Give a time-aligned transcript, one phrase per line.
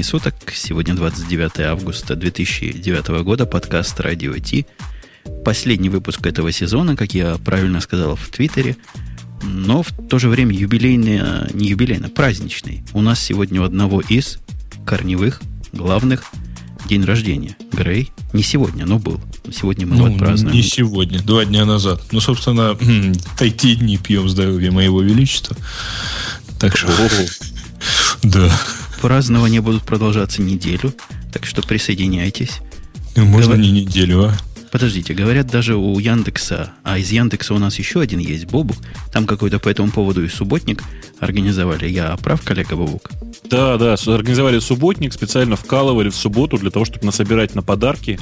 [0.00, 0.34] времени суток.
[0.54, 3.44] Сегодня 29 августа 2009 года.
[3.44, 4.66] Подкаст «Радио Ти».
[5.44, 8.76] Последний выпуск этого сезона, как я правильно сказал в Твиттере.
[9.42, 11.20] Но в то же время юбилейный,
[11.52, 12.82] не юбилейный, праздничный.
[12.94, 14.38] У нас сегодня у одного из
[14.86, 15.42] корневых,
[15.72, 16.24] главных
[16.88, 17.56] день рождения.
[17.72, 18.10] Грей.
[18.32, 19.20] Не сегодня, но был.
[19.52, 20.56] Сегодня мы ну, празднуем.
[20.56, 22.00] Не сегодня, два дня назад.
[22.10, 22.76] Ну, собственно,
[23.38, 25.56] такие дни пьем здоровье моего величества.
[26.58, 26.88] Так что...
[28.22, 28.50] Да.
[29.00, 30.92] Празднования будут продолжаться неделю,
[31.32, 32.58] так что присоединяйтесь.
[33.16, 33.60] Ну, можно Говор...
[33.60, 34.34] не неделю, а?
[34.70, 38.76] Подождите, говорят даже у Яндекса, а из Яндекса у нас еще один есть, Бобук.
[39.12, 40.82] Там какой-то по этому поводу и субботник
[41.20, 41.88] организовали.
[41.88, 43.10] Я прав, коллега Бобук?
[43.44, 48.18] Да, да, организовали субботник, специально вкалывали в субботу для того, чтобы насобирать на подарки.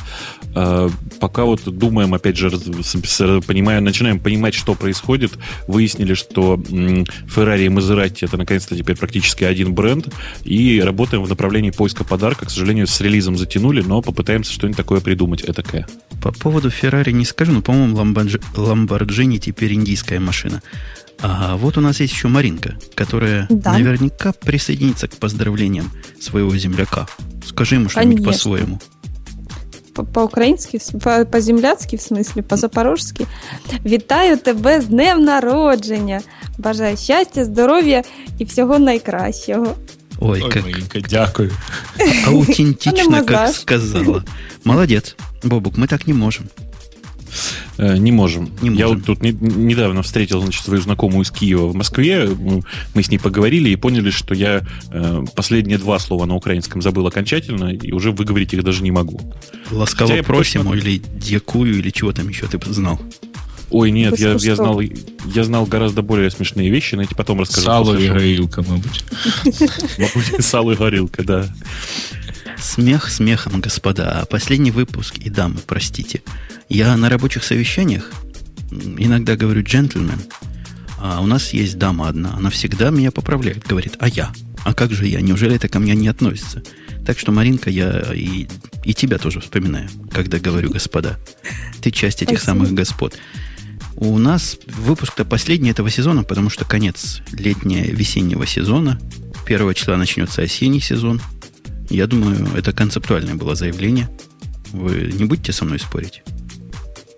[0.54, 0.90] А,
[1.20, 5.32] пока вот думаем, опять же, понимаем, начинаем понимать, что происходит.
[5.66, 10.08] Выяснили, что Ferrari и Maserati это наконец-то теперь практически один бренд.
[10.44, 12.46] И работаем в направлении поиска подарка.
[12.46, 15.42] К сожалению, с релизом затянули, но попытаемся что-нибудь такое придумать.
[15.42, 15.86] Это такое.
[16.22, 20.62] По поводу Ferrari не скажу, но, по-моему, Lamborghini теперь индийская машина.
[21.21, 23.73] А вот у нас есть еще Маринка, которая да.
[23.73, 27.07] наверняка присоединится к поздравлениям своего земляка.
[27.45, 28.79] Скажи ему что-нибудь по-своему.
[29.93, 30.79] По-українськи,
[31.31, 33.25] по-земляцьки, в смысле, по-запорожськи.
[33.85, 36.21] Вітаю тебе з днем народження.
[36.57, 38.03] Бажаю щастя, здоров'я
[38.39, 39.75] і всього найкращого.
[40.19, 40.63] Ой, Ой как...
[40.63, 41.51] Маринка, дякую.
[42.27, 44.23] Аутентично, как сказала.
[44.63, 45.15] Молодец.
[45.43, 46.45] Бобук, мы так не можем.
[47.78, 48.50] Э, не можем.
[48.62, 52.28] Не Я вот тут не, недавно встретил значит, свою знакомую из Киева в Москве.
[52.94, 57.06] Мы с ней поговорили и поняли, что я э, последние два слова на украинском забыл
[57.06, 59.20] окончательно и уже выговорить их даже не могу.
[59.70, 60.74] Ласково Хотя просим точно...
[60.74, 63.00] или дякую, или чего там еще ты знал?
[63.70, 67.40] Ой, нет, я, я, знал, я знал гораздо более смешные вещи, но я тебе потом
[67.40, 67.66] расскажу.
[67.66, 69.04] Сало и горилка, мабуть.
[70.40, 71.46] Сало и горилка, да.
[72.56, 74.26] Смех смехом, господа.
[74.30, 76.22] Последний выпуск и дамы, простите.
[76.68, 78.10] Я на рабочих совещаниях
[78.70, 80.20] иногда говорю джентльмен,
[80.98, 82.34] а у нас есть дама одна.
[82.34, 84.32] Она всегда меня поправляет, говорит, а я?
[84.64, 85.20] А как же я?
[85.20, 86.62] Неужели это ко мне не относится?
[87.06, 88.46] Так что, Маринка, я и,
[88.84, 91.18] и тебя тоже вспоминаю, когда говорю господа.
[91.80, 92.58] Ты часть этих Спасибо.
[92.58, 93.16] самых господ.
[93.96, 99.00] У нас выпуск-то последний этого сезона, потому что конец летнего-весеннего сезона.
[99.46, 101.20] Первого числа начнется осенний сезон.
[101.88, 104.10] Я думаю, это концептуальное было заявление.
[104.72, 106.22] Вы не будете со мной спорить?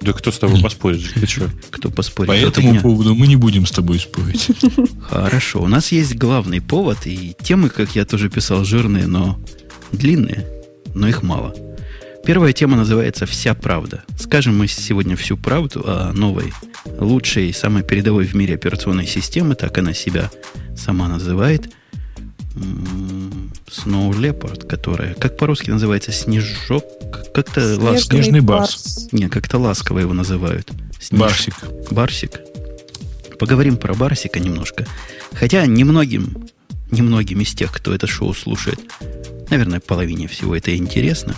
[0.01, 1.03] Да кто с тобой поспорит?
[1.15, 1.51] Ты что?
[1.71, 2.29] Кто поспорит?
[2.29, 4.49] По этому поводу мы не будем с тобой спорить.
[5.09, 5.63] Хорошо.
[5.63, 9.39] У нас есть главный повод, и темы, как я тоже писал, жирные, но
[9.93, 10.47] длинные,
[10.95, 11.55] но их мало.
[12.25, 14.05] Первая тема называется «Вся правда».
[14.19, 16.53] Скажем мы сегодня всю правду о новой,
[16.99, 20.31] лучшей, самой передовой в мире операционной системы, так она себя
[20.77, 21.71] сама называет–
[23.71, 26.85] Snow Leopard, которая, как по-русски называется, снежок,
[27.33, 28.23] как-то ласково.
[28.23, 29.09] Снежный барс.
[29.13, 30.71] Нет, как-то ласково его называют.
[31.01, 31.21] Снеж...
[31.21, 31.55] Барсик.
[31.91, 32.41] Барсик.
[33.39, 34.87] Поговорим про Барсика немножко.
[35.33, 36.49] Хотя немногим,
[36.91, 38.81] немногим из тех, кто это шоу слушает,
[39.49, 41.35] наверное, половине всего это интересно.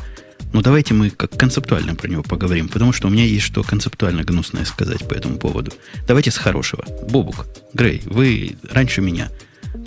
[0.53, 4.23] Но давайте мы как концептуально про него поговорим, потому что у меня есть что концептуально
[4.23, 5.73] гнусное сказать по этому поводу.
[6.07, 6.85] Давайте с хорошего.
[7.09, 9.31] Бобук, Грей, вы раньше меня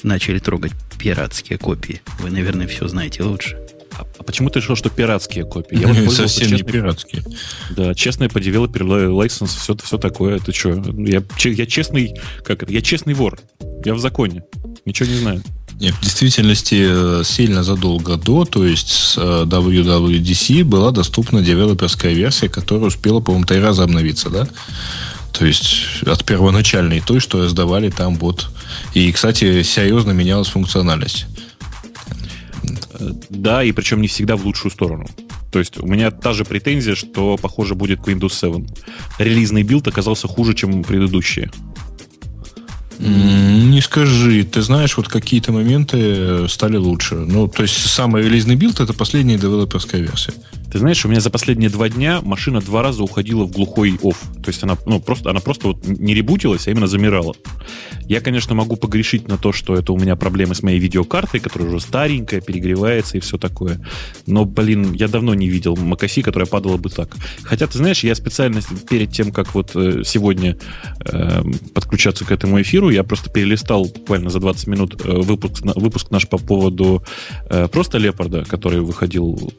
[0.04, 2.02] начали трогать пиратские копии.
[2.20, 3.58] Вы, наверное, все знаете лучше.
[3.98, 5.80] А, а почему ты решил, что пиратские копии?
[5.80, 7.24] Я вот совсем честный, не пиратские.
[7.72, 10.40] Да, честный по девелопер лайсенс, все, все такое.
[10.40, 10.72] Ты что?
[10.98, 12.14] Я, я честный,
[12.44, 12.72] как это?
[12.72, 13.40] Я честный вор.
[13.86, 14.44] Я в законе.
[14.86, 15.44] Ничего не знаю.
[15.80, 22.14] Нет, в действительности э, сильно задолго до, то есть с э, WWDC была доступна девелоперская
[22.14, 24.48] версия, которая успела, по-моему, три раза обновиться, да?
[25.38, 28.50] То есть от первоначальной той, что сдавали там вот.
[28.94, 31.26] И, кстати, серьезно менялась функциональность.
[33.30, 35.08] Да, и причем не всегда в лучшую сторону.
[35.52, 38.66] То есть у меня та же претензия, что, похоже, будет к Windows 7.
[39.20, 41.52] Релизный билд оказался хуже, чем предыдущие.
[43.00, 44.44] Не скажи.
[44.44, 47.16] Ты знаешь, вот какие-то моменты стали лучше.
[47.16, 50.34] Ну, то есть самый релизный билд это последняя девелоперская версия.
[50.76, 54.22] Ты знаешь, у меня за последние два дня машина два раза уходила в глухой off.
[54.44, 57.34] То есть она, ну, просто, она просто вот не ребутилась, а именно замирала.
[58.10, 61.70] Я, конечно, могу погрешить на то, что это у меня проблемы с моей видеокартой, которая
[61.70, 63.80] уже старенькая, перегревается и все такое.
[64.28, 67.16] Но, блин, я давно не видел Макаси, которая падала бы так.
[67.44, 70.58] Хотя, ты знаешь, я специально перед тем, как вот э, сегодня
[71.06, 71.42] э,
[71.74, 76.28] подключаться к этому эфиру, я просто перелистал буквально за 20 минут э, выпуск, выпуск наш
[76.28, 77.02] по поводу
[77.50, 79.54] э, просто Лепарда, который выходил,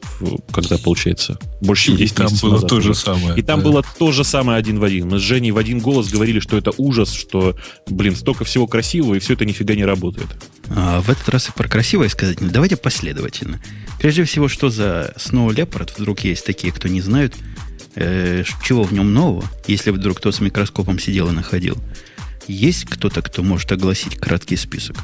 [0.51, 1.39] когда получается получается.
[1.61, 2.69] Больше, чем 10 и там было назад.
[2.69, 3.37] то же самое.
[3.37, 3.65] И там да.
[3.65, 5.09] было то же самое один в один.
[5.09, 7.55] Мы с Женей в один голос говорили, что это ужас, что,
[7.87, 10.27] блин, столько всего красивого, и все это нифига не работает.
[10.69, 12.37] А в этот раз и про красивое сказать.
[12.39, 13.59] Давайте последовательно.
[13.99, 15.91] Прежде всего, что за Snow Leopard?
[15.97, 17.35] Вдруг есть такие, кто не знают,
[17.95, 21.77] э, чего в нем нового, если вдруг кто с микроскопом сидел и находил.
[22.47, 24.97] Есть кто-то, кто может огласить краткий список?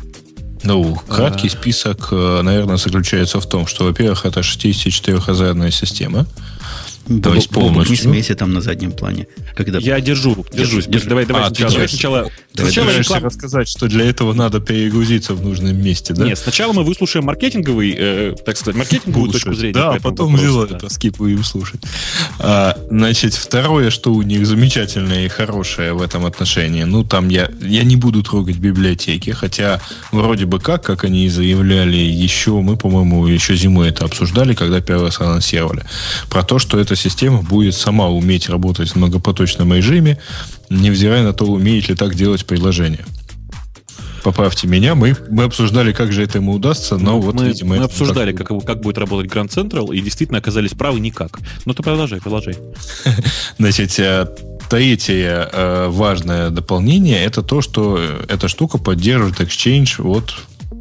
[0.63, 6.25] Ну, краткий список, э, наверное, заключается в том, что, во-первых, это 64-язерная система.
[7.21, 7.91] То есть полностью.
[7.91, 9.27] Не смейся там на заднем плане.
[9.55, 9.79] Когда...
[9.79, 10.85] Я держу, держусь.
[10.87, 11.09] Держу.
[11.09, 12.31] Давай, давай, а, сначала, давай сначала.
[12.53, 13.23] Давай, сначала ты реклам...
[13.23, 16.25] рассказать, что для этого надо перегрузиться в нужном месте, да?
[16.25, 19.43] Нет, сначала мы выслушаем маркетинговый, э, так сказать, маркетинговую Слушать.
[19.43, 19.73] точку зрения.
[19.73, 20.77] Да, потом взяла да.
[20.77, 21.81] это скип будем слушать.
[22.39, 27.49] А, значит, второе, что у них замечательное и хорошее в этом отношении, ну, там я,
[27.61, 32.77] я не буду трогать библиотеки, хотя вроде бы как, как они и заявляли, еще мы,
[32.77, 35.83] по-моему, еще зимой это обсуждали, когда первый раз анонсировали,
[36.29, 40.19] про то, что эта система будет сама уметь работать в многопоточном режиме,
[40.69, 43.05] невзирая на то, умеет ли так делать приложение.
[44.23, 47.75] Поправьте меня, мы, мы обсуждали, как же это ему удастся, но вот, мы, видимо...
[47.75, 51.39] Мы обсуждали, как, как будет работать Grand Central, и действительно оказались правы никак.
[51.65, 52.55] Ну, ты продолжай, продолжай.
[53.57, 54.27] Значит, э,
[54.69, 57.99] третье э, важное дополнение, это то, что
[58.29, 60.35] эта штука поддерживает Exchange от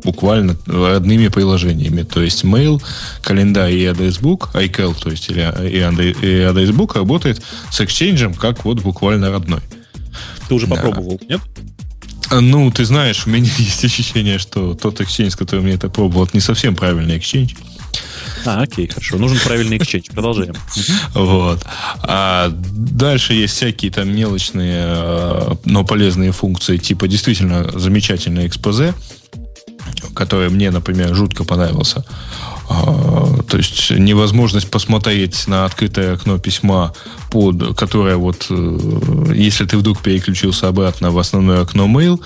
[0.04, 2.02] буквально одними приложениями.
[2.02, 2.82] То есть Mail,
[3.22, 9.30] календарь и адресбук, iCal, то есть или, и адресбук работает с Exchange как вот буквально
[9.30, 9.60] родной.
[10.48, 11.34] Ты уже попробовал, да.
[11.34, 11.40] нет?
[12.30, 16.24] А, ну, ты знаешь, у меня есть ощущение, что тот Exchange, который мне это пробовал,
[16.24, 17.56] это не совсем правильный Exchange.
[18.44, 19.18] А, окей, хорошо.
[19.18, 20.12] Нужен правильный exchange.
[20.12, 20.54] Продолжаем.
[21.14, 21.64] Вот.
[22.02, 28.94] А дальше есть всякие там мелочные, а, но полезные функции, типа действительно замечательное экспозе,
[30.14, 32.04] который мне, например, жутко понравился.
[32.72, 36.92] А, то есть невозможность посмотреть на открытое окно письма,
[37.30, 42.20] под, которое вот, э, если ты вдруг переключился обратно в основное окно mail,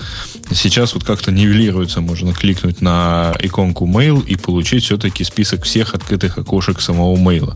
[0.51, 2.01] сейчас вот как-то нивелируется.
[2.01, 7.53] Можно кликнуть на иконку mail и получить все-таки список всех открытых окошек самого mail.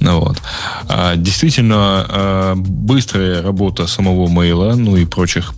[0.00, 0.36] Ну, вот.
[0.88, 5.54] А, действительно, а, быстрая работа самого mail, ну и прочих,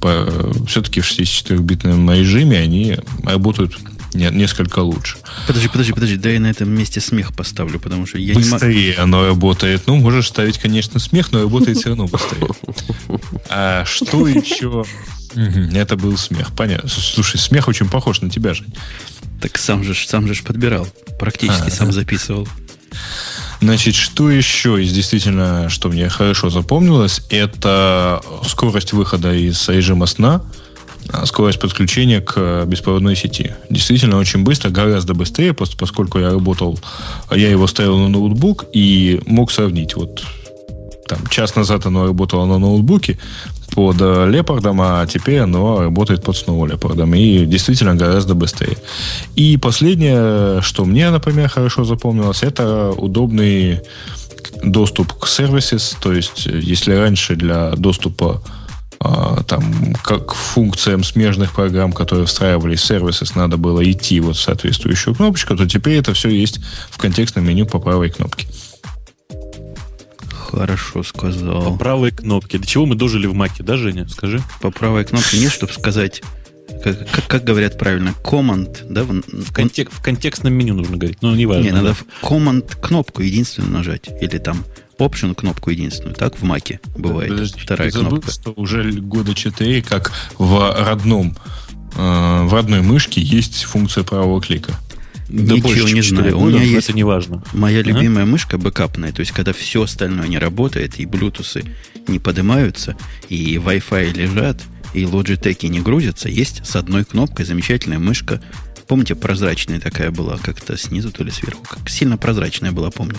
[0.69, 3.77] все-таки в 64-битном режиме они работают
[4.17, 5.19] не, несколько лучше.
[5.47, 8.91] Подожди, подожди, подожди, да я на этом месте смех поставлю, потому что я быстрее не
[8.91, 9.03] могу...
[9.03, 9.83] оно работает.
[9.87, 12.49] Ну, можешь ставить, конечно, смех, но работает все равно быстрее.
[13.49, 14.85] А что еще?
[15.35, 16.53] Это был смех.
[16.57, 16.89] Понятно.
[16.89, 18.75] Слушай, смех очень похож на тебя, Жень.
[19.41, 20.89] Так сам же, сам же подбирал.
[21.19, 22.49] Практически а, сам записывал.
[23.61, 30.43] Значит, что еще из действительно, что мне хорошо запомнилось, это скорость выхода из режима сна
[31.25, 33.55] скорость подключения к э, беспроводной сети.
[33.71, 36.79] Действительно очень быстро, гораздо быстрее, поскольку я работал,
[37.31, 39.97] я его ставил на ноутбук и мог сравнить.
[39.97, 40.23] Вот
[41.07, 43.19] там час назад оно работало на ноутбуке
[43.73, 47.15] под э, лепардом, а теперь оно работает под снова лепардом.
[47.15, 48.77] И действительно гораздо быстрее.
[49.37, 53.81] И последнее, что мне, например, хорошо запомнилось, это удобный
[54.63, 55.79] доступ к сервисам.
[56.01, 58.43] То есть, э, если раньше для доступа
[58.99, 65.15] там, как функциям смежных программ, которые встраивались в сервисы, надо было идти вот в соответствующую
[65.15, 66.61] кнопочку, то теперь это все есть
[66.91, 68.47] в контекстном меню по правой кнопке.
[70.31, 71.73] Хорошо сказал.
[71.73, 72.59] По правой кнопке.
[72.59, 74.09] До чего мы дожили в маке, да, Женя?
[74.09, 74.43] Скажи.
[74.61, 76.23] По правой кнопке нет, чтобы сказать,
[76.83, 79.05] как, как, как говорят правильно, command, да?
[79.05, 81.63] В, в, контек, в контекстном меню нужно говорить, но не важно.
[81.63, 84.09] Не, надо в command кнопку единственную нажать.
[84.21, 84.65] Или там
[84.99, 87.31] Option кнопку единственную, так в Маке бывает.
[87.31, 88.31] Подожди, Вторая ты забыл, кнопка.
[88.33, 91.37] что уже года 4, как в родном
[91.95, 94.75] э, в родной мышке есть функция правого клика.
[95.29, 96.39] Да Ничего не знаю.
[96.39, 97.43] У меня есть это не важно.
[97.53, 97.91] Моя ага.
[97.91, 101.69] любимая мышка бэкапная, то есть когда все остальное не работает, и Bluetooth
[102.07, 102.97] не поднимаются,
[103.29, 104.63] и Wi-Fi лежат,
[104.95, 108.41] и Logitech не грузятся, есть с одной кнопкой замечательная мышка.
[108.87, 111.65] Помните, прозрачная такая была, как-то снизу, то ли сверху.
[111.69, 113.17] Как сильно прозрачная была, помню.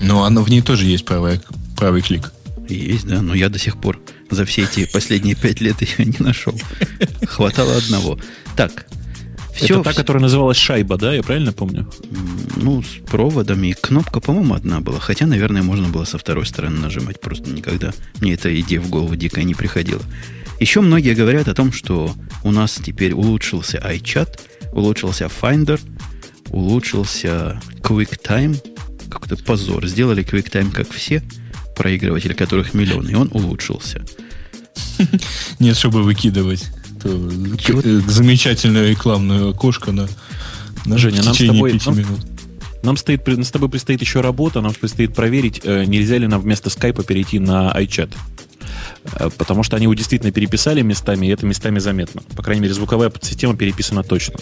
[0.00, 1.40] Но оно в ней тоже есть правый,
[1.76, 2.32] правый клик.
[2.68, 6.18] Есть, да, но я до сих пор за все эти последние пять лет ее не
[6.18, 6.58] нашел.
[7.26, 8.18] Хватало одного.
[8.56, 8.86] Так,
[9.54, 11.14] все, Это та, которая называлась шайба, да?
[11.14, 11.88] Я правильно помню?
[12.56, 13.76] Ну, с проводами.
[13.80, 14.98] Кнопка, по-моему, одна была.
[14.98, 17.20] Хотя, наверное, можно было со второй стороны нажимать.
[17.20, 20.02] Просто никогда мне эта идея в голову дикая не приходила.
[20.58, 24.40] Еще многие говорят о том, что у нас теперь улучшился iChat,
[24.72, 25.80] улучшился Finder,
[26.50, 28.60] улучшился QuickTime,
[29.08, 29.86] какой-то позор.
[29.86, 31.22] Сделали QuickTime, как все
[31.76, 34.04] проигрыватели, которых миллионы, и он улучшился.
[35.58, 36.70] Нет, чтобы выкидывать
[37.02, 40.08] замечательную рекламную окошко на,
[40.86, 42.20] на Женя, в течение нам тобой, минут.
[42.82, 46.70] Нам стоит, с тобой предстоит еще работа, нам предстоит проверить, э, нельзя ли нам вместо
[46.70, 48.14] скайпа перейти на iChat.
[49.14, 52.22] Э, потому что они его действительно переписали местами, и это местами заметно.
[52.36, 54.36] По крайней мере, звуковая подсистема переписана точно.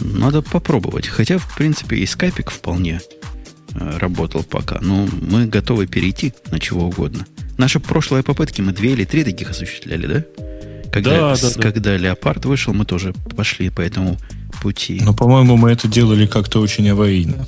[0.00, 1.06] Надо попробовать.
[1.06, 3.35] Хотя, в принципе, и скайпик вполне э,
[3.78, 4.78] работал пока.
[4.80, 7.26] Но мы готовы перейти на чего угодно.
[7.58, 10.24] Наши прошлые попытки мы две или три таких осуществляли, да?
[10.92, 11.62] Когда, да, да, да.
[11.62, 14.16] когда Леопард вышел, мы тоже пошли по этому
[14.62, 15.00] пути.
[15.02, 17.46] Но, по-моему, мы это делали как-то очень аварийно.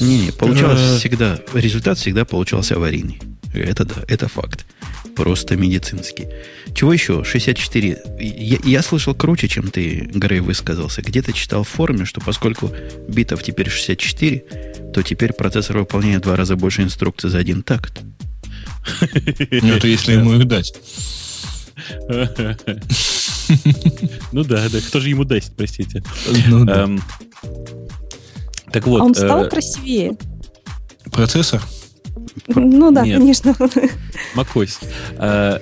[0.00, 3.20] Не, не, получалось всегда, результат всегда получался аварийный.
[3.52, 4.66] Это да, это факт.
[5.16, 6.26] Просто медицинский.
[6.74, 7.22] Чего еще?
[7.24, 7.98] 64.
[8.18, 11.02] Я, я слышал круче, чем ты, Грей, высказался.
[11.02, 12.72] Где-то читал в форуме, что поскольку
[13.08, 14.44] битов теперь 64,
[14.92, 18.00] то теперь процессор выполняет в два раза больше инструкций за один такт.
[19.50, 20.74] Ну, это если ему их дать.
[24.32, 24.78] Ну да, да.
[24.80, 26.02] Кто же ему даст, простите.
[26.48, 26.66] Ну.
[26.66, 27.02] Эм,
[28.72, 29.00] Так вот.
[29.02, 30.16] Он стал э, красивее.
[31.12, 31.62] Процессор?
[32.48, 33.18] Ну да, Нет.
[33.18, 33.54] конечно.
[34.36, 34.78] macOS.
[35.18, 35.58] Э,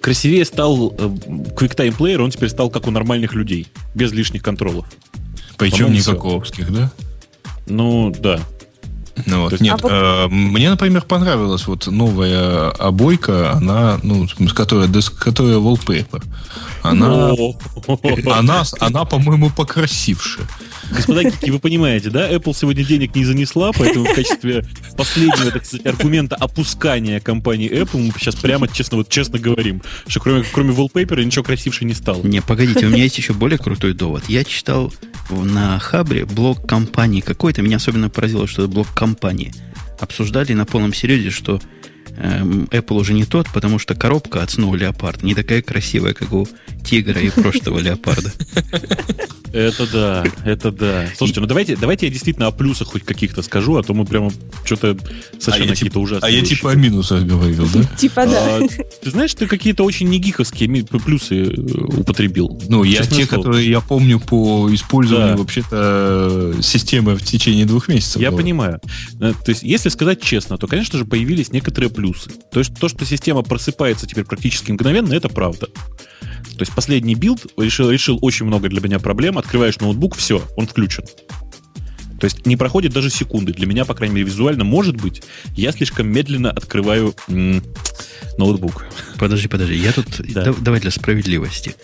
[0.00, 4.86] красивее стал э, QuickTime Player, он теперь стал как у нормальных людей, без лишних контролов.
[5.58, 6.12] Причем не всё.
[6.14, 6.90] как у Опских, да?
[7.66, 8.40] Ну, да.
[9.26, 9.60] Ну, вот.
[9.60, 14.88] Нет, А вот- э, мне, например, понравилась вот новая обойка, она, ну, в смысле, которая,
[14.88, 16.22] дес- которая wallpaper.
[16.82, 17.34] Она,
[18.38, 20.40] она, она, по-моему, покрасивше.
[20.90, 22.30] Господа гики, вы понимаете, да?
[22.30, 24.64] Apple сегодня денег не занесла, поэтому в качестве
[24.96, 30.20] последнего, так сказать, аргумента опускания компании Apple мы сейчас прямо честно, вот честно говорим, что
[30.20, 32.22] кроме, кроме wallpaper ничего красивше не стало.
[32.22, 34.24] Не, погодите, у меня есть еще более крутой довод.
[34.28, 34.92] Я читал
[35.30, 37.62] на Хабре блог компании какой-то.
[37.62, 39.52] Меня особенно поразило, что это блог компании.
[40.00, 41.60] Обсуждали на полном серьезе, что
[42.16, 46.46] Apple уже не тот, потому что коробка от Snow Leopard не такая красивая, как у
[46.84, 48.32] Тигра и прошлого Леопарда.
[49.52, 51.08] Это да, это да.
[51.16, 54.30] Слушайте, ну давайте, давайте я действительно о плюсах хоть каких-то скажу, а то мы прямо
[54.64, 54.96] что-то
[55.40, 57.82] совершенно я какие-то ужасные А я типа о минусах говорил, да?
[57.98, 58.58] Типа да.
[58.58, 58.60] А,
[59.02, 62.60] ты знаешь, ты какие-то очень не гиковские ми- плюсы э, употребил.
[62.68, 68.22] Ну, я те, которые я помню по использованию вообще-то э, системы в течение двух месяцев.
[68.22, 68.80] Я понимаю.
[69.20, 72.09] Э, То есть, если сказать честно, то, конечно же, появились некоторые плюсы.
[72.52, 75.66] То есть, то, что система просыпается теперь практически мгновенно, это правда.
[75.66, 79.38] То есть, последний билд решил, решил очень много для меня проблем.
[79.38, 81.04] Открываешь ноутбук, все, он включен.
[82.20, 83.52] То есть, не проходит даже секунды.
[83.52, 85.22] Для меня, по крайней мере, визуально, может быть,
[85.56, 87.62] я слишком медленно открываю м,
[88.36, 88.84] ноутбук.
[89.18, 89.76] Подожди, подожди.
[89.76, 90.06] Я тут...
[90.32, 90.44] Да.
[90.44, 91.74] да- давай для справедливости.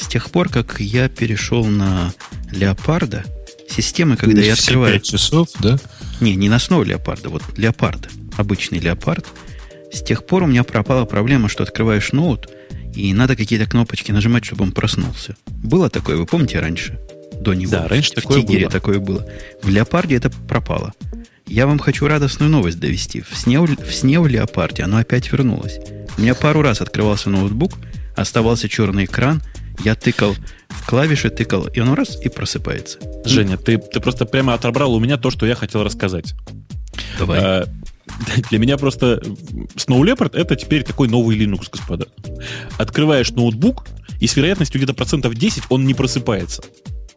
[0.00, 2.12] С тех пор, как я перешел на
[2.50, 3.24] Леопарда,
[3.68, 4.94] системы, когда я Все открываю...
[4.94, 5.78] пять часов, да?
[6.20, 8.08] Не, не на основе леопарда, вот леопарда.
[8.36, 9.26] Обычный леопард.
[9.94, 12.48] С тех пор у меня пропала проблема, что открываешь ноут,
[12.94, 15.36] и надо какие-то кнопочки нажимать, чтобы он проснулся.
[15.46, 16.98] Было такое, вы помните раньше?
[17.40, 17.70] До него.
[17.70, 18.70] Да, раньше в такое Тигере было.
[18.70, 19.26] такое было.
[19.62, 20.94] В леопарде это пропало.
[21.46, 23.20] Я вам хочу радостную новость довести.
[23.20, 25.78] В сне, в сне в леопарде оно опять вернулось.
[26.18, 27.74] У меня пару раз открывался ноутбук,
[28.16, 29.42] оставался черный экран,
[29.84, 30.34] я тыкал
[30.70, 32.98] в клавиши, тыкал, и он раз и просыпается.
[33.24, 36.34] Женя, ты, ты просто прямо отобрал у меня то, что я хотел рассказать.
[37.18, 37.40] Давай.
[37.40, 37.68] А,
[38.50, 39.20] Для меня просто
[39.76, 42.06] Snow Leopard это теперь такой новый Linux, господа.
[42.78, 43.86] Открываешь ноутбук,
[44.20, 46.62] и с вероятностью где-то процентов 10 он не просыпается.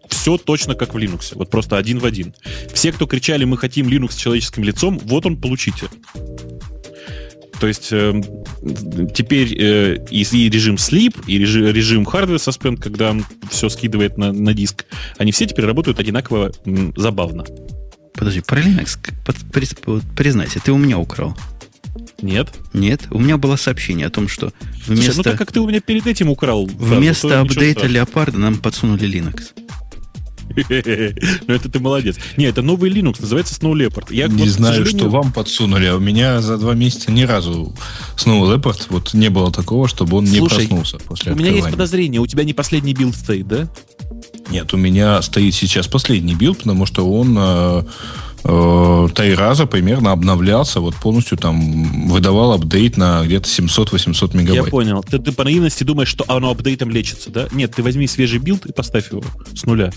[0.10, 1.34] Все точно как в Linux.
[1.36, 2.34] Вот просто один в один.
[2.74, 5.88] Все, кто кричали, мы хотим Linux с человеческим лицом, вот он, получите.
[7.60, 8.24] То есть эм,
[9.14, 14.18] теперь э, и, и режим Sleep, и режим, режим Hardware Suspend, когда он все скидывает
[14.18, 14.86] на, на диск,
[15.18, 17.46] они все теперь работают одинаково м, забавно.
[18.18, 18.98] Подожди, про Linux,
[20.16, 21.38] признайся, ты у меня украл.
[22.22, 22.50] Нет?
[22.74, 24.52] Нет, у меня было сообщение о том, что
[24.86, 26.66] Слушай, вместо, ну так как ты у меня перед этим украл.
[26.66, 29.52] вместо то ничего апдейта леопарда нам подсунули Linux.
[31.48, 32.18] Ну это ты молодец.
[32.38, 34.08] Не, это новый Linux, называется Snow Leopard.
[34.10, 37.24] Я, не вот, знаю, сожалению, что вам подсунули, а у меня за два месяца ни
[37.24, 37.76] разу
[38.16, 41.70] снова Leopard вот не было такого, чтобы он не Слушай, проснулся после У меня есть
[41.70, 43.68] подозрение, у тебя не последний билд стоит, да?
[44.50, 47.84] Нет, у меня стоит сейчас последний билд, потому что он э,
[48.46, 54.70] э, три раза примерно обновлялся, вот полностью там выдавал апдейт на где-то 700-800 Я мегабайт.
[54.72, 55.04] понял.
[55.04, 57.48] Ты, ты по наивности думаешь, что оно апдейтом лечится, да?
[57.52, 59.24] Нет, ты возьми свежий билд и поставь его
[59.54, 59.92] с нуля.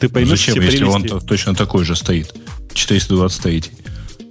[0.00, 2.34] Ты Ну, поймешь Зачем, все если он точно такой же стоит?
[2.74, 3.64] 423.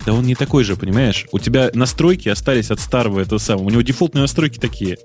[0.06, 1.28] Да он не такой же, понимаешь?
[1.32, 3.68] У тебя настройки остались от старого этого самого.
[3.68, 4.98] У него дефолтные настройки такие.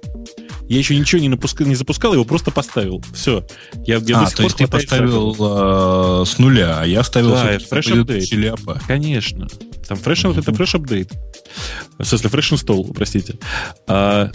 [0.69, 3.03] Я еще ничего не, напускал, не запускал, его просто поставил.
[3.15, 3.47] Все.
[3.87, 7.55] Я, я а, то есть ты поставил э, с нуля, а я ставил Да,
[8.35, 8.83] Leopard.
[8.87, 9.49] Конечно.
[9.87, 11.13] Там fresh, вот это fresh update.
[11.99, 13.39] В смысле, фреш инсталл, простите.
[13.87, 14.31] А,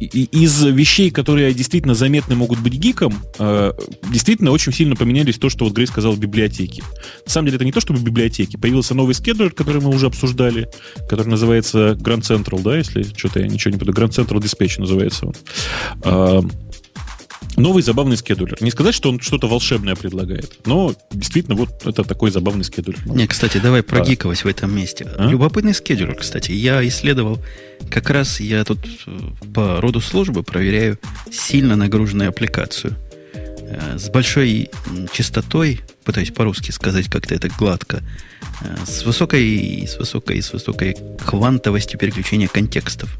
[0.00, 3.72] из вещей, которые действительно заметны могут быть гиком, э,
[4.10, 6.82] действительно очень сильно поменялись то, что вот Грей сказал в библиотеке.
[7.26, 8.58] На самом деле это не то, чтобы в библиотеке.
[8.58, 10.68] Появился новый скедулер, который мы уже обсуждали,
[11.08, 13.92] который называется Grand Central, да, если что-то я ничего не буду.
[13.92, 16.50] Grand Central Dispatch называется он.
[17.56, 18.56] Новый забавный скедулер.
[18.60, 22.98] Не сказать, что он что-то волшебное предлагает, но действительно вот это такой забавный скедулер.
[23.06, 24.44] Не, кстати, давай прогиковать а.
[24.44, 25.08] в этом месте.
[25.16, 25.28] А?
[25.28, 26.52] Любопытный скедулер, кстати.
[26.52, 27.38] Я исследовал,
[27.90, 29.18] как раз я тут э,
[29.54, 30.98] по роду службы проверяю
[31.30, 32.96] сильно нагруженную аппликацию.
[33.34, 34.70] Э, с большой
[35.12, 38.02] частотой, пытаюсь по-русски сказать как-то это гладко,
[38.62, 43.16] э, с высокой, с высокой, с высокой квантовостью переключения контекстов.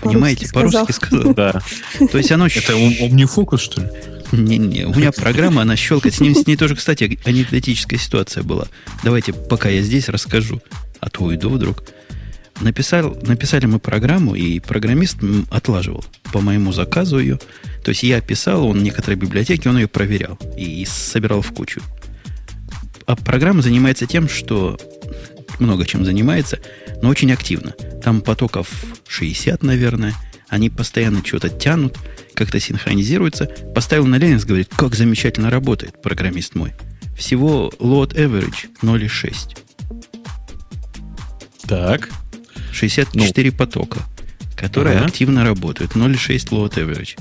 [0.00, 1.34] Понимаете, по-русски сказал.
[1.34, 1.60] Да.
[2.10, 2.46] То есть оно...
[2.46, 3.88] Это OmniFocus, что ли?
[4.32, 6.14] Не-не, у меня программа, она щелкает.
[6.14, 8.66] С, ним, с ней тоже, кстати, анекдотическая ситуация была.
[9.04, 10.60] Давайте, пока я здесь, расскажу.
[11.00, 11.84] А то уйду вдруг.
[12.60, 15.18] Написал, написали мы программу, и программист
[15.50, 17.38] отлаживал по моему заказу ее.
[17.84, 21.82] То есть я писал, он некоторые библиотеки, он ее проверял и собирал в кучу.
[23.06, 24.78] А программа занимается тем, что
[25.58, 26.60] много чем занимается,
[27.02, 27.74] но очень активно.
[28.02, 28.68] Там потоков
[29.08, 30.14] 60, наверное.
[30.48, 31.98] Они постоянно что-то тянут,
[32.34, 33.46] как-то синхронизируются.
[33.74, 36.74] Поставил на Linux, говорит, как замечательно работает программист мой.
[37.16, 39.56] Всего load average 0,6.
[41.66, 42.10] Так.
[42.72, 43.56] 64 ну.
[43.56, 44.00] потока,
[44.56, 45.06] которые ага.
[45.06, 45.92] активно работают.
[45.92, 47.18] 0,6 load average.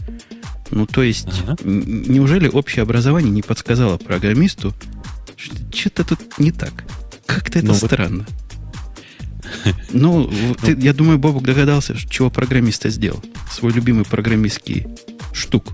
[0.72, 1.58] Ну, то есть, ага.
[1.64, 4.74] неужели общее образование не подсказало программисту,
[5.74, 6.74] что-то тут не так?
[7.26, 8.26] Как-то это ну, странно.
[8.28, 8.41] Вот
[9.92, 10.30] ну,
[10.62, 13.22] ты, я думаю, Бобок догадался, чего программиста сделал.
[13.52, 14.88] Свой любимый программистский
[15.34, 15.74] штук.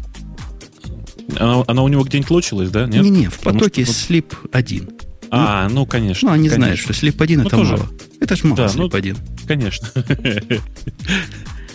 [1.36, 2.88] Она, она у него где-нибудь лочилась, да?
[2.88, 3.04] Нет?
[3.04, 3.94] Не-не, в Потому потоке что...
[3.94, 4.90] Sleep 1.
[5.30, 6.30] А, ну, конечно.
[6.30, 6.66] Ну, они конечно.
[6.66, 7.72] знают, что Sleep 1 ну, это тоже.
[7.74, 7.90] мало.
[8.20, 9.18] Это ж мало да, Sleep ну, 1.
[9.48, 9.88] Конечно.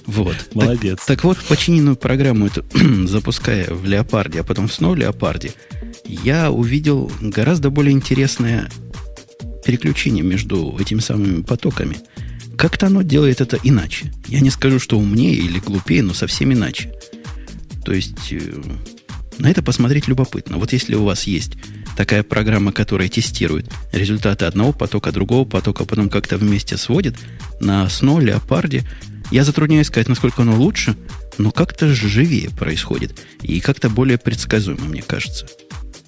[0.06, 0.36] Вот.
[0.54, 0.98] Молодец.
[0.98, 2.64] Так, так вот, починенную программу эту,
[3.06, 5.52] запуская в Леопарде, а потом снова в Леопарде,
[6.06, 8.68] я увидел гораздо более интересное
[9.64, 11.98] переключение между этими самыми потоками.
[12.56, 14.12] Как-то оно делает это иначе.
[14.26, 16.92] Я не скажу, что умнее или глупее, но совсем иначе.
[17.84, 18.62] То есть э,
[19.38, 20.58] на это посмотреть любопытно.
[20.58, 21.52] Вот если у вас есть
[21.96, 27.16] такая программа, которая тестирует результаты одного потока, другого потока, потом как-то вместе сводит
[27.60, 28.84] на Snow, Леопарде,
[29.30, 30.96] я затрудняюсь сказать, насколько оно лучше,
[31.38, 33.18] но как-то живее происходит.
[33.40, 35.46] И как-то более предсказуемо, мне кажется.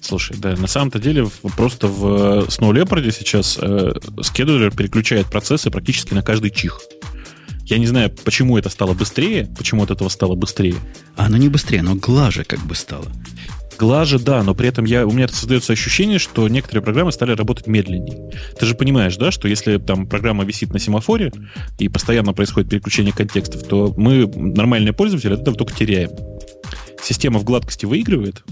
[0.05, 3.91] Слушай, да, на самом-то деле просто в э, Snow Leopard сейчас э,
[4.21, 6.79] скедулер переключает процессы практически на каждый чих.
[7.63, 10.75] Я не знаю, почему это стало быстрее, почему от этого стало быстрее.
[11.17, 13.07] А, оно не быстрее, оно глаже как бы стало.
[13.79, 17.65] Глаже, да, но при этом я, у меня создается ощущение, что некоторые программы стали работать
[17.65, 18.31] медленнее.
[18.59, 21.33] Ты же понимаешь, да, что если там программа висит на семафоре
[21.79, 26.11] и постоянно происходит переключение контекстов, то мы, нормальные пользователи, от этого только теряем.
[27.05, 28.43] Система в гладкости выигрывает,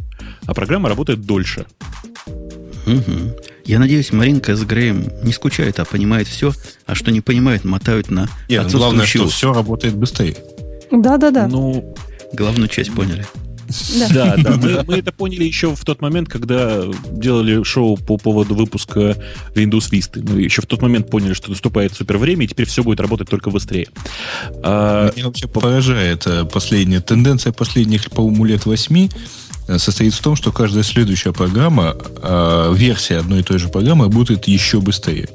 [0.46, 1.66] а программа работает дольше.
[2.86, 3.36] Угу.
[3.66, 6.54] Я надеюсь, Маринка с Греем не скучает, а понимает все,
[6.86, 10.36] а что не понимает, мотают на Нет, главное, что все работает быстрее.
[10.92, 11.48] Да-да-да.
[11.48, 11.96] Ну,
[12.34, 13.26] главную часть поняли.
[14.14, 14.58] Да, да.
[14.58, 19.18] Мы, мы это поняли еще в тот момент, когда делали шоу по поводу выпуска
[19.56, 20.22] Windows Vista.
[20.22, 23.30] Мы еще в тот момент поняли, что наступает супер время, и теперь все будет работать
[23.30, 23.88] только быстрее.
[24.64, 25.12] А...
[25.16, 29.10] Меня вообще поражает э, последняя тенденция последних, по-моему, лет восьми
[29.68, 34.10] Э, состоит в том, что каждая следующая программа, э, версия одной и той же программы
[34.10, 35.30] будет еще быстрее.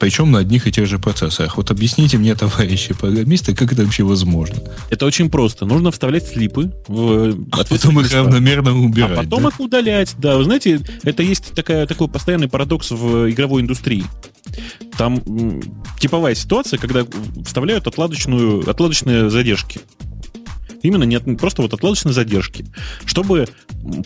[0.00, 1.58] Причем на одних и тех же процессорах.
[1.58, 4.56] Вот объясните мне, товарищи программисты, как это вообще возможно?
[4.88, 5.66] Это очень просто.
[5.66, 9.18] Нужно вставлять слипы в а потом их равномерно убирать.
[9.18, 9.48] А потом да?
[9.50, 10.14] их удалять.
[10.16, 14.06] Да, вы знаете, это есть такая, такой постоянный парадокс в игровой индустрии.
[14.96, 15.22] Там
[15.98, 17.04] типовая ситуация, когда
[17.44, 19.82] вставляют отладочную, отладочные задержки.
[20.82, 22.66] Именно не просто вот отладочной задержки,
[23.04, 23.46] чтобы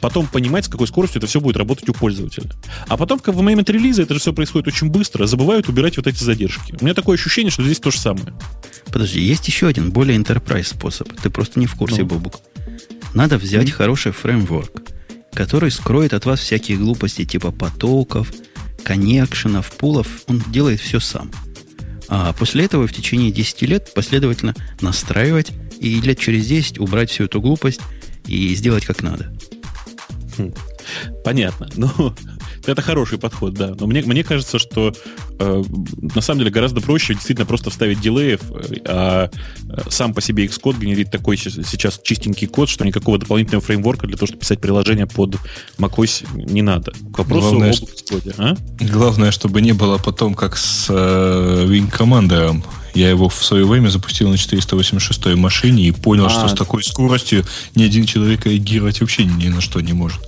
[0.00, 2.50] потом понимать, с какой скоростью это все будет работать у пользователя.
[2.88, 6.06] А потом, как в момент релиза, это же все происходит очень быстро, забывают убирать вот
[6.06, 6.74] эти задержки.
[6.80, 8.34] У меня такое ощущение, что здесь то же самое.
[8.86, 11.12] Подожди, есть еще один более enterprise способ.
[11.20, 12.08] Ты просто не в курсе, ну.
[12.08, 12.40] Бобук.
[13.14, 13.72] Надо взять mm-hmm.
[13.72, 14.82] хороший фреймворк,
[15.32, 18.32] который скроет от вас всякие глупости типа потоков,
[18.82, 20.08] коннекшенов, пулов.
[20.26, 21.30] Он делает все сам.
[22.08, 25.52] А после этого в течение 10 лет последовательно настраивать
[25.84, 27.80] и лет через 10 убрать всю эту глупость
[28.26, 29.32] и сделать как надо.
[30.38, 30.52] Хм.
[31.24, 31.68] Понятно.
[31.76, 31.90] Ну,
[32.66, 33.74] это хороший подход, да.
[33.78, 34.92] Но мне, мне кажется, что
[35.38, 35.62] э,
[36.14, 39.30] на самом деле гораздо проще действительно просто вставить дилеев, э, а
[39.68, 44.16] э, сам по себе Xcode генерит такой сейчас чистенький код, что никакого дополнительного фреймворка для
[44.16, 45.36] того, чтобы писать приложение под
[45.78, 46.92] macOS не надо.
[47.12, 48.34] К вопросу Главное, об Xcode.
[48.38, 48.56] А?
[48.80, 52.62] Главное, чтобы не было потом как с э, Wing Commander
[52.94, 56.84] Я его в свое время запустил на 486 машине и понял, а, что с такой
[56.84, 60.20] скоростью ни один человек реагировать вообще ни на что не может.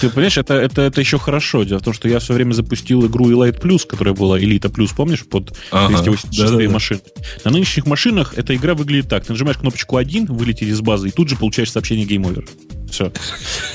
[0.00, 1.64] Ты понимаешь, это, это, это еще хорошо.
[1.64, 4.90] Дело в том, что я все время запустил игру Elite Plus, которая была Elite Plus,
[4.96, 7.00] помнишь, под ага, 286 да, да, машины.
[7.44, 9.24] На нынешних машинах эта игра выглядит так.
[9.24, 12.48] Ты нажимаешь кнопочку 1, вылететь из базы, и тут же получаешь сообщение Game Over.
[12.90, 13.12] Все.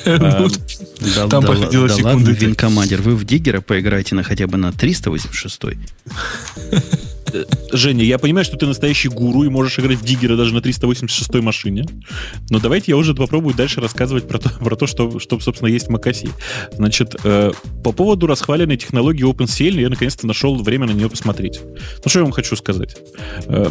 [1.04, 2.32] Ну, там проходило секунды.
[2.32, 5.62] Винкомандер, вы в Диггера поиграете на хотя бы на 386
[7.72, 11.42] Женя, я понимаю, что ты настоящий гуру и можешь играть в Диггера даже на 386-й
[11.42, 11.86] машине.
[12.50, 15.88] Но давайте я уже попробую дальше рассказывать про то, про то что, что, собственно, есть
[15.88, 16.30] в macOS.
[16.74, 17.52] Значит, э,
[17.84, 21.60] по поводу расхваленной технологии OpenCL я наконец-то нашел время на нее посмотреть.
[21.64, 22.98] Ну, что я вам хочу сказать.
[23.48, 23.68] Э,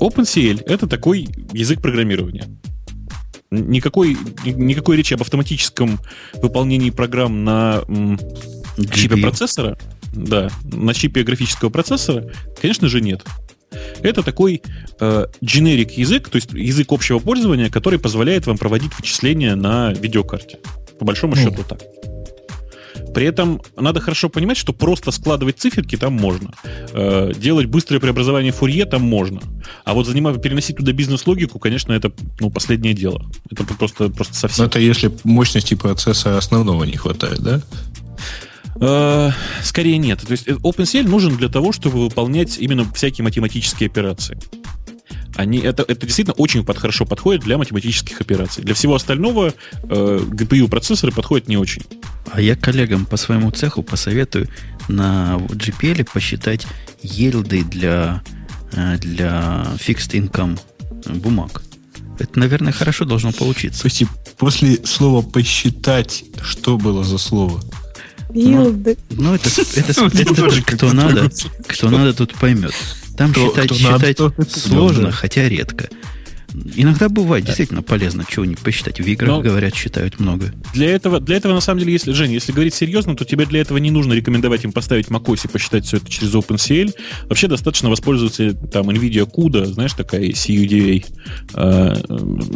[0.00, 2.46] OpenCL— это такой язык программирования.
[3.50, 5.98] Никакой, никакой речи об автоматическом
[6.34, 7.82] выполнении программ на
[8.86, 9.78] чипе процессора
[10.12, 12.24] да, на чипе графического процессора,
[12.60, 13.24] конечно же, нет.
[14.02, 14.62] Это такой
[14.98, 20.58] э, generic язык, то есть язык общего пользования, который позволяет вам проводить вычисления на видеокарте.
[20.98, 21.42] По большому ну.
[21.42, 21.80] счету так.
[23.14, 26.52] При этом надо хорошо понимать, что просто складывать циферки там можно.
[26.92, 29.40] Э, делать быстрое преобразование Фурье там можно.
[29.84, 32.10] А вот заниматься, переносить туда бизнес-логику, конечно, это
[32.40, 33.30] ну, последнее дело.
[33.50, 34.64] Это просто, просто совсем...
[34.64, 37.60] Но это если мощности процесса основного не хватает, да?
[38.80, 39.30] Э,
[39.62, 40.20] скорее нет.
[40.20, 44.38] То есть э, OpenCL нужен для того, чтобы выполнять именно всякие математические операции.
[45.36, 48.64] Они, это, это действительно очень под, хорошо подходит для математических операций.
[48.64, 51.82] Для всего остального э, GPU-процессоры подходят не очень.
[52.32, 54.48] А я коллегам по своему цеху посоветую
[54.88, 56.66] на GPL посчитать
[57.02, 58.22] елды для,
[58.72, 60.58] э, для fixed income
[61.20, 61.62] бумаг.
[62.18, 63.82] Это, наверное, хорошо должно получиться.
[63.82, 67.60] Прости, после слова «посчитать» что было за слово?
[68.30, 68.96] Билды.
[69.10, 71.30] Ну, ну, это, это, это, это кто надо,
[71.66, 72.72] кто надо, тут поймет.
[73.16, 75.88] Там кто, считать, кто считать надо, сложно, хотя редко.
[76.76, 77.48] Иногда бывает да.
[77.48, 79.00] действительно полезно чего-нибудь посчитать.
[79.00, 80.52] В играх, Но говорят, считают много.
[80.72, 83.60] Для этого, для этого, на самом деле, если, Женя, если говорить серьезно, то тебе для
[83.60, 86.94] этого не нужно рекомендовать им поставить macOS и посчитать все это через OpenCL.
[87.24, 91.04] Вообще достаточно воспользоваться там NVIDIA CUDA, знаешь, такая CUDA.
[91.54, 91.94] А,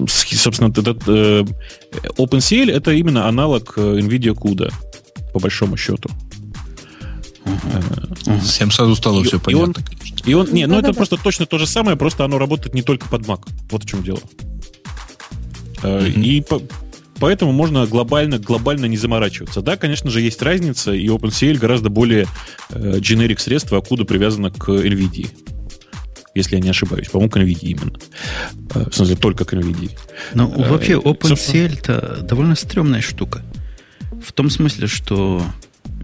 [0.09, 1.45] собственно, этот, э,
[2.17, 4.73] OpenCL— это именно аналог э, NVIDIA CUDA
[5.33, 6.11] по большому счету.
[7.45, 8.39] Угу.
[8.41, 9.83] Всем сразу стало и, все понятно.
[10.27, 12.75] И он, и он, не, ну это просто точно то же самое, просто оно работает
[12.75, 13.49] не только под Mac.
[13.71, 14.21] Вот в чем дело.
[15.83, 16.21] Угу.
[16.21, 16.63] И по,
[17.19, 19.63] поэтому можно глобально, глобально не заморачиваться.
[19.63, 22.27] Да, конечно же, есть разница, и OpenCL гораздо более
[22.71, 25.29] э, generic средство, откуда привязано к NVIDIA.
[26.35, 27.09] Если я не ошибаюсь.
[27.09, 27.93] По-моему, к NVIDIA именно.
[28.75, 29.91] Э, в смысле, только к NVIDIA.
[30.35, 33.43] Ну, вообще, OpenCL это довольно стрёмная штука.
[34.21, 35.45] В том смысле, что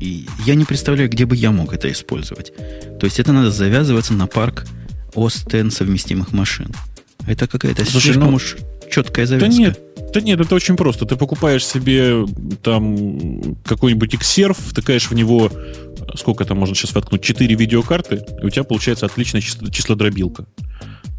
[0.00, 2.52] я не представляю, где бы я мог это использовать.
[2.56, 4.66] То есть это надо завязываться на парк
[5.14, 6.74] OS совместимых машин.
[7.26, 8.56] Это какая-то слишком ну, уж
[8.90, 9.50] четкая завязка.
[9.50, 9.80] Да нет,
[10.12, 11.04] да нет, это очень просто.
[11.04, 12.24] Ты покупаешь себе
[12.62, 15.50] там какой-нибудь Xserve, втыкаешь в него,
[16.14, 20.46] сколько там можно сейчас воткнуть, 4 видеокарты, и у тебя получается отличная числодробилка.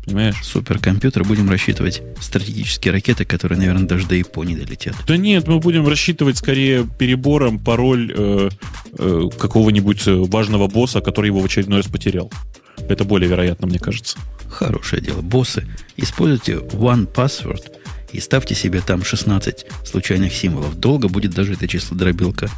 [0.10, 0.38] Понимаешь?
[0.44, 4.96] Суперкомпьютер будем рассчитывать стратегические ракеты, которые, наверное, даже до Японии долетят.
[5.06, 8.50] Да нет, мы будем рассчитывать скорее перебором пароль э,
[8.98, 12.32] э, какого-нибудь важного босса, который его в очередной раз потерял.
[12.90, 14.18] Это более вероятно, мне кажется.
[14.50, 15.22] Хорошее дело.
[15.22, 17.72] Боссы, используйте One Password
[18.12, 20.80] и ставьте себе там 16 случайных символов.
[20.80, 22.50] Долго будет даже это число дробилка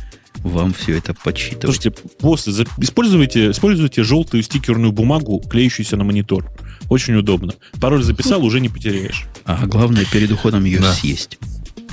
[0.43, 1.75] вам все это подсчитывать.
[1.75, 6.51] Слушайте, боссы, используйте, используйте желтую стикерную бумагу, клеющуюся на монитор.
[6.89, 7.53] Очень удобно.
[7.79, 9.25] Пароль записал, уже не потеряешь.
[9.45, 10.93] А главное, перед уходом ее да.
[10.93, 11.37] съесть.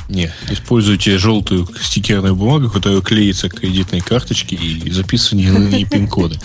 [0.09, 6.40] Не, используйте желтую стикерную бумагу, которая клеится к кредитной карточке и записывание на пин-коды.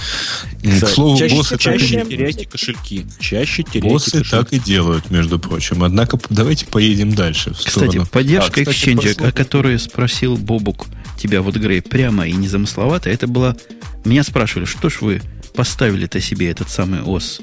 [0.61, 2.09] К слову, чаще, боссы чаще так и...
[2.09, 3.05] теряйте кошельки.
[3.19, 4.29] Чаще теряйте боссы кошельки.
[4.31, 5.83] так и делают, между прочим.
[5.83, 7.53] Однако давайте поедем дальше.
[7.53, 12.33] В кстати, поддержка а, кстати, Exchange, о которой спросил Бобук тебя, вот Грей, прямо и
[12.33, 13.55] незамысловато, это было...
[14.03, 15.21] Меня спрашивали, что ж вы
[15.55, 17.39] поставили-то себе этот самый ОС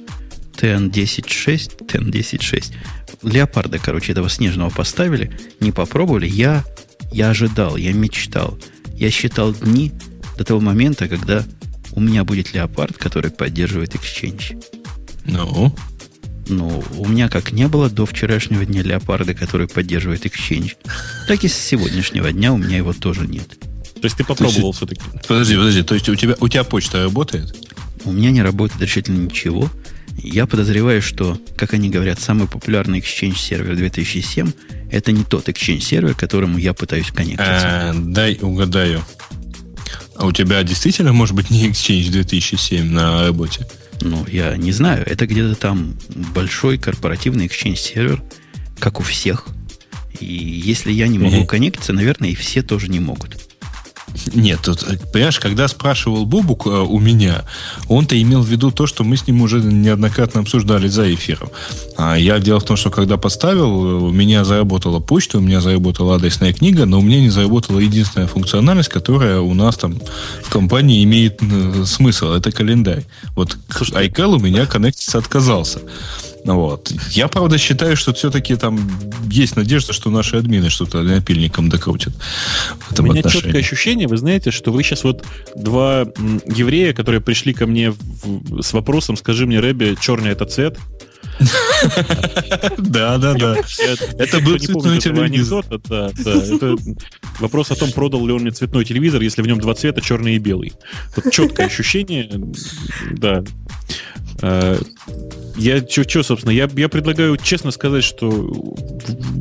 [0.60, 2.74] TN106, TN106.
[3.22, 6.26] Леопарда, короче, этого снежного поставили, не попробовали.
[6.26, 6.64] Я,
[7.12, 8.58] я ожидал, я мечтал.
[8.94, 9.92] Я считал дни
[10.36, 11.44] до того момента, когда
[11.92, 14.62] у меня будет леопард, который поддерживает Exchange.
[15.24, 15.74] Ну?
[16.48, 20.76] Ну, у меня как не было до вчерашнего дня леопарда, который поддерживает Exchange,
[21.28, 23.48] так и с сегодняшнего дня у меня его тоже нет.
[23.94, 25.02] То есть ты попробовал все-таки?
[25.28, 27.54] Подожди, подожди, то есть у тебя, у тебя почта работает?
[28.04, 29.70] У меня не работает решительно ничего.
[30.22, 34.52] Я подозреваю, что, как они говорят, самый популярный Exchange сервер 2007
[34.90, 37.90] это не тот Exchange сервер, к которому я пытаюсь коннектиться.
[37.90, 39.02] А, дай угадаю.
[40.16, 43.66] А у тебя действительно может быть не Exchange 2007 на работе?
[44.02, 45.04] Ну, я не знаю.
[45.06, 45.96] Это где-то там
[46.34, 48.22] большой корпоративный exchange сервер,
[48.78, 49.46] как у всех.
[50.18, 53.49] И если я не могу коннектиться, наверное, и все тоже не могут.
[54.34, 57.44] Нет, тут, понимаешь, когда спрашивал Бубук э, у меня,
[57.88, 61.50] он-то имел в виду то, что мы с ним уже неоднократно обсуждали за эфиром.
[61.96, 66.16] А я дело в том, что когда поставил, у меня заработала почта, у меня заработала
[66.16, 70.00] адресная книга, но у меня не заработала единственная функциональность, которая у нас там
[70.42, 72.32] в компании имеет э, смысл.
[72.32, 73.04] Это календарь.
[73.36, 75.80] Вот iCal у меня коннектиться отказался.
[76.44, 76.92] Вот.
[77.10, 78.78] Я, правда, считаю, что все-таки там
[79.30, 82.12] есть надежда, что наши админы что-то напильником докрутят.
[82.98, 83.42] У меня отношении.
[83.42, 85.24] четкое ощущение, вы знаете, что вы сейчас вот
[85.54, 86.06] два
[86.46, 90.78] еврея, которые пришли ко мне в, с вопросом, скажи мне, Рэби, черный это цвет?
[92.78, 93.56] Да, да, да.
[94.18, 95.64] Это был цветной телевизор.
[95.70, 96.12] Это
[97.38, 100.34] вопрос о том, продал ли он мне цветной телевизор, если в нем два цвета, черный
[100.34, 100.72] и белый.
[101.16, 102.30] Вот четкое ощущение,
[103.12, 103.42] да.
[104.42, 104.78] Э,
[105.56, 108.30] я что, собственно, я, я предлагаю честно сказать, что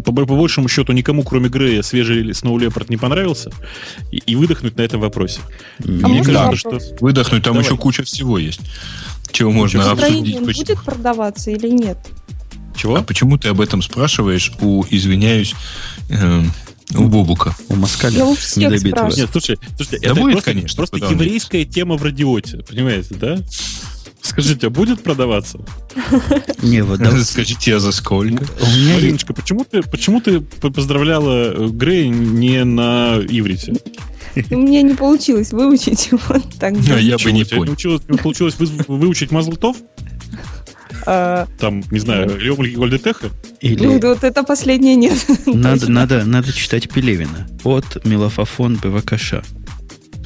[0.05, 3.51] по, по большему счету никому, кроме Грея, свежий Snow Leopard не понравился,
[4.11, 5.39] и, и выдохнуть на этом вопросе.
[5.83, 6.79] А Мне кажется, что...
[6.99, 7.65] Выдохнуть, там Давай.
[7.65, 8.61] еще куча всего есть.
[9.31, 10.37] Чего можно обсудить.
[10.37, 11.97] Он будет продаваться или нет?
[12.75, 12.95] Чего?
[12.95, 15.53] А почему ты об этом спрашиваешь у, извиняюсь,
[16.09, 16.43] э,
[16.95, 17.55] у Бобука.
[17.67, 18.23] У Москаля.
[18.23, 19.11] у Недобитого.
[19.13, 23.37] Нет, слушай, слушайте, да это будет, просто, конечно, просто еврейская тема в радиоте, понимаете, да?
[24.21, 25.59] Скажите, а будет продаваться?
[26.61, 27.11] Не, вот да.
[27.23, 28.43] Скажите, а за сколько?
[28.61, 33.75] У меня Мариночка, почему ты, почему ты поздравляла э, Грей не на иврите?
[34.51, 36.75] У меня не получилось выучить его так.
[36.77, 37.75] Я бы не понял.
[38.07, 38.55] Не получилось
[38.87, 39.77] выучить Мазлтов?
[41.05, 43.29] А, Там, не знаю, Леомлики Гольдетеха?
[43.61, 43.83] Или...
[43.85, 45.17] Ну, вот это последнее нет.
[45.45, 47.47] Надо, надо, надо читать Пелевина.
[47.63, 49.35] От Мелофофон БВКШ.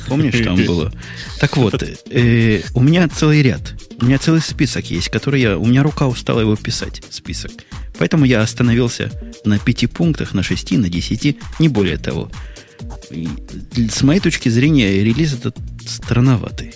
[0.08, 0.92] Помнишь, там было?
[1.40, 3.74] Так вот, э, у меня целый ряд.
[4.02, 5.58] У меня целый список есть, который я...
[5.58, 7.52] У меня рука устала его писать, список.
[7.98, 9.12] Поэтому я остановился
[9.46, 12.32] на пяти пунктах, на шести, на десяти, не более того.
[13.12, 13.28] И,
[13.90, 16.74] с моей точки зрения, релиз этот странноватый.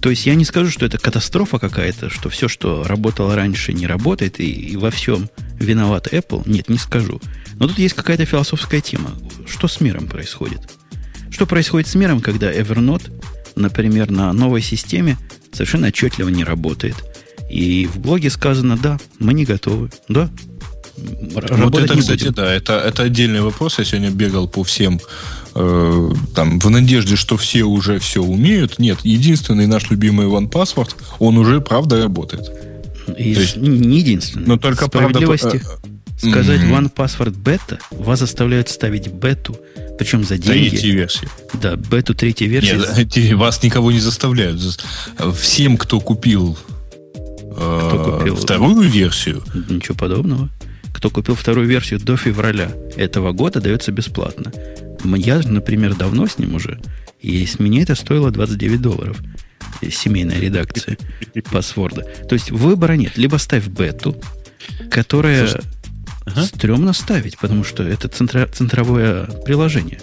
[0.00, 3.86] То есть я не скажу, что это катастрофа какая-то, что все, что работало раньше, не
[3.86, 5.28] работает, и, и во всем
[5.58, 6.42] виноват Apple.
[6.46, 7.20] Нет, не скажу.
[7.54, 9.10] Но тут есть какая-то философская тема.
[9.48, 10.60] Что с миром происходит?
[11.36, 13.12] Что происходит с миром, когда Evernote,
[13.56, 15.18] например, на новой системе
[15.52, 16.96] совершенно отчетливо не работает?
[17.50, 19.90] И в блоге сказано, да, мы не готовы.
[20.08, 20.30] Да,
[20.96, 22.32] вот это, кстати, будем.
[22.32, 23.78] да, это, это отдельный вопрос.
[23.78, 24.98] Я сегодня бегал по всем
[25.54, 28.78] э, там в надежде, что все уже все умеют.
[28.78, 32.50] Нет, единственный наш любимый OnePassword, он уже правда работает.
[33.18, 34.46] И есть, не единственный.
[34.46, 35.20] Но только правда,
[36.16, 36.94] сказать mm-hmm.
[36.94, 39.56] OnePassword бета вас заставляют ставить бету
[39.98, 40.70] причем за деньги.
[40.70, 41.28] Третьей версии.
[41.54, 42.74] Да, бету третьей версии.
[42.76, 44.60] Нет, вас никого не заставляют.
[45.38, 46.56] Всем, кто купил,
[47.56, 49.42] кто э, купил вторую версию.
[49.68, 50.50] Ничего подобного.
[50.92, 54.52] Кто купил вторую версию до февраля этого года, дается бесплатно.
[55.04, 56.80] Я, например, давно с ним уже.
[57.20, 59.18] И с меня это стоило 29 долларов.
[59.90, 60.96] Семейная редакция
[61.50, 62.02] паспорта.
[62.28, 63.16] То есть выбора нет.
[63.16, 64.16] Либо ставь бету,
[64.90, 65.64] которая Слушай,
[66.26, 66.44] Ага.
[66.44, 70.00] Стремно ставить, потому что это центра, центровое приложение.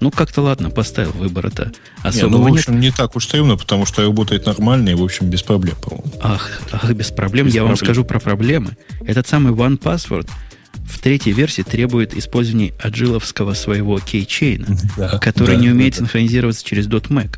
[0.00, 2.82] Ну, как-то ладно, поставил выбор это особого не, ну, в общем, нет.
[2.82, 6.10] не так уж стремно, потому что работает нормально и, в общем, без проблем, по-моему.
[6.22, 7.46] Ах, ах, без проблем.
[7.46, 7.76] Без Я проблем.
[7.76, 8.76] вам скажу про проблемы.
[9.06, 10.28] Этот самый One Password
[10.72, 16.64] в третьей версии требует использования аджиловского своего кейчейна, да, который да, не умеет да, синхронизироваться
[16.64, 17.36] через .Mac.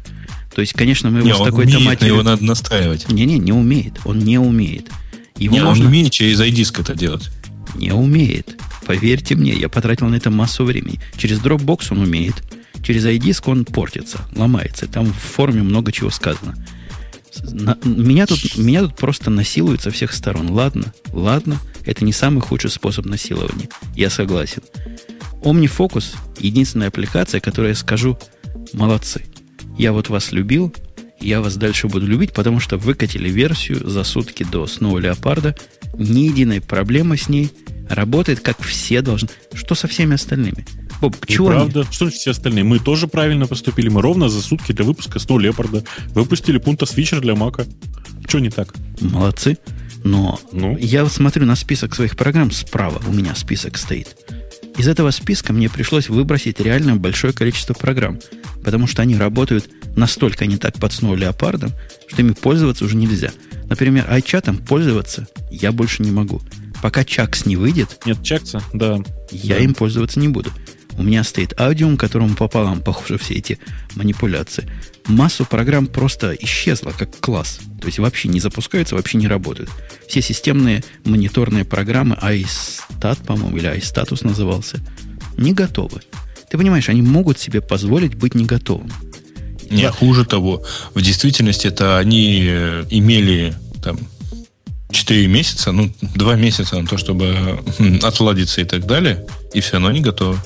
[0.54, 2.14] То есть, конечно, мы его не, с такой-то матерью...
[2.14, 3.10] его надо настраивать.
[3.10, 3.94] Не-не, не умеет.
[4.04, 4.88] Он не умеет.
[5.36, 5.84] Его не, можно...
[5.84, 7.30] он умеет через iDisk это делать.
[7.74, 8.58] Не умеет.
[8.87, 11.00] Поверьте мне, я потратил на это массу времени.
[11.16, 12.42] Через Dropbox он умеет.
[12.82, 14.87] Через iDisk он портится, ломается.
[14.88, 16.54] Там в форме много чего сказано.
[17.52, 20.50] На, меня, тут, меня тут просто насилуют со всех сторон.
[20.50, 23.68] Ладно, ладно, это не самый худший способ насилования.
[23.96, 24.62] Я согласен.
[25.42, 28.18] OmniFocus– единственная аппликация, которая я скажу
[28.72, 29.22] «молодцы».
[29.78, 30.74] Я вот вас любил,
[31.20, 35.56] я вас дальше буду любить, потому что выкатили версию за сутки до Snow Леопарда.
[35.94, 37.50] Ни единой проблемы с ней.
[37.88, 39.28] Работает, как все должны.
[39.52, 40.64] Что со всеми остальными?
[41.00, 41.88] Боб, чего Правда, они?
[41.90, 42.64] что все остальные?
[42.64, 43.88] Мы тоже правильно поступили.
[43.88, 47.66] Мы ровно за сутки до выпуска Snow Леопарда выпустили пункта свитчер для Мака.
[48.26, 48.74] Что не так?
[49.00, 49.59] Молодцы.
[50.05, 50.76] Но ну?
[50.78, 53.02] я смотрю на список своих программ справа.
[53.07, 54.16] У меня список стоит.
[54.78, 58.18] Из этого списка мне пришлось выбросить реально большое количество программ,
[58.64, 61.72] потому что они работают настолько не так под Snow леопардом,
[62.09, 63.33] что ими пользоваться уже нельзя.
[63.68, 66.40] Например, iChat пользоваться я больше не могу.
[66.83, 68.00] Пока Чакс не выйдет...
[68.05, 68.98] Нет Чакса, да.
[69.31, 69.62] Я да.
[69.62, 70.50] им пользоваться не буду.
[70.98, 73.59] У меня стоит аудиум, которому пополам похожи все эти
[73.94, 74.68] манипуляции.
[75.07, 77.61] массу программ просто исчезла как класс.
[77.81, 79.70] То есть вообще не запускаются, вообще не работают.
[80.07, 84.81] Все системные мониторные программы, iStat, по-моему, или iStatus назывался,
[85.37, 86.02] не готовы.
[86.50, 88.90] Ты понимаешь, они могут себе позволить быть не готовым.
[89.72, 90.62] Не, хуже того.
[90.94, 93.98] В действительности это они э, имели там
[94.90, 97.61] 4 месяца, ну, 2 месяца на то, чтобы
[98.02, 100.38] отладиться и так далее, и все равно не готовы.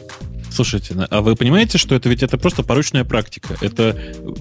[0.56, 3.58] Слушайте, а вы понимаете, что это ведь это просто порочная практика?
[3.60, 3.94] Это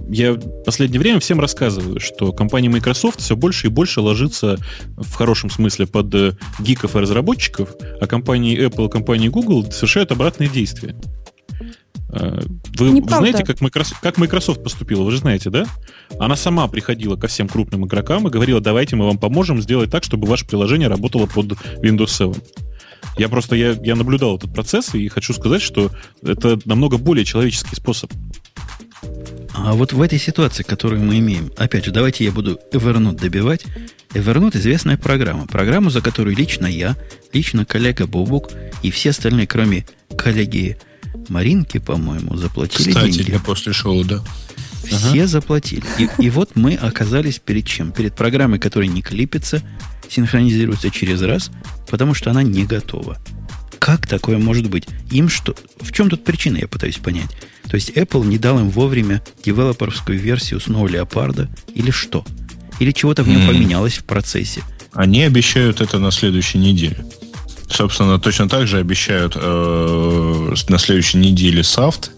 [0.07, 4.57] я в последнее время всем рассказываю, что компания Microsoft все больше и больше ложится
[4.95, 7.69] в хорошем смысле под э, гиков и разработчиков,
[7.99, 10.95] а компании Apple и компании Google совершают обратные действия.
[12.15, 12.41] Э,
[12.77, 13.17] вы Неправда.
[13.17, 15.03] знаете, как Microsoft, как Microsoft поступила?
[15.03, 15.65] Вы же знаете, да?
[16.19, 20.03] Она сама приходила ко всем крупным игрокам и говорила, давайте мы вам поможем сделать так,
[20.03, 22.33] чтобы ваше приложение работало под Windows 7.
[23.17, 27.75] Я просто я, я наблюдал этот процесс и хочу сказать, что это намного более человеческий
[27.75, 28.11] способ.
[29.53, 33.65] А вот в этой ситуации, которую мы имеем, опять же, давайте я буду Evernote добивать.
[34.13, 35.47] Evernote известная программа.
[35.47, 36.95] Программу, за которую лично я,
[37.33, 38.51] лично коллега Бубук
[38.83, 39.85] и все остальные, кроме
[40.17, 40.77] коллеги
[41.29, 43.31] Маринки, по-моему, заплатили Кстати, деньги.
[43.31, 44.21] я после шоу, да.
[44.83, 45.27] Все ага.
[45.27, 45.83] заплатили.
[45.97, 47.91] И, и вот мы оказались перед чем?
[47.91, 49.63] Перед программой, которая не клипится,
[50.09, 51.51] синхронизируется через раз,
[51.89, 53.17] потому что она не готова.
[53.79, 54.87] Как такое может быть?
[55.11, 55.55] Им что?
[55.79, 57.29] В чем тут причина, я пытаюсь понять.
[57.67, 62.25] То есть Apple не дал им вовремя девелоперскую версию Snow Leopard или что?
[62.79, 63.47] Или чего-то в нем mm.
[63.47, 64.61] поменялось в процессе?
[64.93, 67.05] Они обещают это на следующей неделе.
[67.69, 72.11] Собственно, точно так же обещают э, на следующей неделе Soft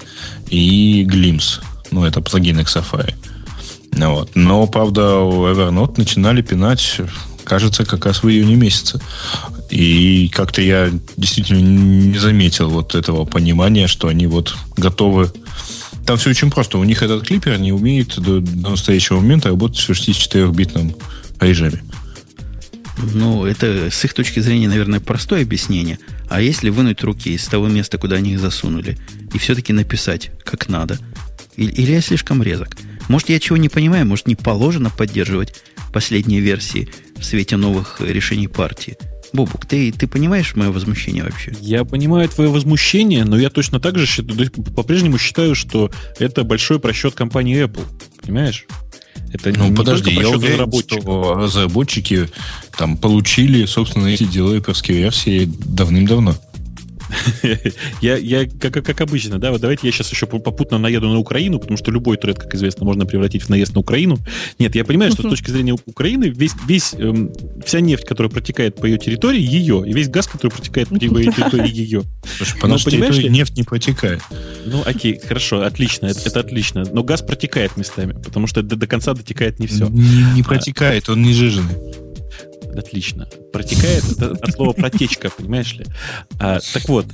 [0.50, 1.62] и Glimpse.
[1.92, 3.14] Ну, это плагины к Safari.
[3.94, 4.32] Вот.
[4.36, 7.02] Но, правда, у Evernote начинали пинать,
[7.44, 9.00] кажется, как раз в июне месяце.
[9.70, 15.32] И как-то я действительно не заметил вот этого понимания, что они вот готовы
[16.06, 16.78] там все очень просто.
[16.78, 20.96] У них этот клипер не умеет до, до настоящего момента работать в 64-битном
[21.42, 21.84] режиме.
[22.98, 26.00] Ну, это с их точки зрения, наверное, простое объяснение.
[26.30, 28.98] А если вынуть руки из того места, куда они их засунули,
[29.34, 30.98] и все-таки написать, как надо,
[31.56, 32.76] или, или я слишком резок?
[33.08, 35.54] Может, я чего не понимаю, может, не положено поддерживать
[35.94, 38.98] последние версии в свете новых решений партии?
[39.34, 41.54] Бобук, ты, ты понимаешь мое возмущение вообще?
[41.60, 44.24] Я понимаю твое возмущение, но я точно так же
[44.76, 47.86] по-прежнему считаю, что это большой просчет компании Apple.
[48.22, 48.66] Понимаешь?
[49.34, 52.30] Это ну, не подожди, я уверен, что разработчики
[52.78, 56.36] там получили, собственно, эти девелоперские версии давным-давно.
[58.02, 61.60] Я, я как, как обычно, да, вот давайте я сейчас еще попутно наеду на Украину,
[61.60, 64.18] потому что любой тред, как известно, можно превратить в наезд на Украину.
[64.60, 67.32] Нет, я понимаю, что с точки зрения Украины весь, весь, эм,
[67.66, 71.32] вся нефть, которая протекает по ее территории, ее, и весь газ, который протекает по ее
[71.36, 72.04] территории, ее.
[72.38, 74.22] Слушай, по нашей территории нефть не протекает.
[74.66, 76.86] Ну, окей, хорошо, отлично, это, это отлично.
[76.92, 79.88] Но газ протекает местами, потому что до, до конца дотекает не все.
[79.88, 81.76] Не, не протекает, он не жиженый
[82.76, 83.28] отлично.
[83.52, 85.86] Протекает от слова протечка, понимаешь ли?
[86.40, 87.06] А, так вот,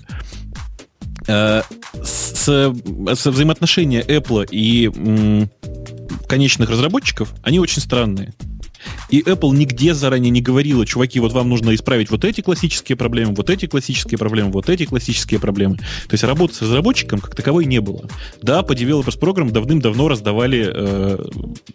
[1.27, 1.63] а,
[2.01, 5.49] с, с взаимоотношения Apple и
[6.27, 8.33] конечных разработчиков, они очень странные.
[9.09, 13.33] И Apple нигде заранее не говорила, чуваки, вот вам нужно исправить вот эти классические проблемы,
[13.33, 15.77] вот эти классические проблемы, вот эти классические проблемы.
[15.77, 18.09] То есть работы с разработчиком как таковой не было.
[18.41, 21.25] Да, по Developers Program давным-давно раздавали, э,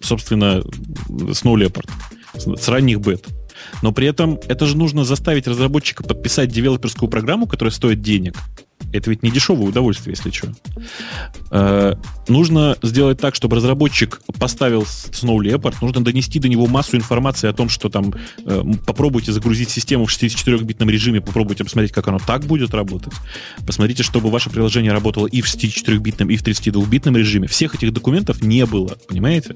[0.01, 0.63] собственно,
[1.09, 1.89] Snow Leopard
[2.35, 3.25] с ранних бет.
[3.83, 8.35] Но при этом это же нужно заставить разработчика подписать девелоперскую программу, которая стоит денег.
[8.93, 10.53] Это ведь не дешевое удовольствие, если что.
[11.51, 11.95] Э,
[12.29, 17.53] нужно сделать так, чтобы разработчик поставил Snow Leopard, нужно донести до него массу информации о
[17.53, 18.15] том, что там
[18.47, 23.13] э, попробуйте загрузить систему в 64-битном режиме, попробуйте посмотреть, как оно так будет работать.
[23.67, 27.47] Посмотрите, чтобы ваше приложение работало и в 64-битном, и в 32-битном режиме.
[27.47, 29.55] Всех этих документов не было, понимаете?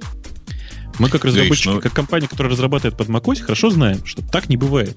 [1.03, 1.81] Мы как разработчики, Гриш, ну...
[1.81, 4.97] как компания, которая разрабатывает под macOS, хорошо знаем, что так не бывает.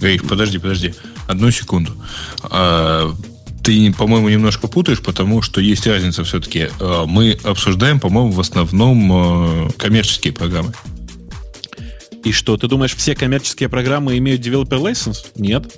[0.00, 0.94] Гриш, подожди, подожди.
[1.26, 1.96] Одну секунду.
[2.44, 3.12] А,
[3.64, 6.68] ты, по-моему, немножко путаешь, потому что есть разница все-таки.
[6.78, 10.72] А, мы обсуждаем, по-моему, в основном а, коммерческие программы.
[12.22, 15.26] И что, ты думаешь, все коммерческие программы имеют developer license?
[15.34, 15.74] Нет.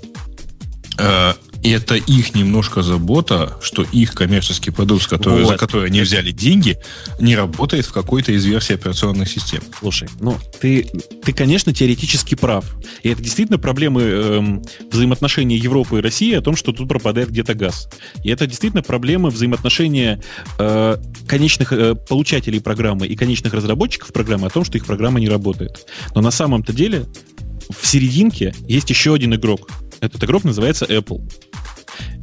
[1.62, 5.51] И это их немножко забота, что их коммерческий продукт, который, вот.
[5.51, 6.79] за который они взяли деньги,
[7.18, 9.61] не работает в какой-то из версий операционных систем.
[9.79, 10.90] Слушай, ну ты,
[11.23, 12.65] ты, конечно, теоретически прав.
[13.02, 17.54] И это действительно проблемы эм, взаимоотношений Европы и России о том, что тут пропадает где-то
[17.54, 17.88] газ.
[18.25, 20.23] И это действительно проблемы взаимоотношения
[20.58, 20.96] э,
[21.27, 25.87] конечных э, получателей программы и конечных разработчиков программы о том, что их программа не работает.
[26.15, 27.06] Но на самом-то деле
[27.79, 29.71] в серединке есть еще один игрок.
[30.01, 31.21] Этот игрок называется Apple.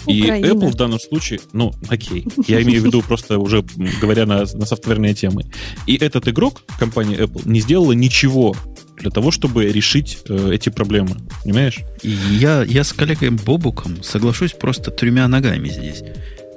[0.07, 0.45] И Украина.
[0.45, 3.63] Apple в данном случае, ну, окей, я имею в виду просто уже
[4.01, 5.43] говоря на, на софтверные темы.
[5.85, 8.55] И этот игрок, компания Apple, не сделала ничего
[8.97, 11.17] для того, чтобы решить э, эти проблемы.
[11.43, 11.79] Понимаешь?
[12.03, 16.03] Я, я с коллегой Бобуком соглашусь просто тремя ногами здесь.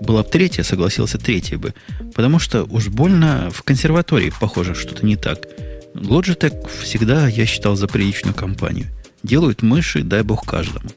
[0.00, 1.74] Была бы третья, согласился третья бы.
[2.14, 5.46] Потому что уж больно в консерватории, похоже, что-то не так.
[5.94, 8.86] Logitech всегда, я считал, за приличную компанию.
[9.22, 10.88] Делают мыши, дай бог каждому.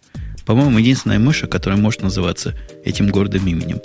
[0.45, 3.81] По-моему, единственная мыша, которая может называться этим гордым именем.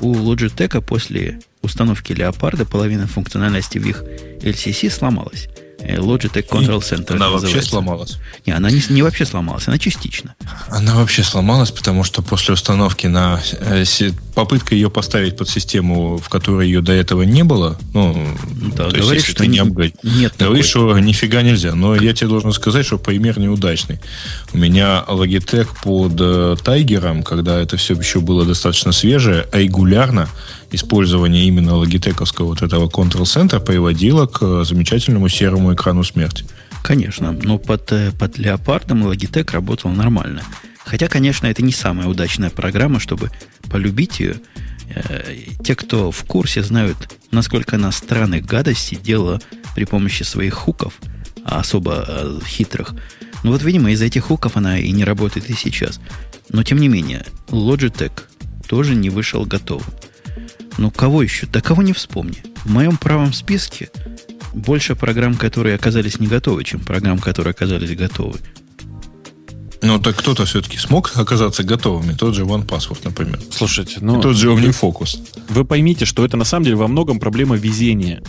[0.00, 4.02] У Logitech после установки Леопарда половина функциональности в их
[4.42, 5.48] LCC сломалась.
[5.82, 8.18] Э, Logitech Control Center Она вообще сломалась.
[8.46, 10.34] Не, она не, не вообще сломалась, она частично.
[10.68, 13.84] Она вообще сломалась, потому что после установки на э,
[14.34, 18.26] попытка ее поставить под систему, в которой ее до этого не было, ну,
[18.76, 20.62] Да, то есть, говорит, если что ты не апгрейд- нет Говорит, такой.
[20.62, 21.74] что нифига нельзя.
[21.74, 24.00] Но я тебе должен сказать, что пример неудачный.
[24.52, 30.28] У меня Logitech под э, Тайгером, когда это все еще было достаточно свежее, регулярно
[30.72, 36.44] использование именно логитековского вот этого Control Center приводило к э, замечательному серому экрану смерти.
[36.82, 40.42] Конечно, но под, э, под леопардом Logitech работал нормально.
[40.84, 43.30] Хотя, конечно, это не самая удачная программа, чтобы
[43.70, 44.36] полюбить ее.
[44.88, 46.96] Э, Те, кто в курсе, знают,
[47.30, 49.40] насколько она странных гадостей делала
[49.74, 50.94] при помощи своих хуков,
[51.44, 52.94] а особо хитрых.
[53.44, 56.00] Ну вот, видимо, из-за этих хуков она и не работает и сейчас.
[56.48, 58.22] Но, тем не менее, Logitech
[58.68, 59.86] тоже не вышел готовым.
[60.78, 61.46] Ну, кого еще?
[61.46, 62.42] Да кого не вспомни.
[62.64, 63.90] В моем правом списке
[64.54, 68.38] больше программ, которые оказались не готовы, чем программ, которые оказались готовы.
[69.82, 72.12] Ну, так кто-то все-таки смог оказаться готовыми.
[72.12, 73.40] Тот же OnePassword, например.
[73.50, 75.18] Слушайте, И ну, тот же OmniFocus.
[75.48, 78.22] вы поймите, что это на самом деле во многом проблема везения.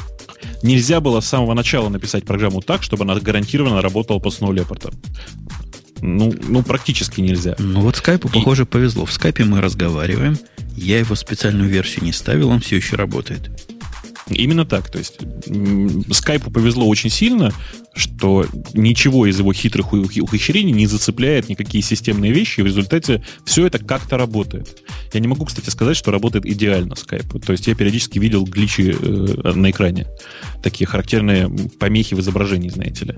[0.63, 4.93] Нельзя было с самого начала написать программу так, чтобы она гарантированно работала по Snow Leopard.
[6.05, 7.55] Ну, ну, практически нельзя.
[7.59, 9.05] Ну вот скайпу, И- похоже, повезло.
[9.05, 10.37] В скайпе мы разговариваем.
[10.75, 13.49] Я его специальную версию не ставил, он все еще работает.
[14.27, 14.89] Именно так.
[14.91, 15.19] То есть
[16.11, 17.53] скайпу повезло очень сильно,
[17.95, 23.23] что ничего из его хитрых ух- ухищрений не зацепляет никакие системные вещи, и в результате
[23.45, 24.83] все это как-то работает.
[25.13, 27.41] Я не могу, кстати, сказать, что работает идеально скайп.
[27.45, 30.07] То есть я периодически видел гличи э, на экране.
[30.61, 31.49] Такие характерные
[31.79, 33.15] помехи в изображении, знаете ли.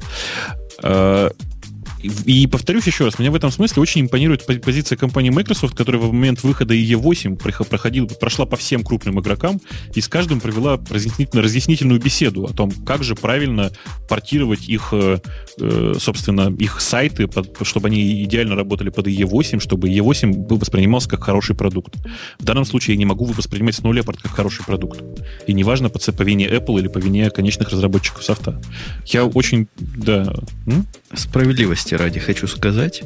[2.25, 6.01] И повторюсь еще раз, меня в этом смысле очень импонирует пози- позиция компании Microsoft, которая
[6.01, 9.59] в момент выхода IE8 прихо- проходила, прошла по всем крупным игрокам
[9.93, 13.71] и с каждым провела разъяснительную, беседу о том, как же правильно
[14.07, 15.19] портировать их, э,
[15.59, 17.29] э, собственно, их сайты,
[17.61, 21.95] чтобы они идеально работали под IE8, чтобы IE8 был воспринимался как хороший продукт.
[22.39, 25.01] В данном случае я не могу воспринимать Snow Leopard как хороший продукт.
[25.47, 28.61] И неважно по, по вине Apple или по вине конечных разработчиков софта.
[29.05, 30.33] Я очень, да...
[30.67, 30.85] м?
[31.15, 33.03] Справедливости ради хочу сказать,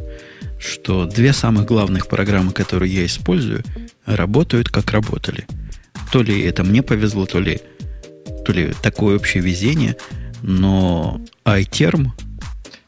[0.60, 3.64] что две самых главных программы, которые я использую,
[4.06, 5.46] работают как работали.
[6.12, 7.62] То ли это мне повезло, то ли,
[8.46, 9.96] то ли такое общее везение,
[10.42, 12.10] но iTerm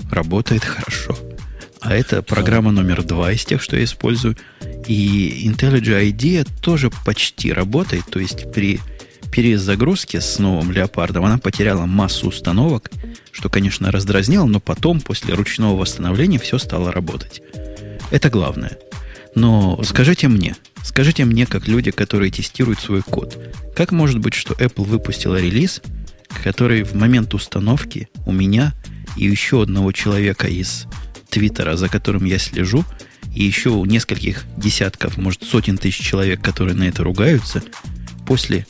[0.10, 1.18] работает хорошо.
[1.82, 4.38] А это программа номер два из тех, что я использую.
[4.88, 8.06] И IntelliJ IDEA тоже почти работает.
[8.06, 8.80] То есть при
[9.32, 12.92] перезагрузке с новым леопардом она потеряла массу установок,
[13.32, 17.42] что, конечно, раздразнило, но потом, после ручного восстановления, все стало работать.
[18.12, 18.78] Это главное.
[19.34, 23.40] Но скажите мне, скажите мне, как люди, которые тестируют свой код,
[23.76, 25.82] как может быть, что Apple выпустила релиз,
[26.44, 28.74] который в момент установки у меня
[29.16, 30.86] и еще одного человека из
[31.30, 32.84] Твиттера, за которым я слежу,
[33.34, 37.64] и еще у нескольких десятков, может, сотен тысяч человек, которые на это ругаются,
[38.28, 38.68] после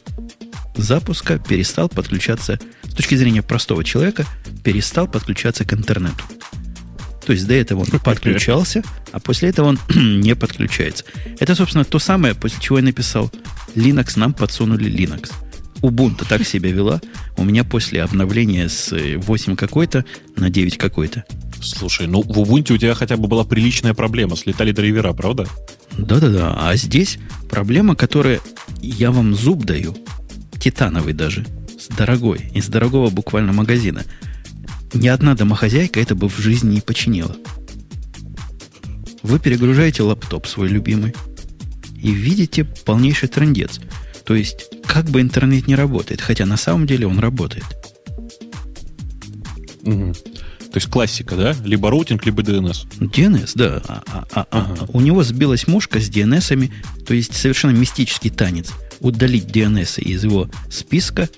[0.76, 4.26] запуска перестал подключаться, с точки зрения простого человека,
[4.64, 6.24] перестал подключаться к интернету.
[7.26, 11.06] То есть до этого он подключался, а после этого он не подключается.
[11.40, 13.32] Это, собственно, то самое, после чего я написал
[13.76, 15.32] Linux, нам подсунули Linux.
[15.82, 17.02] Ubuntu так себя вела.
[17.38, 20.06] У меня после обновления с 8 какой-то
[20.36, 21.26] на 9 какой-то.
[21.60, 24.36] Слушай, ну в Ubuntu у тебя хотя бы была приличная проблема.
[24.36, 25.48] Слетали драйвера, правда?
[25.98, 26.56] Да-да-да.
[26.58, 27.18] А здесь
[27.50, 28.42] проблема, которая
[28.82, 29.96] я вам зуб даю,
[30.62, 31.46] титановый даже,
[31.78, 34.06] с дорогой, из дорогого буквально магазина.
[34.94, 37.36] Ни одна домохозяйка это бы в жизни не починила.
[39.24, 41.14] Вы перегружаете лаптоп свой любимый
[42.02, 43.80] и видите полнейший трендец.
[44.26, 47.66] То есть, как бы интернет не работает, хотя на самом деле он работает.
[49.84, 50.14] Мгм.
[50.14, 51.56] То есть классика, да?
[51.66, 52.88] Либо routing, либо DNS.
[53.00, 53.82] DNS, да.
[53.88, 54.88] А, а- а- а- Ага.
[54.94, 56.72] У него сбилась мушка с DNS-ами,
[57.06, 58.72] то есть совершенно мистический танец.
[59.02, 61.30] Удалить DNS из его списка,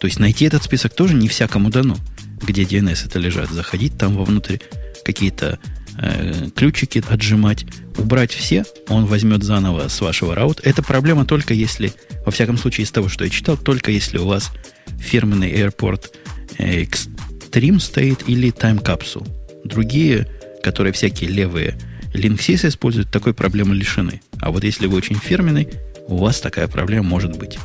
[0.00, 1.96] то есть найти этот список тоже не всякому дано,
[2.42, 3.50] где DNS эти лежат.
[3.50, 4.56] Заходить там вовнутрь
[5.04, 5.58] какие-то
[5.98, 7.66] э, ключики отжимать,
[7.98, 10.62] убрать все, он возьмет заново с вашего раута.
[10.64, 11.92] Это проблема только если,
[12.24, 14.50] во всяком случае, из того, что я читал, только если у вас
[14.98, 16.10] фирменный Airport
[16.58, 19.28] Extreme стоит или Time Capsule.
[19.64, 20.26] Другие,
[20.62, 21.78] которые всякие левые
[22.14, 24.20] Linksys используют, такой проблемы лишены.
[24.40, 25.68] А вот если вы очень фирменный,
[26.10, 27.58] у вас такая проблема может быть.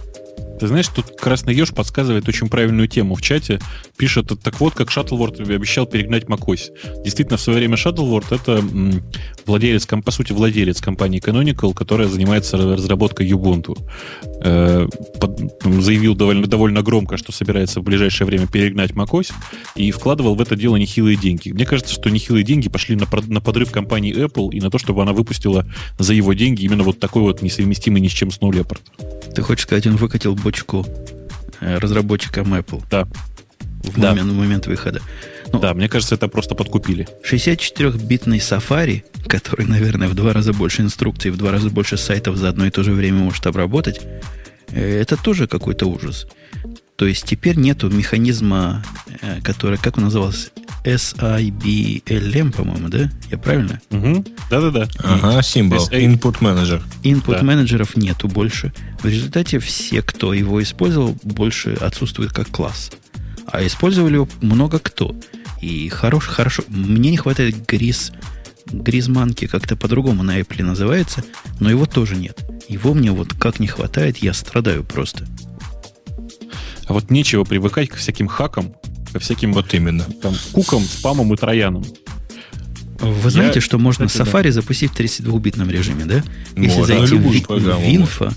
[0.60, 3.60] Ты знаешь, тут Красный Еж подсказывает очень правильную тему в чате.
[3.98, 6.72] Пишет, так вот, как Shuttleword обещал перегнать macOS.
[7.04, 8.64] Действительно, в свое время Shuttleword это
[9.46, 13.78] владелец, по сути, владелец компании Canonical, которая занимается разработкой Ubuntu.
[14.44, 14.88] Э,
[15.64, 19.34] заявил довольно, довольно громко, что собирается в ближайшее время перегнать macOS
[19.76, 21.52] и вкладывал в это дело нехилые деньги.
[21.52, 25.02] Мне кажется, что нехилые деньги пошли на, на подрыв компании Apple и на то, чтобы
[25.02, 25.66] она выпустила
[25.98, 28.82] за его деньги именно вот такой вот несовместимый ни с чем Snow Leopard.
[29.34, 30.86] Ты хочешь сказать, он выкатил бочку
[31.60, 32.84] э, разработчикам Apple?
[32.92, 33.08] Да.
[33.84, 34.10] В, да.
[34.10, 35.02] Момент, в момент выхода.
[35.52, 37.08] Ну, да, мне кажется, это просто подкупили.
[37.24, 42.50] 64-битный Safari, который, наверное, в два раза больше инструкций, в два раза больше сайтов за
[42.50, 44.02] одно и то же время может обработать,
[44.68, 46.28] э, это тоже какой-то ужас.
[46.96, 48.84] То есть теперь нету механизма,
[49.22, 50.50] э, который, как он назывался,
[50.86, 53.10] SIBLM, по-моему, да?
[53.32, 53.82] Я правильно?
[53.90, 54.26] Угу.
[54.50, 54.88] Да-да-да.
[55.00, 55.88] Ага, символ.
[55.90, 56.82] Input Manager.
[57.04, 57.44] Input да.
[57.44, 58.72] менеджеров нету больше.
[59.02, 62.92] В результате все, кто его использовал, больше отсутствует как класс.
[63.48, 65.16] А использовали его много кто.
[65.62, 66.64] И хорош, хорошо.
[66.68, 68.12] Мне не хватает гриз,
[68.68, 71.24] гризманки, как-то по-другому на Apple называется,
[71.60, 72.40] но его тоже нет.
[72.68, 75.26] Его мне вот как не хватает, я страдаю просто.
[76.88, 78.76] А вот нечего привыкать к всяким хакам,
[79.16, 81.86] ко всяким вот именно там кукам, спамам и троянам.
[83.00, 84.52] Вы знаете, я, что можно кстати, Safari да.
[84.52, 86.22] запустить в 32-битном режиме, да?
[86.58, 88.34] Если можно, зайти в, в Инфо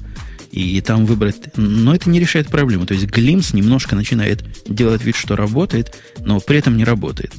[0.52, 1.56] и там выбрать...
[1.56, 2.86] Но это не решает проблему.
[2.86, 7.32] То есть Glimpse немножко начинает делать вид, что работает, но при этом не работает.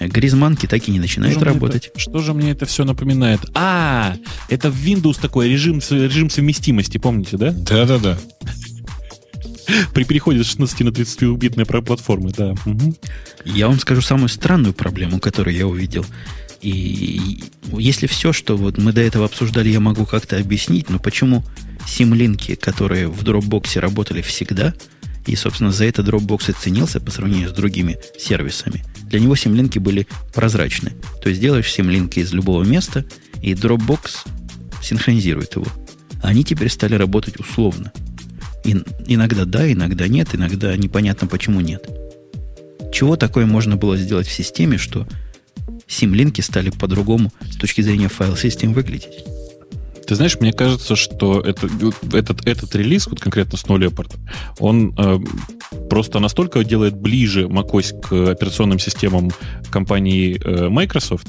[0.00, 1.88] Гризманки так и не начинает что работать.
[1.88, 3.40] Это, что же мне это все напоминает?
[3.52, 4.16] А,
[4.48, 7.50] это в Windows такой режим, режим совместимости, помните, да?
[7.50, 8.18] Да-да-да.
[9.92, 12.54] При переходе с 16 на 32-битные платформы, да.
[13.44, 16.04] Я вам скажу самую странную проблему, которую я увидел.
[16.60, 21.44] И если все, что вот мы до этого обсуждали, я могу как-то объяснить, но почему
[21.86, 24.74] симлинки, которые в Dropbox работали всегда,
[25.26, 28.84] и, собственно, за это Dropbox и ценился по сравнению с другими сервисами.
[29.02, 30.92] Для него симлинки были прозрачны.
[31.22, 33.04] То есть делаешь симлинки из любого места,
[33.42, 34.26] и Dropbox
[34.82, 35.66] синхронизирует его.
[36.22, 37.92] Они теперь стали работать условно.
[38.64, 41.88] И, иногда да, иногда нет, иногда непонятно почему нет.
[42.92, 45.06] Чего такое можно было сделать в системе, что
[45.86, 49.24] симлинки стали по-другому с точки зрения файл-систем выглядеть?
[50.08, 51.68] Ты знаешь, мне кажется, что это,
[52.14, 54.16] этот, этот релиз, вот конкретно Snow Leopard,
[54.58, 55.18] он э,
[55.90, 59.30] просто настолько делает ближе macOS к операционным системам
[59.70, 61.26] компании э, Microsoft,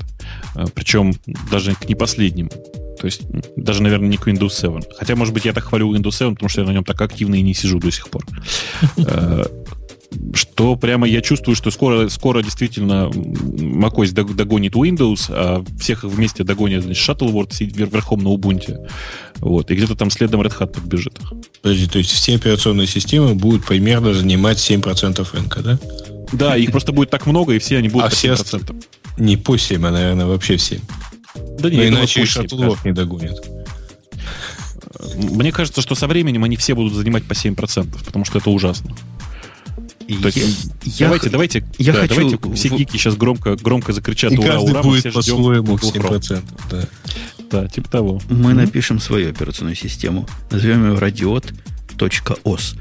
[0.56, 1.14] э, причем
[1.52, 2.50] даже к не последним.
[3.00, 3.22] То есть
[3.56, 4.82] даже, наверное, не к Windows 7.
[4.98, 7.36] Хотя, может быть, я так хвалю Windows 7, потому что я на нем так активно
[7.36, 8.26] и не сижу до сих пор.
[8.98, 9.46] Э,
[10.34, 16.44] что прямо я чувствую, что скоро, скоро действительно macOS догонит Windows, а всех их вместе
[16.44, 18.90] догонит значит, Shuttleword сидит верхом на Ubuntu.
[19.38, 21.20] Вот, и где-то там следом Red Hat подбежит.
[21.62, 25.80] Подожди, то есть все операционные системы будут примерно занимать 7% рынка, да?
[26.34, 28.36] Да, их просто будет так много, и все они будут а по 7%.
[28.44, 28.60] Все
[29.20, 30.80] не по 7, а, наверное, вообще все.
[31.62, 33.38] Да нет, иначе и Shuttleword не догонит.
[35.16, 38.96] Мне кажется, что со временем они все будут занимать по 7%, потому что это ужасно.
[40.22, 42.16] То есть, я, давайте, я, давайте, я да, хочу...
[42.16, 46.44] давайте все гики сейчас громко, громко закричат и ура, каждый ура, будет по-своему 7%.
[46.72, 46.86] Да.
[47.52, 48.22] да, типа того.
[48.28, 48.54] Мы mm-hmm.
[48.56, 50.28] напишем свою операционную систему.
[50.50, 52.76] Назовем ее radiot.os.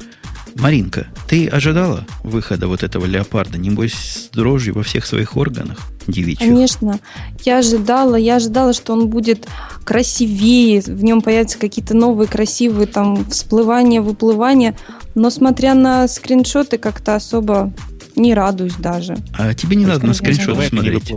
[0.55, 3.59] Маринка, ты ожидала выхода вот этого леопарда?
[3.59, 6.49] Небось, с дрожью во всех своих органах девичьих?
[6.49, 6.99] Конечно.
[7.45, 9.47] Я ожидала, я ожидала, что он будет
[9.85, 14.77] красивее, в нем появятся какие-то новые красивые там всплывания, выплывания.
[15.15, 17.73] Но смотря на скриншоты, как-то особо
[18.19, 19.17] не радуюсь даже.
[19.37, 21.13] А тебе не надо на скриншоты смотреть.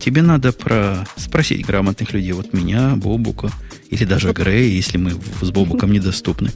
[0.00, 2.32] Тебе надо про спросить грамотных людей.
[2.32, 3.50] Вот меня, Бобука,
[3.88, 6.50] или даже Грея, если мы с Бобуком недоступны.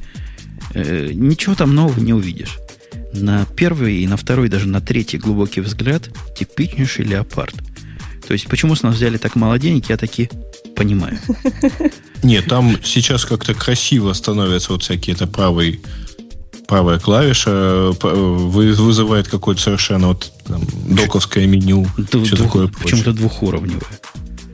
[0.74, 2.58] Э, ничего там нового не увидишь.
[3.12, 7.54] На первый и на второй, даже на третий глубокий взгляд типичнейший леопард.
[8.26, 10.30] То есть, почему с нас взяли так мало денег, я таки
[10.74, 11.18] понимаю.
[12.22, 15.80] Нет, там сейчас как-то красиво становятся вот всякие это правый
[16.66, 21.86] правая клавиша вызывает какое-то совершенно вот там, доковское меню.
[21.96, 23.82] Двух, все такое почему-то двухуровневое.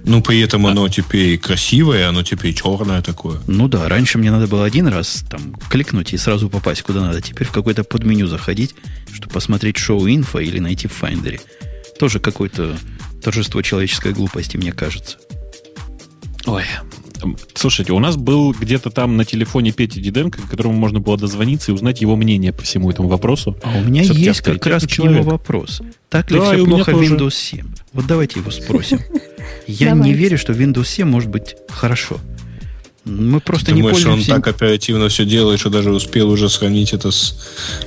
[0.04, 3.40] Ну, при этом оно теперь красивое, оно теперь черное такое.
[3.46, 7.20] Ну да, раньше мне надо было один раз там кликнуть и сразу попасть куда надо.
[7.20, 8.74] Теперь в какое-то подменю заходить,
[9.12, 11.40] чтобы посмотреть шоу инфо или найти в Файндере.
[11.98, 12.76] Тоже какой-то
[13.22, 15.18] торжество человеческой глупости, мне кажется.
[16.46, 16.64] Ой,
[17.54, 21.72] Слушайте, у нас был где-то там на телефоне Пети Диденко, к которому можно было дозвониться
[21.72, 23.56] и узнать его мнение по всему этому вопросу.
[23.62, 25.82] А у меня Все-таки есть как раз к нему вопрос.
[26.08, 27.66] Так ли да, все плохо в Windows 7?
[27.92, 29.00] Вот давайте его спросим.
[29.66, 32.18] Я не верю, что Windows 7 может быть хорошо.
[33.04, 34.34] Мы просто Ты не думаешь, пользуемся...
[34.34, 37.38] он так оперативно все делает, что даже успел уже сравнить это с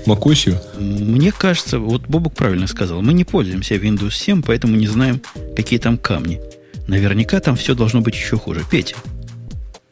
[0.08, 0.58] macOS?
[0.80, 5.22] Мне кажется, вот Бобук правильно сказал, мы не пользуемся Windows 7, поэтому не знаем,
[5.56, 6.42] какие там камни.
[6.88, 8.64] Наверняка там все должно быть еще хуже.
[8.70, 8.96] Петя,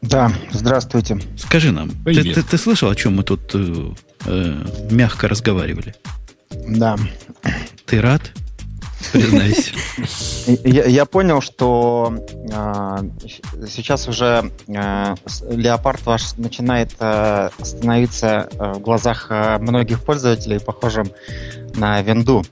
[0.01, 1.19] да, здравствуйте.
[1.37, 3.93] Скажи нам, ты, ты, ты слышал, о чем мы тут э,
[4.25, 5.95] э, мягко разговаривали?
[6.67, 6.97] Да.
[7.85, 8.31] Ты рад?
[9.11, 9.71] Признайся.
[10.63, 15.15] Я, я понял, что э, сейчас уже э,
[15.49, 19.29] леопард ваш начинает э, становиться в глазах
[19.59, 21.11] многих пользователей похожим
[21.75, 22.43] на винду.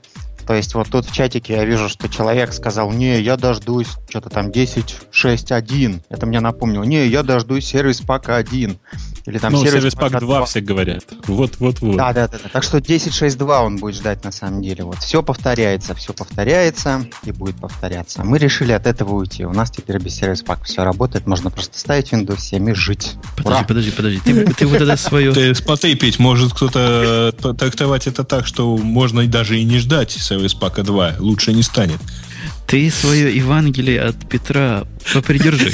[0.50, 4.30] То есть вот тут в чатике я вижу, что человек сказал, не, я дождусь что-то
[4.30, 6.02] там 10.6.1.
[6.08, 6.82] Это мне напомнило.
[6.82, 8.76] Не, я дождусь сервис пак 1.
[9.30, 11.04] Или там ну, сервис пак 2, 2 все говорят.
[11.28, 11.96] Вот, вот, вот.
[11.96, 12.38] Да, да, да.
[12.52, 14.82] Так что 10.6.2 он будет ждать на самом деле.
[14.82, 18.24] Вот все повторяется, все повторяется и будет повторяться.
[18.24, 19.44] Мы решили от этого уйти.
[19.44, 21.28] У нас теперь без сервис пак все работает.
[21.28, 23.12] Можно просто ставить Windows 7 и жить.
[23.36, 23.64] Подожди, Ура!
[23.64, 24.20] подожди, подожди.
[24.24, 25.32] Ты, ты вот это свое...
[25.32, 30.54] Ты смотри, Петь, может кто-то трактовать это так, что можно даже и не ждать сервис
[30.54, 31.16] пака 2.
[31.20, 32.00] Лучше не станет.
[32.70, 35.72] Ты свое Евангелие от Петра попридержи.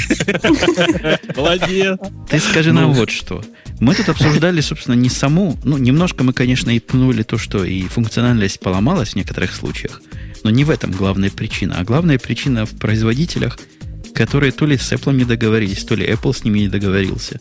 [1.35, 1.99] Молодец.
[2.27, 2.93] Ты скажи нам ну.
[2.93, 3.43] вот что.
[3.79, 7.83] Мы тут обсуждали, собственно, не саму, ну, немножко мы, конечно, и пнули то, что и
[7.83, 10.01] функциональность поломалась в некоторых случаях,
[10.43, 13.59] но не в этом главная причина, а главная причина в производителях,
[14.15, 17.39] которые то ли с Apple не договорились, то ли Apple с ними не договорился.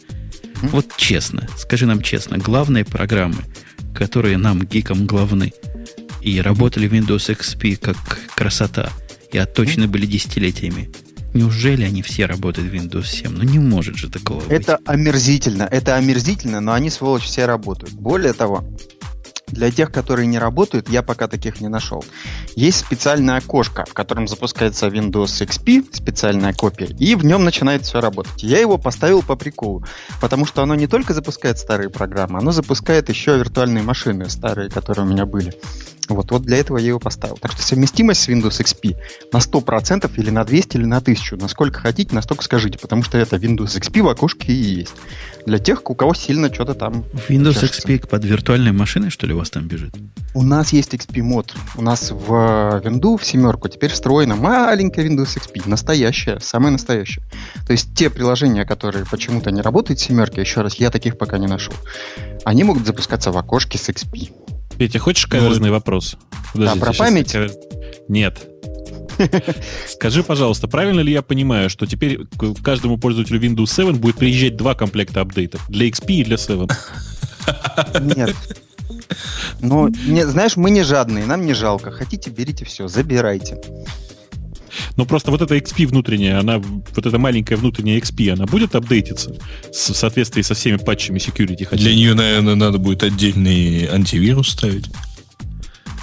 [0.60, 3.42] Вот честно, скажи нам честно, главные программы,
[3.94, 5.54] которые нам, гикам, главны,
[6.20, 7.96] и работали в Windows XP как
[8.34, 8.90] красота–
[9.32, 10.90] и отточены были десятилетиями.
[11.34, 13.30] Неужели они все работают в Windows 7?
[13.30, 14.48] Ну не может же такого быть.
[14.48, 15.64] Это омерзительно.
[15.64, 17.92] Это омерзительно, но они, сволочь, все работают.
[17.94, 18.64] Более того,
[19.48, 22.04] для тех, которые не работают, я пока таких не нашел.
[22.56, 28.00] Есть специальное окошко, в котором запускается Windows XP, специальная копия, и в нем начинает все
[28.00, 28.42] работать.
[28.42, 29.84] Я его поставил по приколу,
[30.20, 35.06] потому что оно не только запускает старые программы, оно запускает еще виртуальные машины старые, которые
[35.06, 35.54] у меня были.
[36.08, 37.36] Вот, вот для этого я его поставил.
[37.40, 38.96] Так что совместимость с Windows XP
[39.32, 41.36] на 100% или на 200 или на 1000.
[41.36, 44.94] Насколько хотите, настолько скажите, потому что это Windows XP в окошке и есть.
[45.46, 47.04] Для тех, у кого сильно что-то там...
[47.28, 47.88] Windows чешется.
[47.88, 49.94] XP под виртуальной машиной, что ли, у вас там бежит?
[50.34, 51.54] У нас есть XP мод.
[51.76, 52.30] У нас в
[52.84, 55.62] Windows в семерку теперь встроена маленькая Windows XP.
[55.66, 57.22] Настоящая, самая настоящая.
[57.66, 61.38] То есть те приложения, которые почему-то не работают в семерке, еще раз, я таких пока
[61.38, 61.74] не нашел,
[62.44, 64.32] они могут запускаться в окошке с XP.
[64.78, 66.16] Петя, хочешь каверзный вопрос?
[66.52, 67.32] Подождите, да, про память?
[67.32, 67.50] Кавер...
[68.08, 68.48] Нет.
[69.88, 72.20] Скажи, пожалуйста, правильно ли я понимаю, что теперь
[72.62, 76.66] каждому пользователю Windows 7 будет приезжать два комплекта апдейтов для XP и для 7?
[78.16, 78.34] Нет.
[79.60, 81.90] Ну, не, знаешь, мы не жадные, нам не жалко.
[81.90, 83.58] Хотите, берите все, забирайте.
[84.96, 89.34] Но просто вот эта XP внутренняя, она, вот эта маленькая внутренняя XP, она будет апдейтиться
[89.70, 91.64] в соответствии со всеми патчами security?
[91.64, 91.82] Хотя...
[91.82, 94.86] Для нее, наверное, надо будет отдельный антивирус ставить.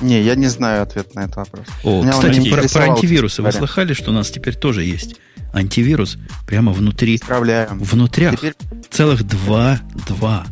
[0.01, 1.67] Не, я не знаю ответ на этот вопрос.
[1.83, 5.15] О, кстати, про, про антивирусы вы слыхали, что у нас теперь тоже есть
[5.53, 7.15] антивирус прямо внутри.
[7.15, 7.79] Исправляем.
[7.79, 8.53] Внутрях теперь...
[8.89, 10.45] целых два, два.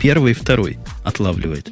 [0.00, 1.70] Первый и второй отлавливает.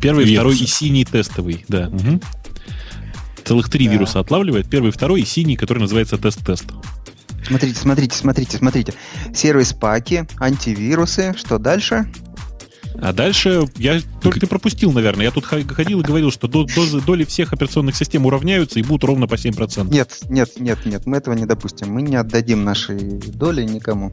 [0.00, 0.38] Первый, Вирус.
[0.38, 1.88] второй и синий тестовый, да.
[1.88, 2.20] Угу.
[3.50, 3.94] Целых три да.
[3.94, 4.70] вируса отлавливает.
[4.70, 6.66] Первый, второй и синий, который называется тест-тест.
[7.44, 8.94] Смотрите, смотрите, смотрите, смотрите.
[9.34, 11.34] Сервис паки, антивирусы.
[11.36, 12.08] Что дальше?
[13.02, 15.24] А дальше я только ты пропустил, наверное.
[15.24, 19.26] Я тут ходил и говорил, что дозы, доли всех операционных систем уравняются и будут ровно
[19.26, 19.92] по 7%.
[19.92, 21.92] Нет, нет, нет, нет, мы этого не допустим.
[21.92, 24.12] Мы не отдадим наши доли никому.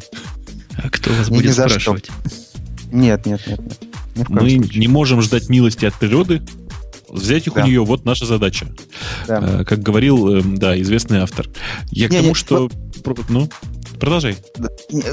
[0.82, 2.10] А кто вас будет спрашивать?
[2.92, 3.60] Нет, нет, нет,
[4.16, 4.30] нет.
[4.30, 4.80] Мы случае.
[4.80, 6.42] не можем ждать милости от природы,
[7.10, 7.64] Взять их да.
[7.64, 8.68] у нее вот наша задача.
[9.28, 9.62] Да.
[9.62, 11.48] Э, как говорил, э, да, известный автор.
[11.90, 12.70] Я не, к тому, не, что...
[13.06, 13.30] Вот...
[13.30, 13.50] Ну,
[14.00, 14.38] продолжай.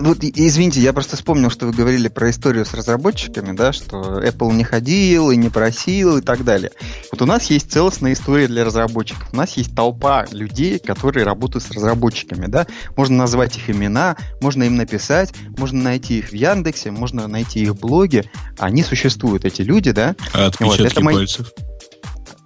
[0.01, 4.53] Вот, извините, я просто вспомнил, что вы говорили про историю с разработчиками, да, что Apple
[4.55, 6.73] не ходил и не просил и так далее.
[7.13, 9.29] Вот у нас есть целостная история для разработчиков.
[9.33, 12.67] У нас есть толпа людей, которые работают с разработчиками, да.
[12.97, 17.77] Можно назвать их имена, можно им написать, можно найти их в Яндексе, можно найти их
[17.77, 18.25] блоги.
[18.59, 20.17] Они существуют, эти люди, да.
[20.33, 21.15] А отпечатки вот, это мои...
[21.15, 21.53] пальцев?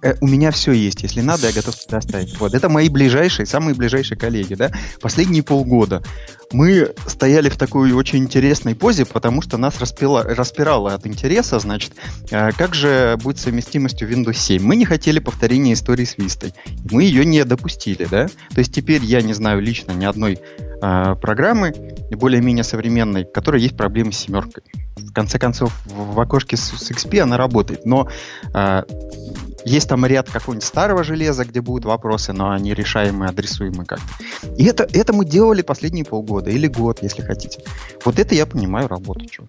[0.01, 1.03] Э, у меня все есть.
[1.03, 2.37] Если надо, я готов предоставить.
[2.39, 4.71] Вот, это мои ближайшие, самые ближайшие коллеги, да.
[5.01, 6.03] Последние полгода
[6.51, 11.93] мы стояли в такой очень интересной позе, потому что нас распила, распирало от интереса, значит,
[12.31, 14.63] э, как же будет совместимостью Windows 7.
[14.63, 16.51] Мы не хотели повторения истории с Vista.
[16.91, 18.27] Мы ее не допустили, да.
[18.27, 20.39] То есть теперь я не знаю лично ни одной
[20.81, 21.73] э, программы,
[22.11, 24.63] более-менее современной, в которой есть проблемы с семеркой.
[24.97, 28.09] В конце концов, в, окошке с, с XP она работает, но
[28.53, 28.83] э,
[29.65, 34.07] есть там ряд какого-нибудь старого железа, где будут вопросы, но они решаемые, адресуемые как-то.
[34.57, 37.61] И это, это мы делали последние полгода или год, если хотите.
[38.05, 39.25] Вот это я понимаю работу.
[39.25, 39.47] Чего.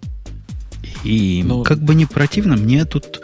[1.03, 3.21] И ну, как бы не противно, мне тут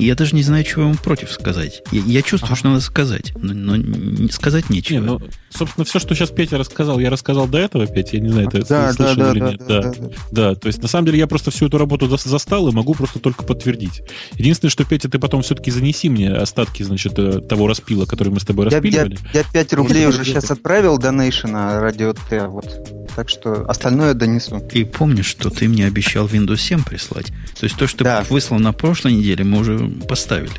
[0.00, 1.82] и я даже не знаю, чего ему против сказать.
[1.92, 2.56] Я, я чувствую, ага.
[2.58, 4.98] что надо сказать, но, но сказать нечего.
[4.98, 5.20] Не, ну,
[5.50, 8.66] собственно, все, что сейчас Петя рассказал, я рассказал до этого, Петя, я не знаю, это
[8.66, 9.60] да, слышал да, или да, нет.
[9.66, 10.08] Да, да, да.
[10.30, 13.18] да, то есть, на самом деле, я просто всю эту работу застал и могу просто
[13.18, 14.02] только подтвердить.
[14.32, 18.40] Единственное, что, Петя, ты потом все-таки занеси мне остатки, значит, э, того распила, который мы
[18.40, 19.18] с тобой распиливали.
[19.34, 22.99] Я, я, я 5 рублей уже сейчас отправил донейшена радио Т, вот.
[23.16, 24.62] Так что остальное донесу.
[24.72, 27.26] И помнишь, что ты мне обещал Windows 7 прислать?
[27.58, 28.24] То есть то, что да.
[28.28, 30.50] выслал на прошлой неделе, мы уже поставили.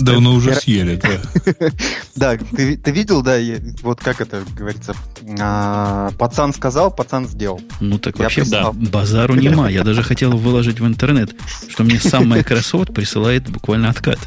[0.00, 1.70] Давно уже съели, да.
[2.14, 3.38] Да, ты, ты видел, да,
[3.82, 4.94] вот как это говорится,
[5.40, 7.60] а, пацан сказал, пацан сделал.
[7.80, 8.72] Ну так вообще да.
[8.72, 9.68] базару нема.
[9.68, 11.34] Я даже хотел выложить в интернет,
[11.68, 14.26] что мне сам Microsoft присылает буквально откаты.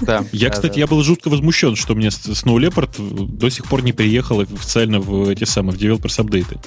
[0.00, 3.92] Да, я, кстати, я был жутко возмущен, что мне Snow Leopard до сих пор не
[3.92, 6.58] приехала официально в эти самые в Developers Update.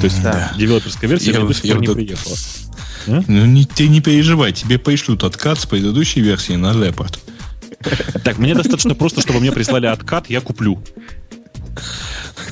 [0.00, 0.20] То есть
[0.58, 2.36] девелоперская версия до сих пор не приехала.
[3.08, 3.22] А?
[3.28, 7.18] Ну, не, ты не переживай, тебе пришлют откат с предыдущей версии на Leopard.
[8.24, 10.82] Так, мне достаточно просто, чтобы мне прислали откат, я куплю.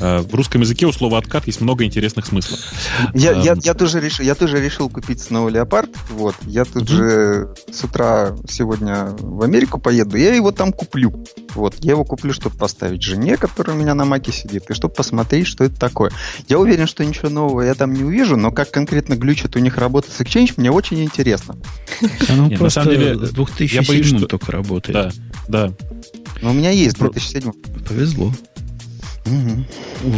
[0.00, 2.60] Э, в русском языке у слова откат есть много интересных смыслов.
[3.14, 5.90] Я, я, эм, я, тоже, решил, я тоже решил купить снова леопард.
[6.10, 6.34] Вот.
[6.42, 6.94] Я тут mm-hmm.
[6.94, 11.24] же с утра сегодня в Америку поеду, я его там куплю.
[11.54, 11.76] Вот.
[11.80, 15.46] Я его куплю, чтобы поставить жене, которая у меня на маке сидит, и чтобы посмотреть,
[15.46, 16.10] что это такое.
[16.48, 19.78] Я уверен, что ничего нового я там не увижу, но как конкретно глючит у них
[19.78, 21.56] работа с Exchange, мне очень интересно.
[22.28, 24.26] Оно Нет, просто на самом деле, с 2007 я боюсь, что...
[24.26, 25.14] только работает.
[25.48, 25.74] Да, да.
[26.42, 27.52] Но у меня есть 2007.
[27.88, 28.32] Повезло.
[29.26, 29.64] Угу.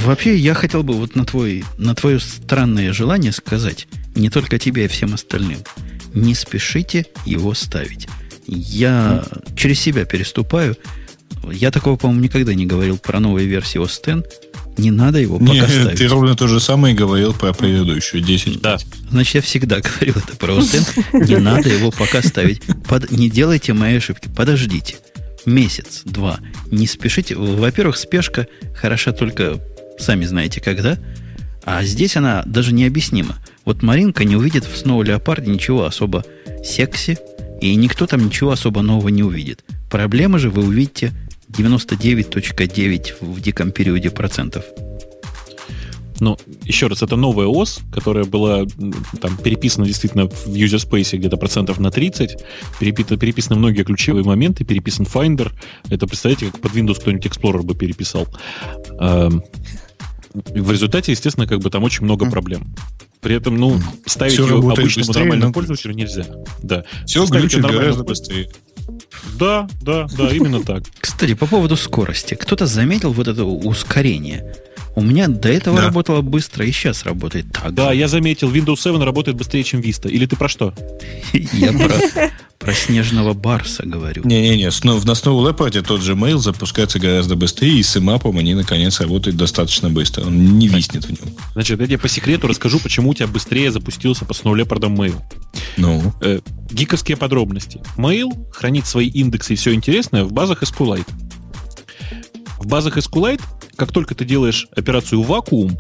[0.01, 4.87] Вообще, я хотел бы вот на, твой, на твое странное желание сказать, не только тебе,
[4.87, 5.59] а всем остальным,
[6.13, 8.09] не спешите его ставить.
[8.47, 9.57] Я mm.
[9.57, 10.77] через себя переступаю.
[11.51, 14.29] Я такого, по-моему, никогда не говорил про новые версии OS X.
[14.79, 15.99] Не надо его пока Нет, ставить.
[15.99, 18.61] Ты ровно то же самое говорил про предыдущую 10.
[18.61, 18.79] Да.
[19.11, 21.29] Значит, я всегда говорил это про OS X.
[21.29, 22.63] Не надо его пока ставить.
[23.11, 24.29] Не делайте мои ошибки.
[24.35, 24.97] Подождите
[25.47, 26.41] месяц, два.
[26.71, 27.35] Не спешите.
[27.35, 29.61] Во-первых, спешка хороша только,
[29.99, 30.99] сами знаете, когда.
[31.65, 33.37] А здесь она даже необъяснима.
[33.65, 36.25] Вот Маринка не увидит в Сноу Леопарде ничего особо
[36.65, 37.19] секси,
[37.61, 39.65] и никто там ничего особо нового не увидит.
[39.91, 41.13] Проблемы же вы увидите
[41.49, 44.65] 99.9 в диком периоде процентов.
[46.21, 48.65] Ну, еще раз, это новая ОС, которая была
[49.21, 52.37] там переписана действительно в user space где-то процентов на 30.
[52.81, 55.53] Переписаны, переписаны многие ключевые моменты, переписан Finder.
[55.89, 58.27] Это, представляете, как под Windows кто-нибудь Explorer бы переписал.
[59.01, 59.43] Эм,
[60.35, 62.75] в результате, естественно, как бы там очень много проблем.
[63.21, 65.53] При этом, ну, ставить Все ее обычному быстрее, нормальному но...
[65.53, 66.27] пользователю нельзя.
[66.63, 66.85] Да.
[67.07, 68.49] Все глючит гораздо быстрее.
[69.39, 70.85] Да, да, да, именно так.
[71.01, 72.35] Кстати, по поводу скорости.
[72.35, 74.55] Кто-то заметил вот это ускорение?
[74.97, 75.85] У меня до этого да.
[75.85, 77.97] работало быстро, и сейчас работает так Да, же.
[77.97, 80.09] я заметил, Windows 7 работает быстрее, чем Vista.
[80.09, 80.73] Или ты про что?
[81.35, 84.23] Я про, про снежного барса говорю.
[84.25, 88.99] Не-не-не, на Snow Leopard тот же mail запускается гораздо быстрее, и с имапом они, наконец,
[88.99, 90.25] работают достаточно быстро.
[90.25, 91.35] Он не виснет в нем.
[91.53, 95.21] Значит, я тебе по секрету расскажу, почему у тебя быстрее запустился по Snow Leopard mail.
[95.77, 96.15] Ну?
[96.23, 96.41] Э,
[96.71, 97.83] гиковские подробности.
[97.99, 101.07] Mail хранит свои индексы и все интересное в базах SQLite.
[102.67, 103.43] В базах SQLite
[103.77, 105.79] как только ты делаешь операцию вакуум,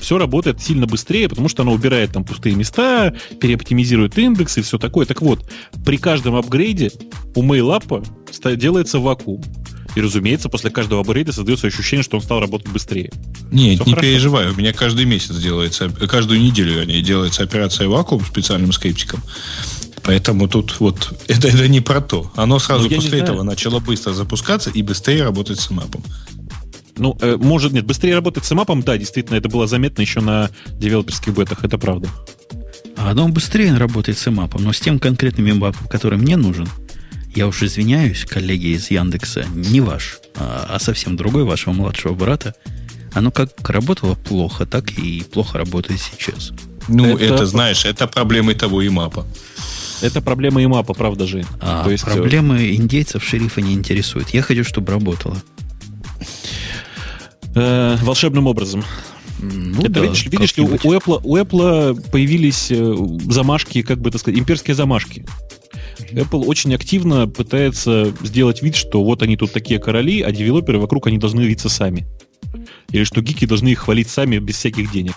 [0.00, 3.12] все работает сильно быстрее, потому что оно убирает там пустые места,
[3.42, 5.04] переоптимизирует индекс и все такое.
[5.04, 5.46] Так вот,
[5.84, 6.92] при каждом апгрейде
[7.34, 9.42] у MailApp делается вакуум.
[9.96, 13.12] И, разумеется, после каждого апгрейда создается ощущение, что он стал работать быстрее.
[13.52, 14.00] Нет, Все не хорошо.
[14.00, 14.48] переживай.
[14.48, 19.20] У меня каждый месяц делается, каждую неделю, вернее, делается операция вакуум специальным скриптиком.
[20.04, 22.30] Поэтому тут вот это, это не про то.
[22.36, 26.02] Оно сразу ну, после этого начало быстро запускаться и быстрее работать с мапом.
[26.96, 30.50] Ну, э, может, нет, быстрее работать с мапом, да, действительно, это было заметно еще на
[30.78, 32.08] девелоперских бетах, это правда.
[32.96, 36.68] А оно быстрее работает с мапом, но с тем конкретным мапом, который мне нужен,
[37.34, 42.54] я уж извиняюсь, коллеги из Яндекса, не ваш, а, а совсем другой вашего младшего брата,
[43.12, 46.52] оно как работало плохо, так и плохо работает сейчас.
[46.86, 49.26] Ну, это, это знаешь, это проблемы того и мапа.
[50.04, 51.46] Это проблема и мапа, правда, Жень?
[51.60, 54.30] А То есть, э, проблемы индейцев шерифа не интересуют.
[54.30, 55.36] Я хочу, чтобы работало.
[57.54, 58.84] э, волшебным образом.
[59.40, 62.96] Ну Это, да, видишь, видишь ли, у, у Apple, у Apple появились э,
[63.30, 65.24] замашки, как бы так сказать, имперские замашки.
[66.12, 71.06] Apple очень активно пытается сделать вид, что вот они тут такие короли, а девелоперы вокруг
[71.06, 72.06] они должны виться сами.
[72.90, 75.14] Или что гики должны их хвалить сами без всяких денег.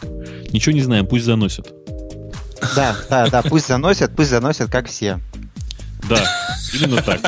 [0.52, 1.74] Ничего не знаем, пусть заносят.
[2.76, 5.20] Да, да, да, пусть заносят, пусть заносят, как все.
[6.10, 6.24] Да,
[6.74, 7.20] именно так.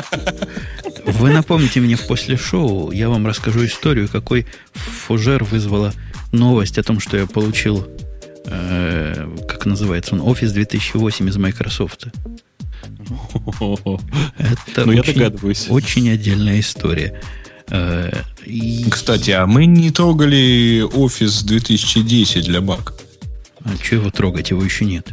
[1.04, 5.92] Вы напомните мне после шоу, я вам расскажу историю, какой фужер вызвала
[6.32, 7.86] новость о том, что я получил,
[8.46, 12.06] э, как называется он, Office 2008 из Microsoft.
[14.38, 15.66] Это Ну, я очень, догадываюсь.
[15.68, 17.20] очень отдельная история.
[17.68, 18.10] Э,
[18.44, 22.92] и- Кстати, а мы не трогали офис 2010 для Mac.
[23.64, 24.50] А что его трогать?
[24.50, 25.08] Его еще нет.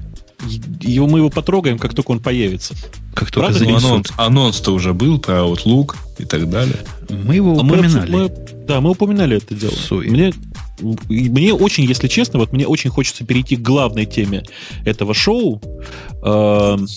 [0.82, 2.76] Его, мы его потрогаем, как только он появится.
[3.14, 3.66] Как только Правда?
[3.66, 6.78] Ну, анонс, анонс-то уже был про Outlook и так далее.
[7.10, 8.12] Мы его А мы упоминали.
[8.12, 8.32] мы-
[8.68, 9.72] да, мы упоминали это дело.
[9.72, 10.10] Суе.
[10.12, 10.34] Мне,
[10.80, 14.44] мне очень, если честно, вот мне очень хочется перейти к главной теме
[14.86, 15.62] этого шоу.
[16.24, 16.88] Эм,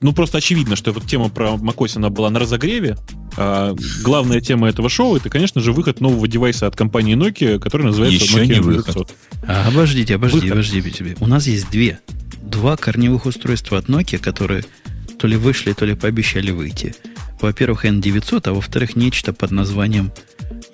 [0.00, 2.96] ну, просто очевидно, что вот тема про macOS, она была на разогреве.
[3.38, 7.82] А главная тема этого шоу это, конечно же, выход нового девайса от компании Nokia, который
[7.86, 8.64] называется Еще Nokia не 900.
[8.64, 9.14] выход.
[9.46, 10.52] А, обождите, обождите, Выход.
[10.58, 10.88] обождите.
[10.88, 11.16] обождите.
[11.20, 12.00] У нас есть две.
[12.42, 14.64] Два корневых устройства от Nokia, которые
[15.18, 16.94] то ли вышли, то ли пообещали выйти.
[17.40, 20.12] Во-первых, N900, а во-вторых, нечто под названием...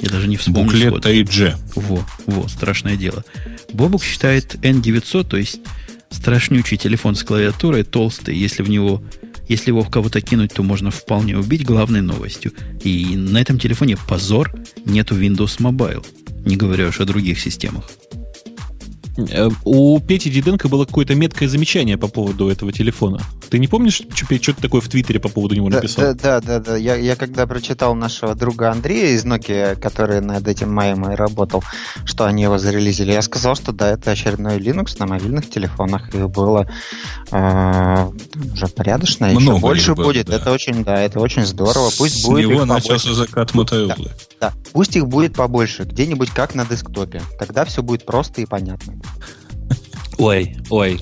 [0.00, 0.64] Я даже не вспомню.
[0.90, 1.04] Буклет.
[1.06, 1.54] 3G.
[1.76, 3.24] Во, во, страшное дело.
[3.72, 5.60] Бобук считает N900, то есть
[6.12, 9.02] страшнючий телефон с клавиатурой, толстый, если в него
[9.48, 12.52] если его в кого-то кинуть, то можно вполне убить главной новостью.
[12.84, 14.54] И на этом телефоне позор,
[14.86, 16.06] нету Windows Mobile.
[16.46, 17.90] Не говоря уж о других системах.
[19.16, 23.20] Э, У Пети Диденко было какое-то меткое замечание по поводу этого телефона.
[23.50, 26.14] Ты не помнишь, что что ты такое в Твиттере по поводу него Да, написал?
[26.14, 26.76] да, да, да, да.
[26.76, 31.62] Я, я когда прочитал нашего друга Андрея из Nokia, который над этим маем и работал,
[32.06, 36.14] что они его зарелизили, я сказал, что да, это очередной Linux на мобильных телефонах.
[36.14, 36.66] Их было
[37.30, 38.10] э,
[38.54, 40.26] уже порядочно, еще Много больше их было, будет.
[40.26, 40.36] да.
[40.36, 41.90] Это очень, да, это очень здорово.
[41.98, 43.14] Пусть С будет него начался побольше.
[43.14, 43.88] закат Моторола.
[43.98, 44.10] Да,
[44.72, 47.22] пусть их будет побольше, где-нибудь как на десктопе.
[47.38, 48.94] Тогда все будет просто и понятно.
[50.18, 51.00] Ой, ой.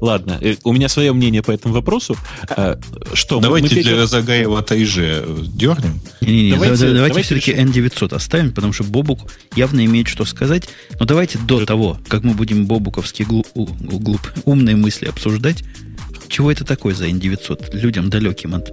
[0.00, 2.16] Ладно, э, у меня свое мнение по этому вопросу.
[2.56, 2.76] Э,
[3.14, 6.00] Что, Давайте мы для Петю- разогрева 3G дернем.
[6.20, 9.20] Не-не-не, Давайте- давайте, давайте, давайте все-таки N900 оставим, потому что Бобук
[9.56, 10.68] явно имеет что сказать.
[11.00, 11.66] Но давайте до Что?
[11.66, 15.64] того, как мы будем бобуковские глу- у- у- глуп- умные мысли обсуждать,
[16.28, 18.70] чего это такое за N900 людям далеким от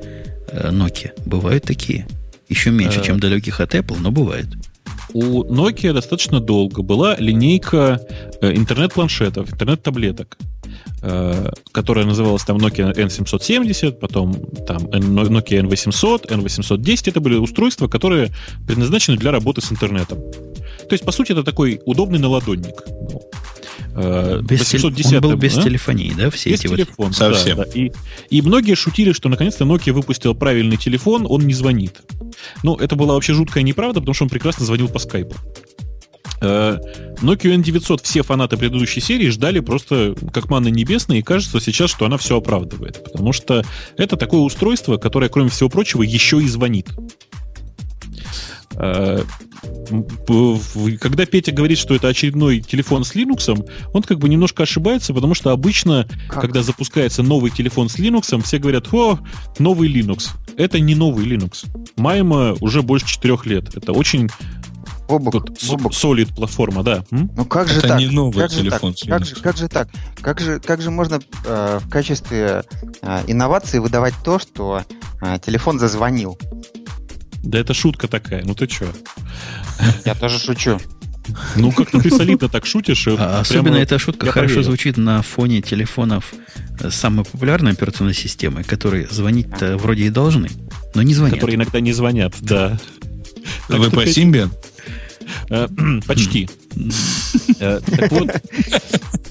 [0.51, 1.11] э, Nokia?
[1.26, 2.07] Бывают такие.
[2.50, 4.48] Еще меньше, чем далеких от Apple, но бывает.
[5.14, 8.02] У Nokia достаточно долго была линейка
[8.41, 10.38] э, интернет-планшетов, интернет-таблеток,
[11.02, 14.34] э, которая называлась там Nokia N770, потом
[14.68, 17.10] там Nokia N800, N810.
[17.10, 18.32] Это были устройства, которые
[18.68, 20.20] предназначены для работы с интернетом.
[20.20, 22.84] То есть, по сути, это такой удобный наладонник.
[24.00, 25.64] Э, Без теле- 810 Он был без да?
[25.64, 27.58] телефонии, да, все Без эти вот телефона, Совсем.
[27.58, 27.72] да, да.
[27.74, 27.91] И,
[28.30, 31.95] и многие шутили, что наконец-то Nokia выпустил правильный телефон, он не звонит.
[32.62, 35.36] Ну, это была вообще жуткая неправда, потому что он прекрасно звонил по скайпу.
[36.41, 36.78] Э,
[37.22, 42.06] Nokia N900 все фанаты предыдущей серии ждали просто как манна небесная, и кажется сейчас, что
[42.06, 43.04] она все оправдывает.
[43.04, 43.64] Потому что
[43.98, 46.89] это такое устройство, которое, кроме всего прочего, еще и звонит.
[48.80, 49.23] Э,
[50.99, 55.34] Когда Петя говорит, что это очередной телефон с Linux, он как бы немножко ошибается, потому
[55.34, 56.41] что обычно, Как?
[56.41, 59.19] когда запускается новый телефон с Linux, все говорят, о,
[59.59, 60.30] новый Linux.
[60.57, 61.65] Это не новый Linux.
[61.95, 63.75] Майма уже больше четырех лет.
[63.75, 64.30] Это очень
[65.07, 67.03] Бобук, тут, с- Бобук, solid платформа, да.
[67.11, 67.32] М?
[67.36, 67.99] ну как же Это так?
[67.99, 68.99] не новый как же телефон так?
[68.99, 69.88] с Как же, как же так?
[70.21, 72.63] Как же, как же можно э, в качестве
[73.01, 74.82] э, инновации выдавать то, что
[75.21, 76.38] э, телефон зазвонил?
[77.48, 78.88] Да это шутка такая, ну ты чё?
[80.06, 80.80] Я тоже шучу.
[81.56, 83.08] Ну как-то ты солидно так шутишь.
[83.08, 84.64] А особенно эта шутка хорошо поверил.
[84.64, 86.34] звучит на фоне телефонов
[86.80, 90.50] э, самой популярной операционной системой, которые звонить-то вроде и должны,
[90.93, 91.36] но не звонят.
[91.36, 92.78] Которые иногда не звонят, да.
[93.70, 94.50] Так Вы что, по Симбе?
[95.50, 95.68] Э,
[96.06, 96.50] Почти.
[97.60, 98.30] Э, Так вот,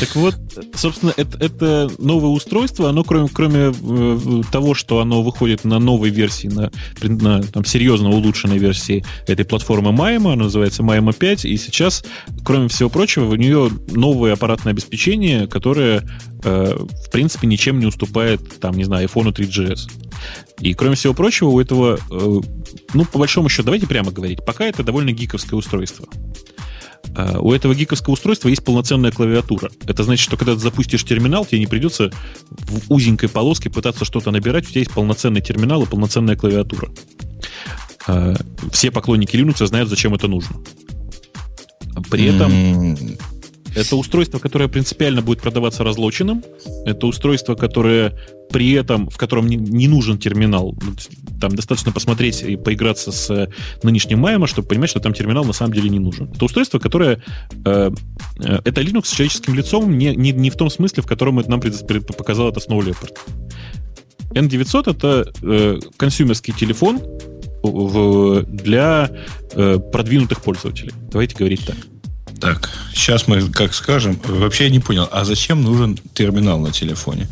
[0.00, 0.34] так вот,
[0.74, 6.10] собственно, это, это новое устройство, оно кроме, кроме э, того, что оно выходит на новой
[6.10, 6.70] версии, на,
[7.02, 12.04] на там, серьезно улучшенной версии этой платформы Майма, она называется Майма 5, и сейчас,
[12.44, 16.02] кроме всего прочего, у нее новое аппаратное обеспечение, которое,
[16.44, 19.90] э, в принципе, ничем не уступает, там, не знаю, iPhone 3GS.
[20.60, 22.40] И, кроме всего прочего, у этого, э,
[22.94, 26.06] ну, по большому счету, давайте прямо говорить, пока это довольно гиковское устройство.
[27.38, 29.70] У этого гиковского устройства есть полноценная клавиатура.
[29.86, 32.10] Это значит, что когда ты запустишь терминал, тебе не придется
[32.50, 34.66] в узенькой полоске пытаться что-то набирать.
[34.66, 36.90] У тебя есть полноценный терминал и полноценная клавиатура.
[38.06, 38.34] А,
[38.72, 40.56] все поклонники Linux знают, зачем это нужно.
[42.10, 43.16] При этом
[43.74, 46.42] это устройство, которое принципиально будет продаваться разлоченным.
[46.84, 48.18] Это устройство, которое
[48.50, 50.76] при этом, в котором не, не нужен терминал.
[51.40, 53.48] Там достаточно посмотреть и поиграться с э,
[53.82, 56.30] нынешним Майма, чтобы понимать, что там терминал на самом деле не нужен.
[56.32, 57.22] Это устройство, которое...
[57.64, 57.90] Э,
[58.38, 61.50] э, это Linux с человеческим лицом не, не, не в том смысле, в котором это
[61.50, 63.18] нам показал это Snow Leopard.
[64.34, 67.00] N900 это э, консюмерский телефон
[67.62, 69.10] в, для
[69.52, 70.92] э, продвинутых пользователей.
[71.10, 71.76] Давайте говорить так.
[72.44, 74.20] Так, сейчас мы как скажем.
[74.22, 77.26] Вообще я не понял, а зачем нужен терминал на телефоне?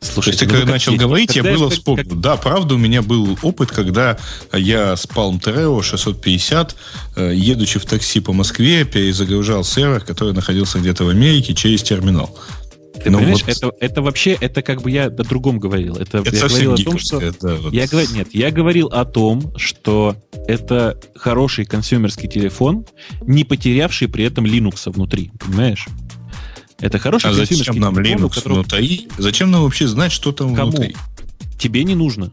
[0.00, 2.08] Слушай, ты ну, когда начал говорить, я было вспомнил.
[2.08, 2.20] Как...
[2.20, 4.18] Да, правда, у меня был опыт, когда
[4.52, 6.74] я с Palm Treo 650,
[7.14, 12.36] э, едучи в такси по Москве, перезагружал сервер, который находился где-то в Америке через терминал.
[13.02, 13.56] Ты ну, понимаешь, вот...
[13.56, 15.96] это, это вообще, это как бы я о другом говорил.
[15.96, 17.20] Это, это я говорил о том, что...
[17.40, 17.72] Да, вот.
[17.72, 22.86] я, нет, я говорил о том, что это хороший консюмерский телефон,
[23.22, 25.86] не потерявший при этом Linux внутри, понимаешь?
[26.78, 28.60] Это хороший а зачем нам телефон, Linux которого...
[28.60, 29.08] внутри?
[29.18, 30.70] Зачем нам вообще знать, что там Кому?
[30.72, 30.96] внутри?
[31.62, 32.28] Тебе не нужно.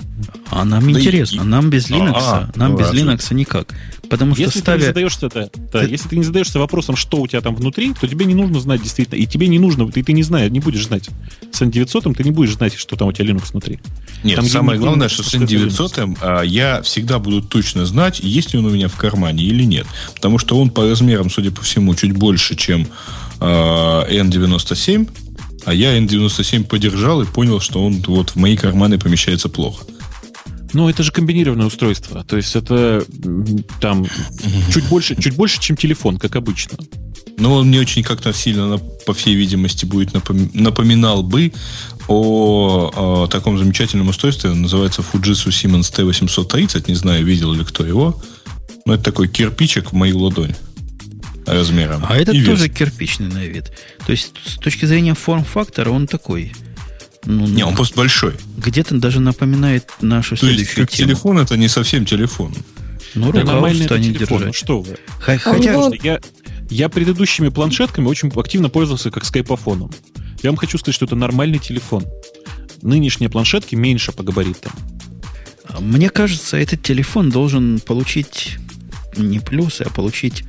[0.49, 1.41] А нам да интересно.
[1.41, 1.45] И...
[1.45, 3.75] Нам без Linux, а, нам ну, без Linux никак.
[4.09, 4.77] Потому что если ставя...
[4.77, 5.91] ты не задаешься, да, да, ты...
[5.91, 8.81] если ты не задаешься вопросом, что у тебя там внутри, то тебе не нужно знать
[8.81, 9.19] действительно.
[9.19, 11.09] И тебе не нужно, ты, ты не знаешь, не будешь знать.
[11.51, 13.79] С N900 ты не будешь знать, что там у тебя Linux внутри.
[14.23, 18.59] Нет, там самое главное, что с N900 а, я всегда буду точно знать, есть ли
[18.59, 19.85] он у меня в кармане или нет.
[20.15, 22.87] Потому что он по размерам, судя по всему, чуть больше, чем
[23.39, 25.07] а, N97
[25.65, 29.85] а я N97 подержал и понял, что он вот в мои карманы помещается плохо.
[30.73, 32.23] Ну, это же комбинированное устройство.
[32.23, 33.03] То есть это
[33.81, 34.05] там
[34.71, 36.77] чуть больше, чуть больше, чем телефон, как обычно.
[37.37, 40.51] Но он мне очень как-то сильно, по всей видимости, будет напом...
[40.53, 41.53] напоминал бы
[42.07, 42.91] о,
[43.23, 44.51] о таком замечательном устройстве.
[44.51, 46.85] Называется Fujitsu Siemens T830.
[46.87, 48.21] Не знаю, видел ли кто его.
[48.85, 50.53] Но это такой кирпичик в мою ладонь
[51.53, 52.05] размером.
[52.07, 52.75] А это тоже вес.
[52.75, 53.71] кирпичный на вид.
[54.05, 56.53] То есть, с точки зрения форм-фактора, он такой.
[57.25, 58.35] Ну, не, он просто большой.
[58.57, 61.07] Где-то даже напоминает нашу То следующую есть, как тему.
[61.09, 62.53] телефон это не совсем телефон.
[63.15, 64.45] Ну, рука нормальный станет держать.
[64.47, 64.97] Ну, что вы.
[65.19, 65.93] Х- а хотя него...
[66.01, 66.19] я,
[66.69, 69.91] я предыдущими планшетками очень активно пользовался как скайпофоном.
[70.41, 72.05] Я вам хочу сказать, что это нормальный телефон.
[72.81, 74.71] Нынешние планшетки меньше по габаритам.
[75.79, 78.57] Мне кажется, этот телефон должен получить
[79.17, 80.43] не плюсы, а получить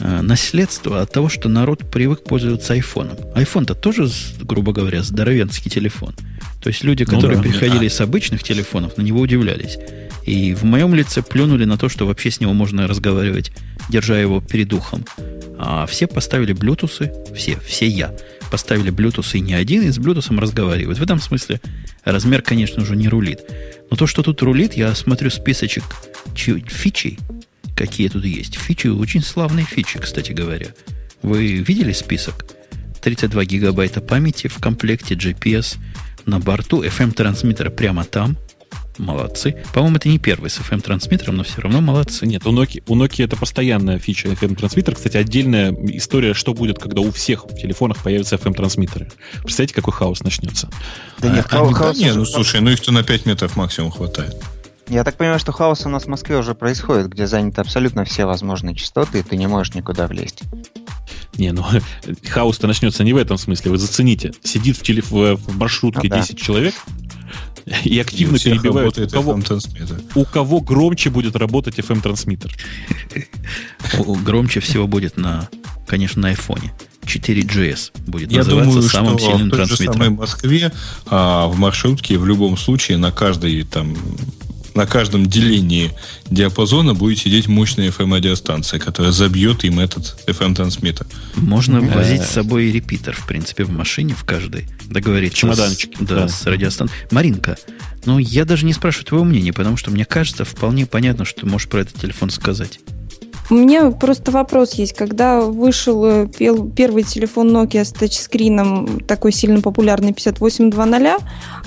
[0.00, 3.16] наследство от того, что народ привык пользоваться айфоном.
[3.34, 4.08] Айфон-то тоже,
[4.42, 6.14] грубо говоря, здоровенский телефон.
[6.60, 7.94] То есть люди, ну которые ну, да, приходили да.
[7.94, 9.76] с обычных телефонов, на него удивлялись.
[10.24, 13.52] И в моем лице плюнули на то, что вообще с него можно разговаривать,
[13.90, 15.04] держа его перед ухом.
[15.58, 18.14] А все поставили Bluetooth, все, все я,
[18.50, 20.98] поставили Bluetooth и не один, и с Bluetooth разговаривают.
[20.98, 21.60] В этом смысле
[22.04, 23.40] размер, конечно, уже не рулит.
[23.90, 25.84] Но то, что тут рулит, я смотрю списочек
[26.34, 27.18] фичей,
[27.76, 28.56] какие тут есть.
[28.56, 30.68] Фичи, очень славные фичи, кстати говоря.
[31.22, 32.44] Вы видели список?
[33.02, 35.76] 32 гигабайта памяти в комплекте GPS
[36.26, 38.38] на борту, FM-трансмиттер прямо там.
[38.96, 39.56] Молодцы.
[39.72, 42.26] По-моему, это не первый с FM-трансмиттером, но все равно молодцы.
[42.26, 44.94] Нет, у Nokia, у Nokia это постоянная фича FM-трансмиттер.
[44.94, 49.10] Кстати, отдельная история, что будет, когда у всех в телефонах появятся FM-трансмиттеры.
[49.42, 50.70] Представляете, какой хаос начнется?
[51.18, 54.36] Да нет, а, хаос, хаос, не, ну слушай, ну их-то на 5 метров максимум хватает.
[54.88, 58.26] Я так понимаю, что хаос у нас в Москве уже происходит, где заняты абсолютно все
[58.26, 60.42] возможные частоты, и ты не можешь никуда влезть.
[61.36, 61.64] Не, ну
[62.28, 63.70] хаос-то начнется не в этом смысле.
[63.70, 64.32] Вы зацените.
[64.42, 65.10] Сидит в, телеф...
[65.10, 66.42] в маршрутке ну, 10 да.
[66.42, 66.74] человек
[67.84, 68.98] и активно и перебивают.
[68.98, 69.40] У кого,
[70.14, 72.54] у кого громче будет работать FM-трансмиттер?
[74.22, 75.48] Громче всего будет на,
[75.86, 76.72] конечно, на айфоне.
[77.04, 80.72] 4GS будет Я называться думаю, самым что сильным в той же самой Москве
[81.06, 83.94] а, в маршрутке в любом случае на каждой там
[84.74, 85.92] на каждом делении
[86.30, 91.06] диапазона будет сидеть мощная FM-радиостанция, которая забьет им этот FM-трансмиттер.
[91.36, 91.94] Можно mm-hmm.
[91.94, 94.68] возить с собой репитер, в принципе, в машине, в каждой.
[94.86, 95.38] Договориться.
[95.38, 95.96] Чемоданчики.
[95.96, 97.06] С, да, да, с радиостанцией.
[97.10, 97.56] Маринка,
[98.04, 101.46] ну, я даже не спрашиваю твоего мнения, потому что мне кажется, вполне понятно, что ты
[101.46, 102.80] можешь про этот телефон сказать.
[103.50, 104.94] У меня просто вопрос есть.
[104.94, 111.22] Когда вышел э, первый телефон Nokia с тачскрином, такой сильно популярный 5820,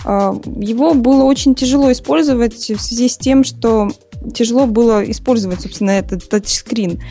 [0.05, 3.91] а, его было очень тяжело использовать в связи с тем, что
[4.33, 7.01] тяжело было использовать, собственно, этот тачскрин.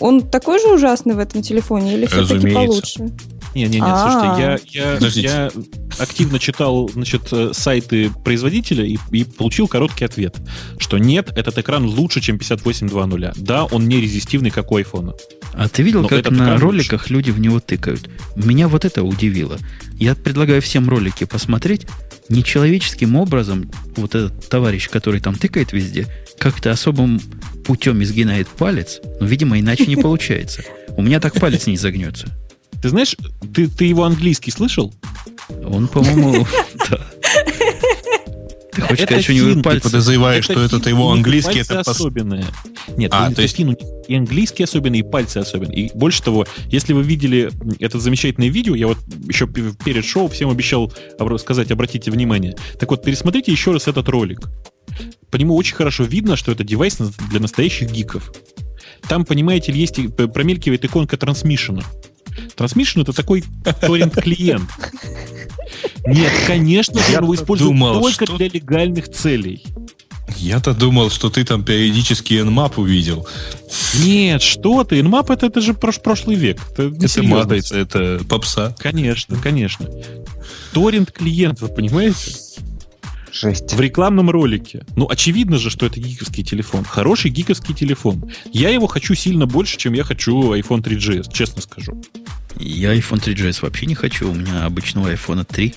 [0.00, 3.10] Он такой же ужасный в этом телефоне или все-таки получше?
[3.54, 4.10] Не, не, не, А.
[4.58, 5.28] слушайте, я, я, Подождите.
[5.28, 5.50] я
[5.98, 10.36] активно читал, значит, э, сайты производителя и, и получил короткий ответ,
[10.78, 13.42] что нет, этот экран лучше, чем 5820.
[13.44, 15.14] Да, он не резистивный, как у айфона.
[15.52, 18.10] А ты видел, Но как на роликах люди в него тыкают?
[18.34, 19.58] Меня вот это удивило.
[19.98, 21.86] Я предлагаю всем ролики посмотреть.
[22.28, 26.06] Нечеловеческим образом вот этот товарищ, который там тыкает везде,
[26.38, 27.20] как-то особым
[27.64, 30.64] путем изгинает палец, но, видимо, иначе не получается.
[30.96, 32.28] У меня так палец не загнется.
[32.84, 33.16] Ты знаешь,
[33.54, 34.92] ты, ты его английский слышал?
[35.48, 36.46] Он, по-моему,
[36.90, 37.00] да.
[38.72, 39.84] Ты хочешь сказать, что у него пальцы...
[39.84, 42.44] Подозреваешь, что это его английский, это особенные.
[42.98, 45.86] Нет, А, это то есть- фин, у них и английский особенный, и пальцы особенные.
[45.86, 50.50] И больше того, если вы видели это замечательное видео, я вот еще перед шоу всем
[50.50, 50.92] обещал
[51.38, 52.54] сказать, обратите внимание.
[52.78, 54.40] Так вот, пересмотрите еще раз этот ролик.
[55.30, 56.98] По нему очень хорошо видно, что это девайс
[57.30, 58.30] для настоящих гиков.
[59.08, 61.82] Там, понимаете есть промелькивает иконка трансмишена.
[62.56, 63.44] Трансмишн это такой
[63.80, 64.68] торрент-клиент.
[66.06, 69.62] Нет, конечно же, его использует думал, только что- для легальных целей.
[70.36, 73.26] Я-то думал, что ты там периодически Nmap увидел.
[74.02, 75.00] Нет, что ты?
[75.00, 76.58] Nmap это, это же прош- прошлый век.
[76.72, 78.74] Это, Это матрица, это попса.
[78.78, 79.88] Конечно, конечно.
[80.72, 82.36] Торрент клиент, вы понимаете?
[83.34, 83.72] Жесть.
[83.74, 84.84] В рекламном ролике.
[84.94, 86.84] Ну, очевидно же, что это гиковский телефон.
[86.84, 88.30] Хороший гиковский телефон.
[88.52, 92.00] Я его хочу сильно больше, чем я хочу iPhone 3GS, честно скажу.
[92.60, 94.30] Я iPhone 3GS вообще не хочу.
[94.30, 95.74] У меня обычного iPhone 3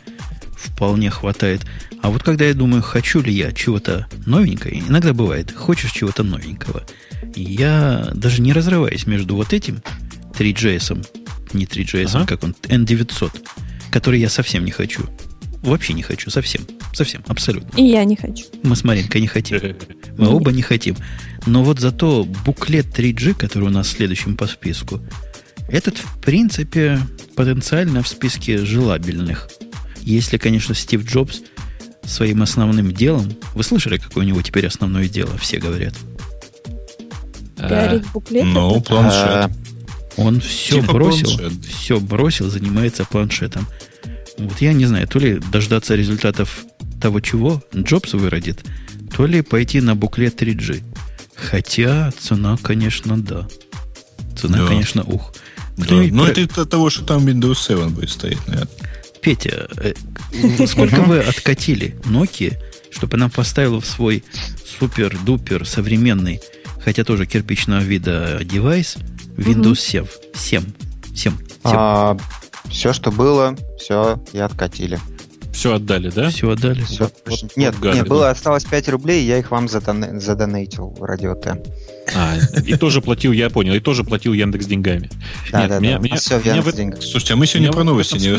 [0.55, 1.65] вполне хватает.
[2.03, 6.83] А вот когда я думаю, хочу ли я чего-то новенького, иногда бывает, хочешь чего-то новенького.
[7.35, 9.81] Я даже не разрываюсь между вот этим
[10.37, 11.07] 3GS,
[11.53, 12.25] не 3GS, Ага.
[12.27, 13.31] как он, N900,
[13.91, 15.03] который я совсем не хочу.
[15.67, 16.61] Вообще не хочу, совсем.
[16.93, 17.77] Совсем, абсолютно.
[17.77, 18.45] И я не хочу.
[18.63, 19.59] Мы с Маринкой не хотим.
[20.17, 20.95] Мы оба не хотим.
[21.45, 25.01] Но вот зато буклет 3G, который у нас следующим по списку,
[25.69, 26.99] этот, в принципе,
[27.35, 29.49] потенциально в списке желабельных.
[30.01, 31.41] Если, конечно, Стив Джобс
[32.05, 33.29] своим основным делом...
[33.53, 35.37] Вы слышали, какое у него теперь основное дело?
[35.37, 35.93] Все говорят.
[37.57, 38.45] А, Пиарить буклеты?
[38.45, 39.51] Ну, планшет.
[40.15, 41.65] Он все Типа бросил, планшет.
[41.65, 43.67] все бросил, занимается планшетом.
[44.37, 46.65] Вот я не знаю, то ли дождаться результатов
[47.01, 48.63] того, чего Джобс выродит,
[49.15, 50.83] то ли пойти на буклет 3G.
[51.35, 53.47] Хотя цена, конечно, да.
[54.39, 54.67] Цена, Да.
[54.67, 55.33] конечно, ух.
[55.77, 55.85] Да.
[55.85, 58.69] Кто-нибудь Ну, про- это из-за того, что там Windows 7 будет стоять, наверное.
[59.21, 59.93] Петя, э,
[60.67, 62.57] сколько вы откатили Nokia,
[62.91, 64.23] чтобы она поставила в свой
[64.79, 66.39] супер-дупер современный,
[66.83, 68.95] хотя тоже кирпичного вида девайс,
[69.37, 70.05] Windows 7.
[70.33, 70.63] 7.
[71.15, 71.33] 7.
[71.63, 72.17] а,
[72.69, 74.99] все, что было, все и откатили.
[75.53, 76.29] Все отдали, да?
[76.29, 76.81] Все отдали.
[76.83, 77.09] Всё.
[77.25, 81.33] Вот- нет, вот нет, было осталось 5 рублей, я их вам задона- задонейтил в радио
[81.33, 81.63] Т.
[82.15, 85.09] А, и тоже платил, я понял, и тоже платил Яндекс деньгами.
[85.51, 86.03] Да, Нет, да, меня- да.
[86.03, 87.01] меня- все в меня в Яндекс этом- деньгах.
[87.01, 88.33] Слушайте, а мы сегодня Я про новости не смысле-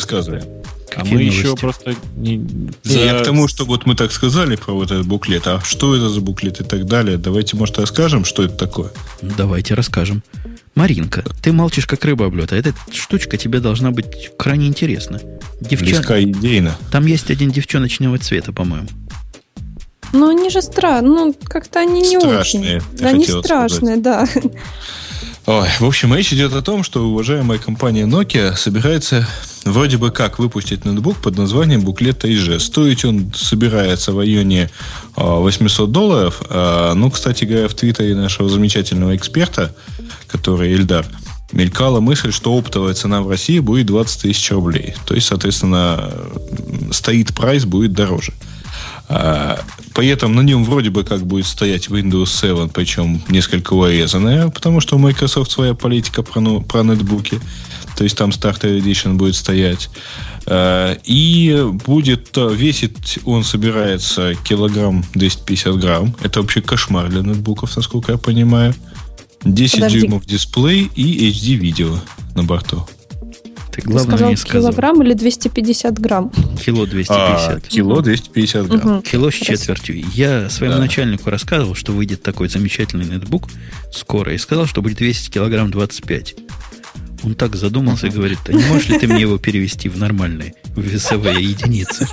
[0.88, 0.96] рассказывали.
[0.96, 1.60] А Какие мы еще новости?
[1.60, 2.46] просто не...
[2.82, 5.94] За- Я к тому, что вот мы так сказали про вот этот буклет, а что
[5.94, 7.16] это за буклет и так далее.
[7.18, 8.90] Давайте, может, расскажем, что это такое.
[9.22, 10.22] Давайте расскажем.
[10.74, 15.20] Маринка, ты молчишь, как рыба об лед, а эта штучка тебе должна быть крайне интересна.
[15.60, 15.88] Девчон...
[15.88, 16.76] Близка идейно.
[16.92, 18.88] Там есть один девчоночного цвета, по-моему.
[20.12, 21.02] Ну, они же странные.
[21.10, 22.96] Ну, как-то они не Страшные, очень.
[22.96, 24.26] ты Они страшные, да.
[25.48, 29.26] Ой, в общем, речь идет о том, что уважаемая компания Nokia собирается
[29.64, 32.58] вроде бы как выпустить ноутбук под названием буклет 3G.
[32.58, 34.68] Стоить он собирается в районе
[35.16, 36.42] а, 800 долларов.
[36.50, 39.74] А, Ну, кстати говоря, в твиттере нашего замечательного эксперта,
[40.26, 41.06] который Эльдар,
[41.52, 44.96] мелькала мысль, что оптовая цена в России будет 20 тысяч рублей.
[45.06, 46.12] То есть, соответственно,
[46.90, 48.34] стоит прайс будет дороже.
[48.34, 48.57] А,
[49.08, 54.80] При этом на нем вроде бы как будет стоять Windows 7, причем несколько урезанная, потому
[54.80, 57.40] что у Microsoft своя политика про, ну- про нетбуки.
[57.96, 59.90] То есть там Starter Edition будет стоять.
[60.46, 66.14] А, И будет э, весить он собирается килограмм 250 грамм.
[66.22, 68.74] Это вообще кошмар для нетбуков, насколько я понимаю.
[69.42, 70.00] 10 Подожди.
[70.00, 71.98] дюймов дисплей и HD видео
[72.36, 72.86] на борту.
[73.82, 74.70] Ты главное сказал не сказал.
[74.70, 76.30] килограмм или 250 грамм?
[76.64, 77.68] Кило А, 250.
[77.68, 78.80] кило 250 грамм.
[78.80, 79.02] Мгм.
[79.02, 80.04] Кило с четвертью.
[80.14, 80.80] Я своему Да.
[80.82, 83.48] начальнику рассказывал, что выйдет такой замечательный нетбук
[83.92, 86.36] скоро, и сказал, что будет весить килограмм 25.
[87.22, 90.54] Он так задумался и говорит, а не можешь ли ты мне его перевести в нормальные
[90.76, 92.06] весовые единицы?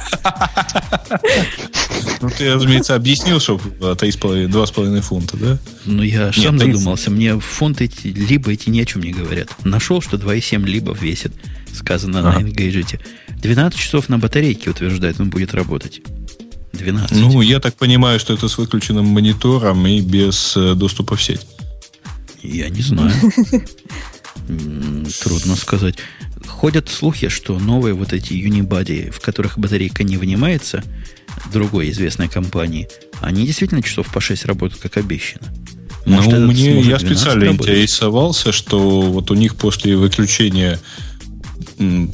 [2.21, 5.57] Ну, ты, разумеется, объяснил, что а, 3,5 2,5 фунта, да?
[5.85, 6.73] Ну, я Нет, сам 30.
[6.73, 7.11] задумался.
[7.11, 9.49] Мне фунты эти, либо эти ни о чем не говорят.
[9.63, 11.33] Нашел, что 2,7 либо весит,
[11.73, 12.39] сказано на.
[12.39, 13.01] Engadget.
[13.41, 16.01] 12 часов на батарейке, утверждает, он будет работать.
[16.73, 17.17] 12.
[17.17, 21.45] Ну, я так понимаю, что это с выключенным монитором и без э, доступа в сеть.
[22.41, 23.11] Я не знаю.
[25.23, 25.95] Трудно сказать.
[26.47, 30.83] Ходят слухи, что новые вот эти Unibody, в которых батарейка не вынимается,
[31.51, 32.87] другой известной компании,
[33.21, 35.47] они действительно часов по 6 работают, как обещано.
[36.05, 40.79] Может, ну, мне я специально интересовался, что вот у них после выключения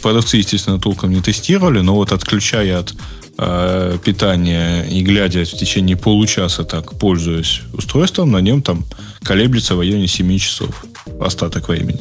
[0.01, 2.95] продавцы, естественно, толком не тестировали, но вот отключая от
[3.37, 8.85] э, питания и глядя в течение получаса так, пользуясь устройством, на нем там
[9.23, 10.85] колеблется в районе 7 часов
[11.19, 11.99] остаток времени.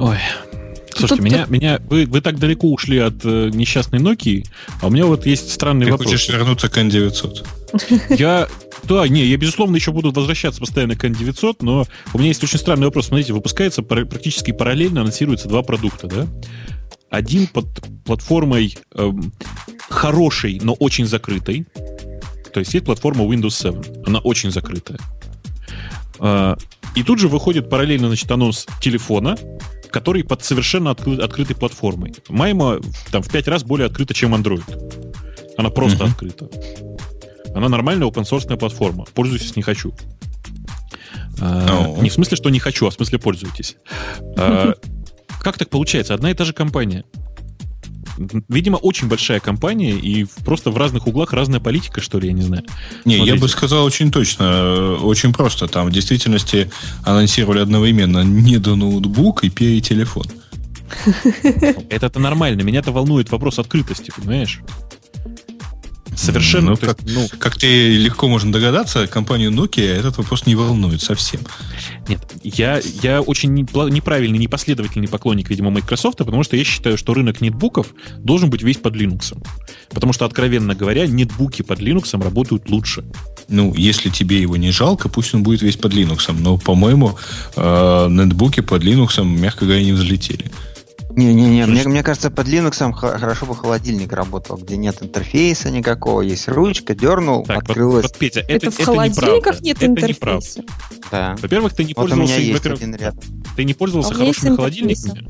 [0.00, 0.16] Ой,
[0.94, 4.44] Слушайте, Тут меня, меня вы, вы так далеко ушли от э, несчастной Nokia,
[4.80, 6.10] а у меня вот есть странный Ты вопрос.
[6.10, 8.16] Ты хочешь вернуться к N900?
[8.18, 8.48] Я,
[8.84, 12.58] да, не, я, безусловно, еще буду возвращаться постоянно к N900, но у меня есть очень
[12.58, 13.06] странный вопрос.
[13.06, 16.26] Смотрите, выпускается практически параллельно, анонсируются два продукта, да?
[17.10, 17.66] Один под
[18.04, 19.32] платформой эм,
[19.88, 21.66] хорошей, но очень закрытой.
[22.52, 24.06] То есть есть платформа Windows 7.
[24.06, 24.98] Она очень закрытая.
[26.94, 29.36] И тут же выходит параллельно, значит, анонс телефона,
[29.90, 32.14] который под совершенно откры- открытой платформой.
[32.28, 32.80] Майма
[33.10, 34.64] там в пять раз более открыта, чем Android.
[35.56, 36.10] Она просто uh-huh.
[36.10, 36.48] открыта.
[37.54, 39.04] Она нормальная open source платформа.
[39.14, 39.92] Пользуюсь не хочу.
[41.38, 43.76] Uh, не в смысле, что не хочу, а в смысле пользуйтесь.
[44.20, 44.76] Uh,
[45.42, 46.14] как так получается?
[46.14, 47.04] Одна и та же компания.
[48.48, 52.42] Видимо, очень большая компания и просто в разных углах разная политика, что ли, я не
[52.42, 52.64] знаю.
[53.04, 53.34] Не, Смотрите.
[53.36, 55.68] я бы сказал очень точно, очень просто.
[55.68, 56.70] Там в действительности
[57.04, 60.26] анонсировали одновременно не до ноутбук и перетелефон.
[61.90, 62.62] Это-то нормально.
[62.62, 64.60] Меня-то волнует вопрос открытости, понимаешь?
[66.16, 66.70] Совершенно.
[66.70, 71.40] Ну, как, ну, как ты легко можно догадаться, компанию Nokia этот вопрос не волнует совсем.
[72.08, 77.40] Нет, я, я очень неправильный, непоследовательный поклонник, видимо, Microsoft, потому что я считаю, что рынок
[77.40, 77.88] нетбуков
[78.18, 79.36] должен быть весь под Linux.
[79.90, 83.04] Потому что, откровенно говоря, нетбуки под Linux работают лучше.
[83.48, 86.32] Ну, если тебе его не жалко, пусть он будет весь под Linux.
[86.38, 87.18] Но, по-моему,
[87.56, 90.50] э, нетбуки под Linux, мягко говоря, не взлетели.
[91.16, 96.48] Не-не-не, мне, мне кажется, под Linux хорошо бы холодильник работал, где нет интерфейса никакого, есть
[96.48, 98.04] ручка, дернул, так, открылась.
[98.04, 100.62] Вот, вот, Петя, это, это в это холодильниках нет это интерфейса.
[101.10, 101.36] Да.
[101.40, 102.80] Во-первых, ты не вот пользовался, во-первых,
[103.56, 105.28] ты не пользовался а хорошими холодильниками.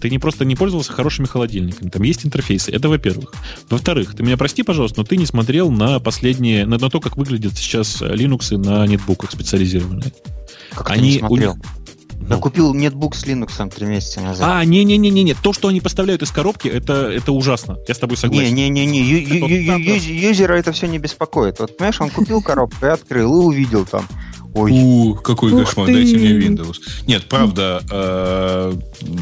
[0.00, 1.88] Ты не просто не пользовался хорошими холодильниками.
[1.88, 2.72] Там есть интерфейсы.
[2.72, 3.32] Это во-первых.
[3.70, 7.16] Во-вторых, ты меня прости, пожалуйста, но ты не смотрел на последние, на, на то, как
[7.16, 10.12] выглядят сейчас Linux на нетбуках специализированные.
[10.74, 11.52] Как Они, ты не смотрел?
[11.52, 11.81] У,
[12.28, 14.48] я купил нетбук с Linux три месяца назад.
[14.50, 17.78] А, не-не-не-не, то, что они поставляют из коробки, это, это ужасно.
[17.88, 18.54] Я с тобой согласен.
[18.54, 21.58] Не-не-не, юзера это все не беспокоит.
[21.58, 24.06] Вот, понимаешь, он купил коробку и открыл, и увидел там
[24.54, 24.70] Ой.
[24.72, 25.94] У, какой Ух кошмар, ты.
[25.94, 26.76] дайте мне Windows.
[27.06, 28.74] Нет, правда, э,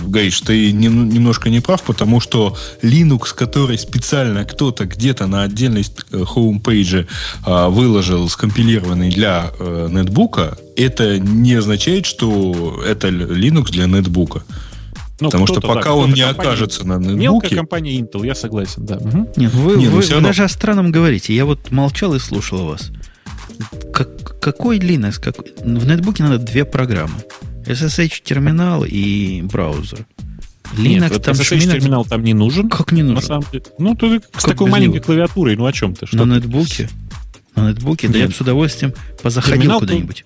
[0.09, 5.85] Гаиш, ты не, немножко не прав, потому что Linux, который специально кто-то где-то на отдельной
[6.10, 7.06] homepage е
[7.47, 14.43] э, выложил, скомпилированный для э, нетбука, это не означает, что это Linux для нетбука.
[15.20, 17.16] Ну, Потому что пока да, он не компания, окажется на нетбуке...
[17.16, 18.97] Мелкая компания Intel, я согласен, да.
[18.97, 19.32] Угу.
[19.36, 21.35] Нет, вы, Нет, вы, вы даже о странном говорите.
[21.35, 22.90] Я вот молчал и слушал вас.
[23.93, 25.20] Как, какой Linux?
[25.20, 27.16] Как, в нетбуке надо две программы.
[27.66, 30.07] SSH-терминал и браузер.
[30.74, 32.70] Linux Нет, там SSH-терминал там не нужен.
[32.70, 33.16] Как не нужен?
[33.16, 33.65] На самом деле.
[33.78, 35.05] Ну, ты как с такой маленькой него?
[35.05, 36.07] клавиатурой, ну о чем ты?
[36.07, 36.47] Что на ты?
[36.47, 36.89] нетбуке?
[37.57, 40.24] На нетбуке, да, да я с удовольствием позаходил куда-нибудь.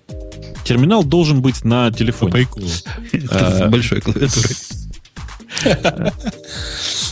[0.65, 2.47] Терминал должен быть на телефоне.
[3.13, 4.55] С большой клавиатурой.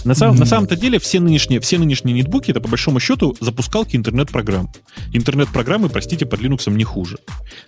[0.03, 3.95] На, самом, на самом-то деле все нынешние, все нынешние нетбуки это по большому счету запускалки
[3.95, 4.69] интернет-программ.
[5.13, 7.19] Интернет-программы, простите, под Linux не хуже.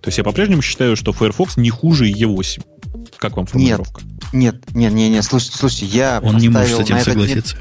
[0.02, 2.62] То есть я по-прежнему считаю, что Firefox не хуже E8.
[3.18, 4.02] Как вам формулировка?
[4.34, 7.56] Нет, нет, нет, нет, слушайте, слушайте, я Он не может с этим согласиться.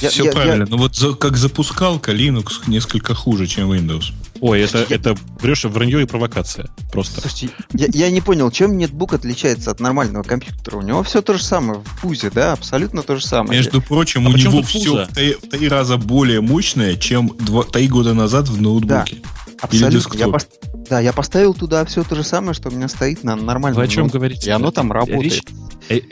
[0.00, 0.68] Я, Все я, правильно, я...
[0.68, 4.12] но вот за, как запускалка Linux несколько хуже, чем Windows.
[4.40, 4.96] Ой, это, я...
[4.96, 6.68] это врешь, вранье и провокация.
[6.92, 7.20] Просто.
[7.20, 10.76] Слушайте, я, я не понял, чем нетбук отличается от нормального компьютера?
[10.76, 13.58] У него все то же самое в пузе, да, абсолютно то же самое.
[13.58, 17.64] Между прочим, а у него все в три, в три раза более мощное, чем два,
[17.64, 19.16] три года назад в ноутбуке.
[19.22, 19.28] Да.
[19.60, 20.16] Абсолютно.
[20.16, 20.46] Я пос...
[20.88, 23.78] Да, я поставил туда все то же самое, что у меня стоит на нормальном.
[23.78, 24.48] Вы о чем говорите?
[24.48, 25.44] И оно там работает.
[25.88, 26.04] Речь...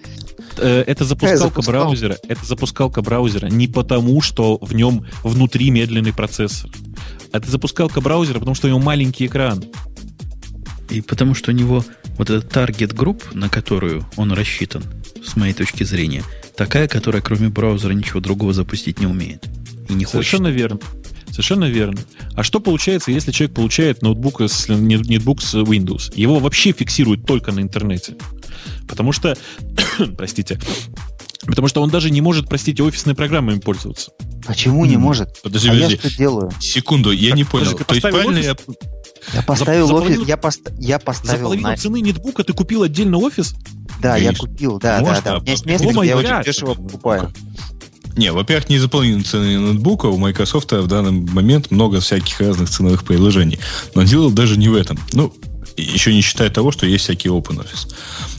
[0.59, 2.17] Э, э, это запускалка браузера.
[2.29, 6.71] Это запускалка браузера не потому, что в нем внутри медленный процессор.
[7.33, 9.65] Это запускалка браузера, потому что у него маленький экран.
[10.91, 11.85] И потому что у него
[12.17, 14.83] вот этот таргет групп, на которую он рассчитан,
[15.25, 16.25] с моей точки зрения,
[16.57, 19.47] такая, которая кроме браузера ничего другого запустить не умеет.
[19.89, 20.61] И не Совершенно хочет.
[20.61, 20.81] верно.
[21.31, 22.01] Совершенно верно.
[22.35, 26.13] А что получается, если человек получает ноутбук с, нетбук с Windows?
[26.15, 28.17] Его вообще фиксируют только на интернете.
[28.87, 29.37] Потому что,
[30.17, 30.59] простите,
[31.47, 34.13] потому что он даже не может, простите, офисными программами пользоваться.
[34.47, 35.41] Почему не может?
[35.43, 35.95] Подожди, а подожди.
[35.95, 36.51] я что делаю?
[36.61, 37.73] Секунду, я не понял.
[37.73, 38.57] То есть правильно я...
[39.35, 41.37] Я поставил за, офис, половину, я, пост, я поставил...
[41.37, 41.77] За половину на...
[41.77, 43.55] цены нетбука ты купил отдельно офис?
[44.01, 44.49] Да, я Конечно.
[44.49, 45.39] купил, да, Можно, да, да.
[45.39, 47.33] У меня есть место, где я очень дешево покупаю.
[48.17, 53.05] Не, во-первых, не заполнены цены ноутбука, у Microsoft в данный момент много всяких разных ценовых
[53.05, 53.61] приложений.
[53.95, 54.99] Но дело даже не в этом.
[55.13, 55.33] Ну,
[55.83, 57.93] еще не считая того, что есть всякий OpenOffice.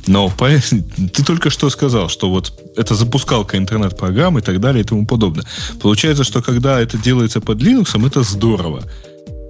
[0.08, 0.50] Но по-
[1.14, 5.46] ты только что сказал, что вот это запускалка интернет-программ и так далее и тому подобное.
[5.82, 8.84] Получается, что когда это делается под Linux, это здорово.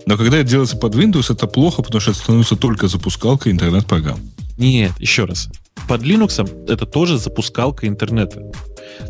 [0.06, 4.20] Но когда это делается под Windows, это плохо, потому что это становится только запускалкой интернет-программ.
[4.58, 5.48] Нет, еще раз.
[5.88, 8.42] Под Linux это тоже запускалка интернета.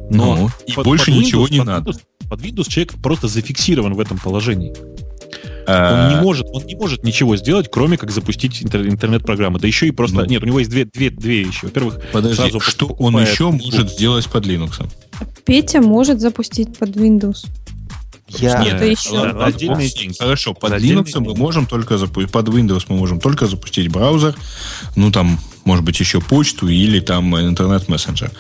[0.09, 1.91] Но Ну, и под- больше под ничего Windows- не под надо.
[1.91, 4.73] Windows- под Windows человек просто зафиксирован в этом положении.
[5.71, 9.59] А, Он не может, он не может ничего сделать, кроме как запустить интер- интернет-программы.
[9.59, 10.17] Да еще и просто.
[10.17, 10.25] Ну.
[10.25, 11.65] Нет, у него есть две, две, две вещи.
[11.65, 13.65] Во-первых, Подожди, сразу что он еще ноутбук.
[13.73, 14.81] может сделать под Linux?
[15.45, 17.45] Петя может запустить под Windows.
[18.37, 18.59] Я...
[18.63, 19.11] Нет, еще.
[19.11, 20.15] ладно, деньги.
[20.19, 24.35] Хорошо, под Отдельные Linux мы можем только запустить, под Windows мы можем только запустить браузер,
[24.95, 28.31] ну там, может быть, еще почту или там интернет-мессенджер.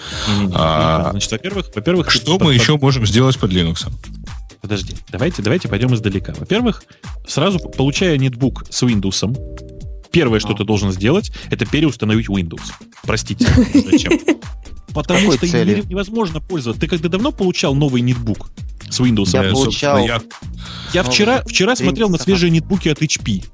[0.53, 3.87] А, Значит, во-первых, во-первых, Что под- мы под- еще можем сделать под Linux?
[4.61, 6.33] Подожди, давайте, давайте пойдем издалека.
[6.37, 6.83] Во-первых,
[7.27, 9.37] сразу получая нетбук с Windows,
[10.11, 10.55] первое, что А.
[10.57, 12.61] ты должен сделать, это переустановить Windows.
[13.03, 14.19] Простите, зачем?
[14.93, 15.47] Потому какой что
[15.89, 16.81] невозможно пользоваться.
[16.81, 18.49] Ты когда давно получал новый нетбук
[18.89, 19.29] с Windows?
[19.31, 20.21] Я получал- я-
[20.93, 23.45] Я вчера, вчера смотрел на свежие нетбуки от HP.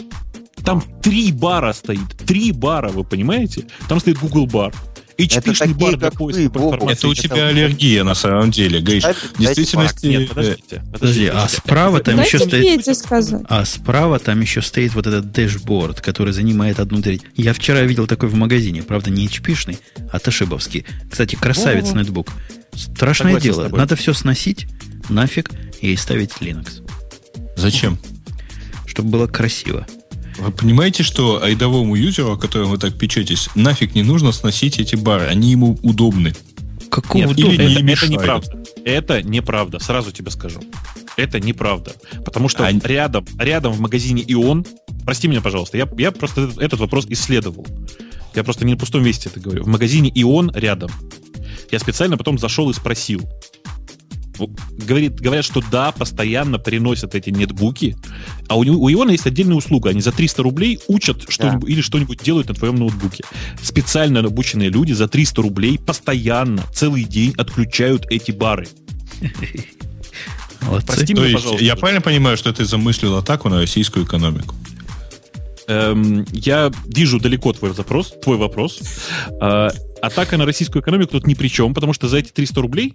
[0.64, 2.18] Там три бара стоит.
[2.26, 3.68] Три бара, вы понимаете?
[3.88, 4.74] Там стоит Google бар.
[5.18, 6.94] Это HP-шный такие, бар для как поиска информации.
[6.98, 9.04] это у тебя аллергия на самом деле, Гриш.
[9.04, 10.84] В действительности, Нет, э, подождите.
[10.92, 11.58] Подожди, а подождите.
[11.62, 13.46] справа там Дайте еще стоит...
[13.48, 17.22] А справа там еще стоит вот этот дэшборд, который занимает одну треть.
[17.36, 19.80] Я вчера видел такой в магазине, правда, не HP-шный,
[20.12, 20.86] а Тошибовский.
[21.10, 22.02] Кстати, красавец Во-во-во.
[22.02, 22.28] нетбук.
[22.76, 23.78] Страшное Согласен дело.
[23.78, 24.68] Надо все сносить
[25.10, 25.50] нафиг
[25.82, 26.82] и ставить Linux,
[27.56, 27.98] Зачем?
[28.86, 29.86] чтобы было красиво.
[30.38, 34.96] Вы понимаете, что рядовому юзеру, о котором вы так печетесь, нафиг не нужно сносить эти
[34.96, 35.26] бары.
[35.26, 36.34] Они ему удобны.
[36.90, 37.68] Какого Нет, или удобного?
[37.68, 38.64] не это, это неправда.
[38.86, 40.62] Это неправда, сразу тебе скажу.
[41.18, 41.94] Это неправда.
[42.24, 44.66] Потому что А- рядом, рядом в магазине Ион,
[45.06, 47.66] прости меня, пожалуйста, я, я просто этот, этот вопрос исследовал.
[48.34, 49.64] Я просто не на пустом месте это говорю.
[49.64, 50.92] В магазине Ион рядом.
[51.72, 53.22] Я специально потом зашел и спросил.
[54.78, 57.96] Говорит, говорят, что да, постоянно приносят эти нетбуки,
[58.48, 59.90] а у, него- у Иона есть отдельная услуга.
[59.90, 63.24] Они за 300 рублей учат что-нибудь или что-нибудь делают на твоем ноутбуке.
[63.62, 68.68] Специально обученные люди за 300 рублей постоянно, целый день отключают эти бары.
[70.86, 71.64] Прости То меня, есть, пожалуйста.
[71.66, 74.56] я правильно понимаю, что ты замыслил атаку на российскую экономику?
[75.68, 78.80] Эм, я вижу далеко твой запрос, твой вопрос.
[79.42, 79.70] Э,
[80.02, 82.94] атака на российскую экономику тут ни при чем, потому что за эти 300 рублей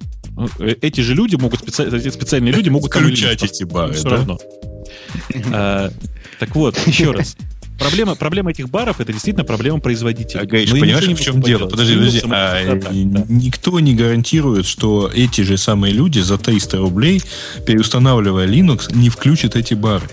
[0.60, 4.10] э, эти же люди могут, специ- эти специальные люди могут Включать эти бары, Все да?
[4.16, 4.38] равно.
[5.30, 5.90] Э,
[6.38, 7.36] Так вот, еще раз.
[7.78, 10.42] Проблема, проблема этих баров это действительно проблема производителя.
[10.42, 11.66] А, Гриш, Но я понимаешь, в чем дело?
[11.66, 12.20] Подожди, подожди.
[12.30, 13.24] А, да, да.
[13.28, 17.22] Никто не гарантирует, что эти же самые люди за 300 рублей,
[17.66, 20.06] переустанавливая Linux, не включат эти бары.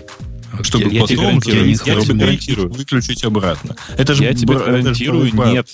[0.62, 2.68] Чтобы Я тебе потом гарантирую, я 300 тебе гарантирую.
[2.72, 3.76] выключить обратно.
[3.96, 5.52] Это же Я тебе бар- гарантирую, бар.
[5.52, 5.68] нет.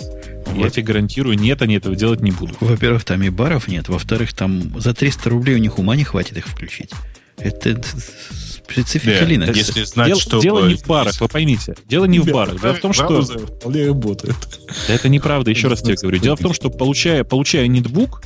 [0.56, 2.56] Я тебе гарантирую, нет, они этого делать не будут.
[2.60, 3.88] Во-первых, там и баров нет.
[3.88, 6.90] Во-вторых, там за 300 рублей у них ума не хватит их включить.
[7.38, 7.80] Это
[8.66, 9.56] специфика Да, Linux.
[9.56, 10.40] если знать, Дело, что...
[10.40, 11.74] дело не в барах, вы поймите.
[11.88, 12.60] Дело не в барах.
[12.60, 13.22] Дело в том, что...
[13.22, 14.36] Вполне работает.
[14.88, 16.18] Да это неправда, еще раз тебе говорю.
[16.18, 18.22] Дело в том, что получая, получая нетбук,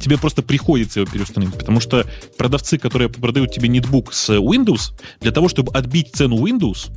[0.00, 2.06] тебе просто приходится его переустановить, потому что
[2.36, 6.90] продавцы, которые продают тебе нетбук с Windows, для того, чтобы отбить цену Windows,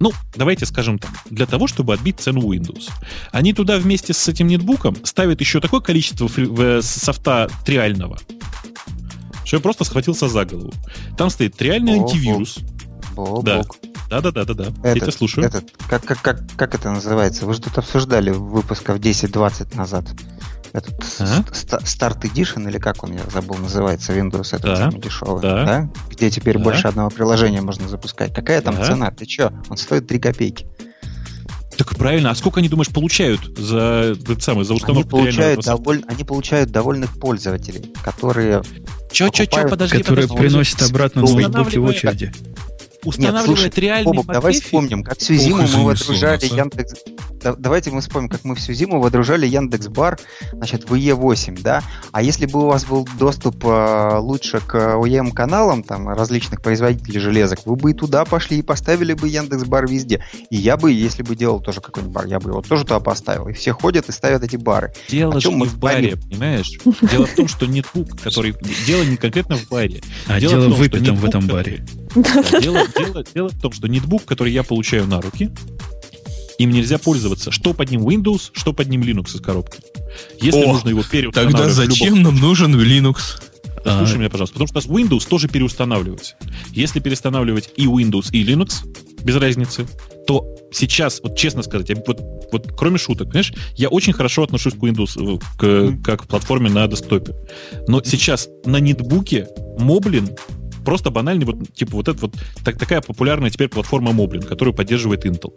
[0.00, 2.90] ну, давайте скажем так, для того, чтобы отбить цену Windows,
[3.32, 8.18] они туда вместе с этим нетбуком ставят еще такое количество в- софта триального,
[9.44, 10.72] что я просто схватился за голову.
[11.16, 12.58] Там стоит триальный антивирус.
[13.16, 13.22] Да.
[13.22, 13.76] Бобок.
[14.10, 14.64] Да-да-да-да-да.
[14.64, 15.46] Я Этот, тебя слушаю.
[15.46, 17.46] Этот, как, как, как, как это называется?
[17.46, 20.04] Вы тут обсуждали выпусков 10-20 назад.
[20.72, 21.44] Этот Ага.
[21.52, 24.76] Start Edition, или как он, я забыл, называется, Windows, этот Да.
[24.76, 25.64] самый дешевый, Да.
[25.64, 25.88] да?
[26.10, 26.64] Где теперь Да.
[26.64, 28.34] больше одного приложения можно запускать.
[28.34, 28.84] Какая там Да.
[28.86, 29.10] цена?
[29.10, 29.52] Ты чё?
[29.68, 30.66] Он стоит 3 копейки.
[31.76, 35.62] Так правильно, а сколько они, думаешь, получают за, этот самый, за Они установку получают, реального
[35.62, 35.70] софта?
[35.82, 38.62] доволь- они получают довольных пользователей, которые...
[39.10, 40.48] Чё, чё, чё, подожди, которые подожди.
[40.48, 42.32] приносят обратно ноутбуки в очереди.
[43.04, 46.44] Устанавливает слушай, реальный Бобок, давай вспомним, как всю зиму Ох, мы водружали.
[46.46, 46.94] Яндекс...
[47.42, 50.18] Да- давайте мы вспомним, как мы всю зиму водружали Яндекс Бар,
[50.52, 51.82] значит, в ИЕ-8, да?
[52.12, 57.60] А если бы у вас был доступ э, лучше к OEM-каналам, там, различных производителей железок,
[57.66, 60.24] вы бы и туда пошли и поставили бы Яндекс Бар везде.
[60.50, 63.48] И я бы, если бы делал тоже какой-нибудь бар, я бы его тоже туда поставил.
[63.48, 64.92] И все ходят и ставят эти бары.
[65.08, 66.72] Дело О же чем не мы в баре, понимаешь?
[67.10, 68.54] Дело в том, что нетбук, который...
[68.86, 70.02] Дело не конкретно в баре.
[70.26, 71.84] А Дело в выпитом в этом баре.
[72.14, 75.50] Дело дело- дело в том, что нетбук, который я получаю на руки,
[76.58, 77.50] им нельзя пользоваться.
[77.50, 79.78] Что под ним Windows, что под ним Linux из коробки.
[80.40, 83.16] Если О, нужно его Тогда переустанавливать любом зачем нам нужен Linux?
[83.82, 86.36] Слушай меня, пожалуйста, потому что Windows тоже переустанавливать.
[86.72, 88.86] Если переустанавливать и Windows, и Linux,
[89.22, 89.86] без разницы,
[90.26, 92.18] то сейчас, вот честно сказать, я, вот,
[92.50, 96.70] вот кроме шуток, понимаешь, я очень хорошо отношусь к Windows, э, к, как к платформе
[96.70, 97.34] на десктопе.
[97.86, 100.38] Но сейчас на нетбуке Moblin
[100.84, 105.24] просто банальный, вот, типа вот это вот так, такая популярная теперь платформа Moblin, которую поддерживает
[105.24, 105.52] Intel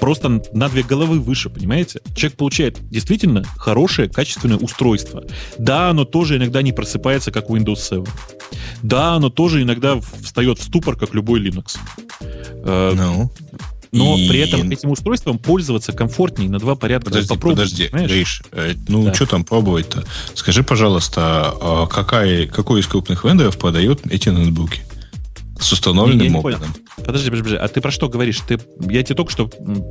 [0.00, 2.00] просто на две головы выше, понимаете?
[2.16, 5.24] Человек получает действительно хорошее, качественное устройство.
[5.58, 8.04] Да, оно тоже иногда не просыпается, как Windows 7.
[8.82, 11.76] Да, оно тоже иногда встает в ступор, как любой Linux.
[12.64, 13.30] Э, Ну.
[13.92, 17.06] Но И- при этом этим устройством пользоваться комфортнее на два порядка.
[17.10, 17.88] Подожди, Попробуй, подожди?
[17.92, 19.14] Гриш, э, ну Да.
[19.14, 20.04] что там пробовать-то?
[20.34, 24.82] Скажи, пожалуйста, а какая, какой из крупных вендоров продает эти ноутбуки?
[25.58, 26.36] С установленным.
[26.36, 26.58] Moblin?
[27.04, 28.40] Подожди, подожди, подожди, а ты про что говоришь?
[28.46, 28.58] Ты,
[28.88, 29.46] я тебе только что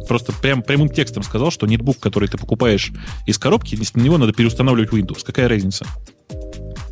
[0.07, 2.91] просто прям прямым текстом сказал, что нетбук, который ты покупаешь
[3.27, 5.19] из коробки, на него надо переустанавливать Windows.
[5.23, 5.85] Какая разница?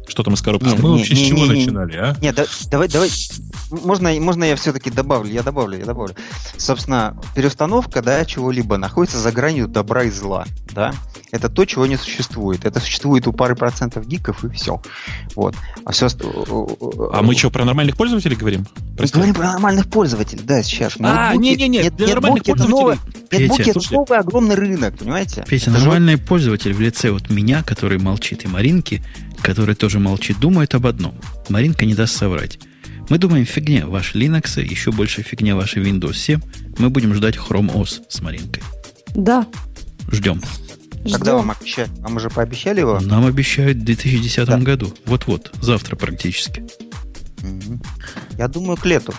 [0.08, 0.68] Что там из коробки?
[0.68, 1.60] А мы не, вообще с не, чего не, не.
[1.66, 2.18] начинали, а?
[2.22, 3.10] Нет, да- давай, давай.
[3.70, 5.30] Можно, можно я все-таки добавлю?
[5.32, 6.16] Я добавлю, я добавлю.
[6.58, 10.94] Собственно, переустановка, да, чего-либо находится за гранью добра и зла, да.
[11.32, 12.64] Это то, чего не существует.
[12.66, 14.82] Это существует у пары процентов гиков и все.
[15.36, 15.56] Вот.
[15.86, 16.08] А все.
[17.12, 18.66] А мы что, про нормальных пользователей говорим?
[18.78, 19.16] Мы Прости.
[19.16, 20.94] говорим про нормальных пользователей, да, сейчас.
[21.02, 23.40] А, не-не-не, нет- для нормальных нетбуки это новое- пользователей.
[23.44, 23.94] Нетбуки Петя, это слушай.
[23.94, 25.44] новый огромный рынок, понимаете?
[25.48, 29.04] Петя, Это же нормальный пользователь в лице вот меня, который молчит, и Маринки,
[29.42, 31.16] который тоже молчит, думает об одном.
[31.50, 32.58] Маринка не даст соврать.
[33.10, 36.42] Мы думаем, фигня ваши Linux, еще больше фигня ваши Windows 7.
[36.78, 38.64] Мы будем ждать Chrome OS с Маринкой.
[39.16, 39.48] Да,
[40.12, 40.42] Ждем.
[41.04, 41.36] Когда ждем.
[41.36, 41.90] вам обещали?
[42.00, 43.00] Вам уже пообещали его?
[43.00, 44.58] Нам обещают в 2010 Да.
[44.58, 44.94] году.
[45.06, 46.66] Вот-вот, завтра практически.
[48.38, 49.14] Я думаю, к лету.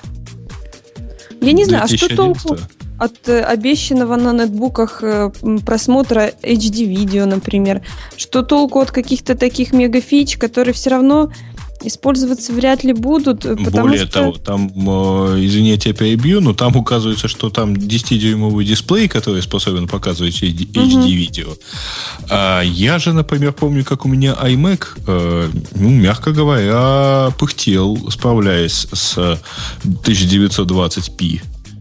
[1.40, 2.69] Я не знаю, а что толку 2011?
[2.98, 5.31] от э, обещанного на нетбуках э,
[5.65, 7.82] просмотра HD-видео, например?
[8.16, 11.32] Что толку от каких-то таких мегафич, которые все равно
[11.82, 14.12] использоваться вряд ли будут, э, Более что...
[14.12, 19.42] того, там, э, извини, я тебя перебью, но там указывается, что там 10-дюймовый дисплей, который
[19.42, 20.42] способен показывать.
[20.42, 21.56] HD-видео.
[22.30, 28.86] А я же, например, помню, как у меня iMac, э, ну, мягко говоря, пыхтел, справляясь
[28.92, 29.38] с
[29.84, 31.40] 1920p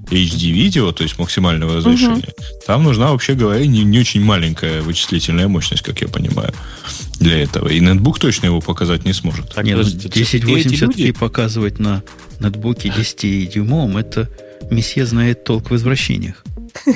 [0.10, 2.34] HD-видео, то есть максимального разрешения.
[2.66, 6.54] Там нужна, вообще говоря, не, не очень маленькая вычислительная мощность, как я понимаю,
[7.20, 7.68] для этого.
[7.70, 9.54] И нетбук точно его показать не сможет.
[9.54, 12.04] Так, Нет, ну, подождите, эти 1080p люди- показывать на
[12.40, 14.30] нетбуке 10-дюймовом, это
[14.70, 16.44] месье знает толк в извращениях.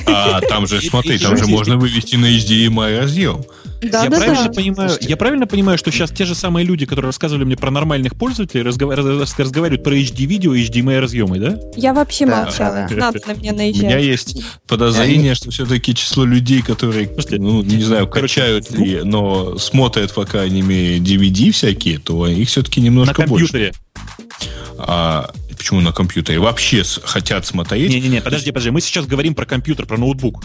[0.06, 3.44] А там же, смотри, там же можно вывести на HDMI разъем.
[3.82, 4.52] Да, я, да, правильно да.
[4.52, 5.10] понимаю, Слушайте.
[5.10, 8.62] я правильно понимаю, что сейчас те же самые люди, которые рассказывали мне про нормальных пользователей,
[8.64, 11.58] разгова- раз- разговаривают про HD-видео и HDMI разъемы, да?
[11.76, 12.88] Я вообще Да, молчала.
[12.90, 14.04] да, Надо на меня У меня наезжать.
[14.04, 17.40] есть подозрение, что все-таки число людей, которые, смысле?
[17.40, 22.48] ну, не знаю, Короче, качают ли, но смотрят, по крайней мере, DVD всякие, то их
[22.50, 23.48] все-таки На немножко больше.
[23.48, 23.74] компьютере.
[24.78, 26.40] А почему на компьютере?
[26.40, 27.90] Вообще с- хотят смотреть.
[27.90, 28.72] Не-не-не, подожди, подожди.
[28.72, 30.44] Мы сейчас говорим про компьютер, про ноутбук.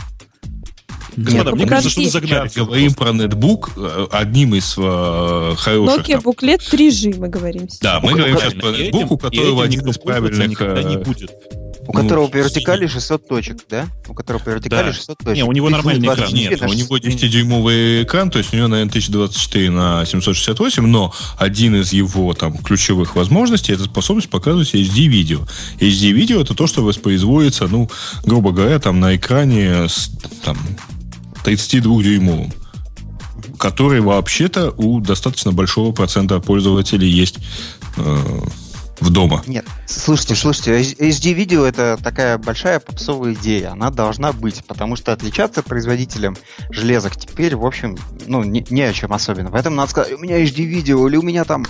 [1.17, 2.29] Господа, ну мне кажется, что подожди.
[2.29, 2.51] загнали.
[2.55, 6.07] Говорим про нетбук, э, одним из э, хороших.
[6.07, 7.69] Nokia буклет 3G, мы говорим.
[7.81, 10.49] Да, мы Ну, говорим сейчас про нетбук, у которого один никто из правильных...
[10.49, 11.33] никогда не э, будет.
[11.89, 13.87] У Ну, которого по вертикали 600 точек, да?
[14.09, 14.93] У которого по вертикали Да.
[14.93, 15.37] 600 точек.
[15.37, 16.33] Не, у него нормальный экран.
[16.33, 21.77] Нет, у него 10-дюймовый экран, то есть у него, наверное, 1024 на 768, но один
[21.77, 25.47] из его там ключевых возможностей это способность показывать HD-видео.
[25.81, 27.89] HD-видео это то, что воспроизводится, ну,
[28.25, 30.11] грубо говоря, там на экране с
[30.45, 30.59] там,
[31.47, 32.53] 32-дюймовым
[33.59, 37.39] который вообще-то у достаточно большого процента пользователей есть
[37.97, 38.19] э,
[39.01, 39.43] в дома.
[39.47, 43.73] Нет, слушайте, слушайте, HD-видео это такая большая попсовая идея.
[43.73, 46.37] Она должна быть, потому что отличаться производителем
[46.71, 47.97] железок теперь, в общем,
[48.27, 49.51] ну, не, не о чем особенно.
[49.51, 51.65] Поэтому надо сказать, у меня HD-видео, или у меня там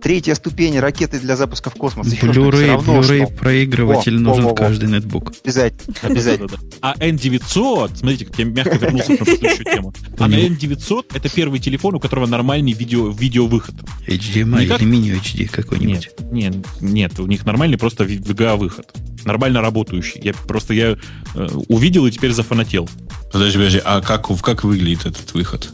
[0.00, 2.08] третья ступень ракеты для запуска в космос.
[2.08, 3.36] Blu-ray, равно Blu-ray что.
[3.36, 4.68] проигрыватель Во, нужен во, в во, во.
[4.68, 5.32] каждый нетбук.
[5.44, 6.48] Обязательно, обязательно.
[6.80, 9.94] А N900, смотрите, как я мягко вернулся на предыдущую тему.
[10.18, 13.74] А на N900 это первый телефон, у которого нормальный видео, видеовыход.
[14.06, 14.80] HDMI Никак?
[14.80, 16.10] или мини-HD какой-нибудь.
[16.20, 18.92] Нет, нет, нет, у них нормальный просто VGA-выход.
[19.24, 20.20] Нормально работающий.
[20.22, 20.96] Я просто я
[21.34, 22.88] э, увидел и теперь зафанател.
[23.32, 25.70] Подожди, подожди, а как, как выглядит этот выход?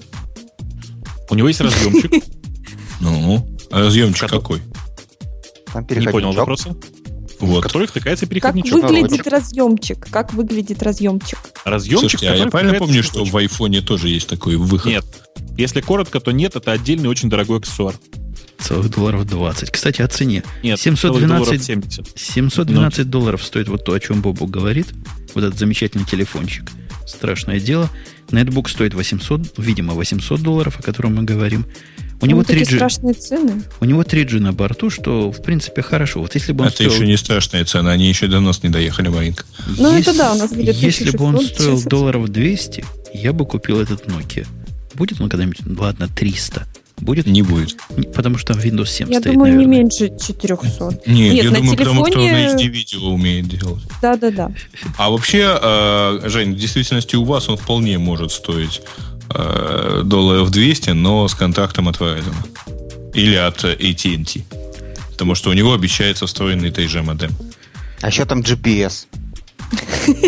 [1.30, 2.12] У него есть разъемчик.
[2.98, 4.60] Ну, а разъемчик Который- какой?
[5.72, 6.76] Там Не понял вопроса.
[7.38, 7.62] В Вот.
[7.64, 8.82] который втыкается Как переходничок.
[8.82, 10.06] выглядит разъемчик?
[10.10, 11.38] Как выглядит разъемчик?
[11.64, 14.90] Разъемчик, Слушайте, а я правильно помню, в что в айфоне тоже есть такой выход?
[14.90, 15.04] Нет.
[15.58, 17.94] Если коротко, то нет, это отдельный очень дорогой аксессуар.
[18.58, 19.70] Целых долларов 20.
[19.70, 20.42] Кстати, о цене.
[20.62, 22.06] Нет, 712, 70.
[22.18, 24.88] 712 долларов стоит вот то, о чем Бобу говорит.
[25.34, 26.70] Вот этот замечательный телефончик.
[27.06, 27.90] Страшное дело.
[28.30, 31.66] Нетбук стоит 800, видимо, 800 долларов, о котором мы говорим.
[32.20, 32.76] У Ну, него такие 3G.
[32.76, 33.62] страшные цены.
[33.80, 36.20] У него 3G на борту, что, в принципе, хорошо.
[36.20, 36.92] Вот если бы он Это стоил...
[36.92, 39.44] еще не страшная цена, они еще до нас не доехали, Маринка.
[39.76, 41.88] Ну, Ес- это да, у нас будет Если бы он 1600 стоил сейчас.
[41.90, 42.84] долларов 200,
[43.14, 44.46] я бы купил этот Nokia.
[44.94, 46.66] Будет он когда-нибудь, ладно, 300.
[46.98, 47.26] Будет?
[47.26, 47.76] Не будет.
[47.98, 49.78] Не- Потому что там Windows 7 Я стоит, думаю, не наверное.
[49.82, 50.84] меньше 400.
[51.06, 53.82] Нет, Нет, я на думаю, потому что он телефоне- HD-видео умеет делать.
[54.00, 54.50] Да-да-да.
[54.96, 58.80] А вообще, э, Жень, в действительности у вас он вполне может стоить
[59.34, 62.34] э, долларов 200, но с контрактом от Verizon.
[63.14, 64.42] Или от э, AT&T.
[65.12, 67.30] Потому что у него обещается встроенный 3G модем.
[68.02, 69.06] А еще там GPS.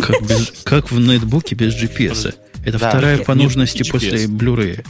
[0.02, 2.34] Как, без- как в нетбуке без GPS.
[2.64, 2.88] Это Да.
[2.90, 3.90] вторая Нет, по нет, нужности GPS.
[3.90, 4.84] после Blu-ray.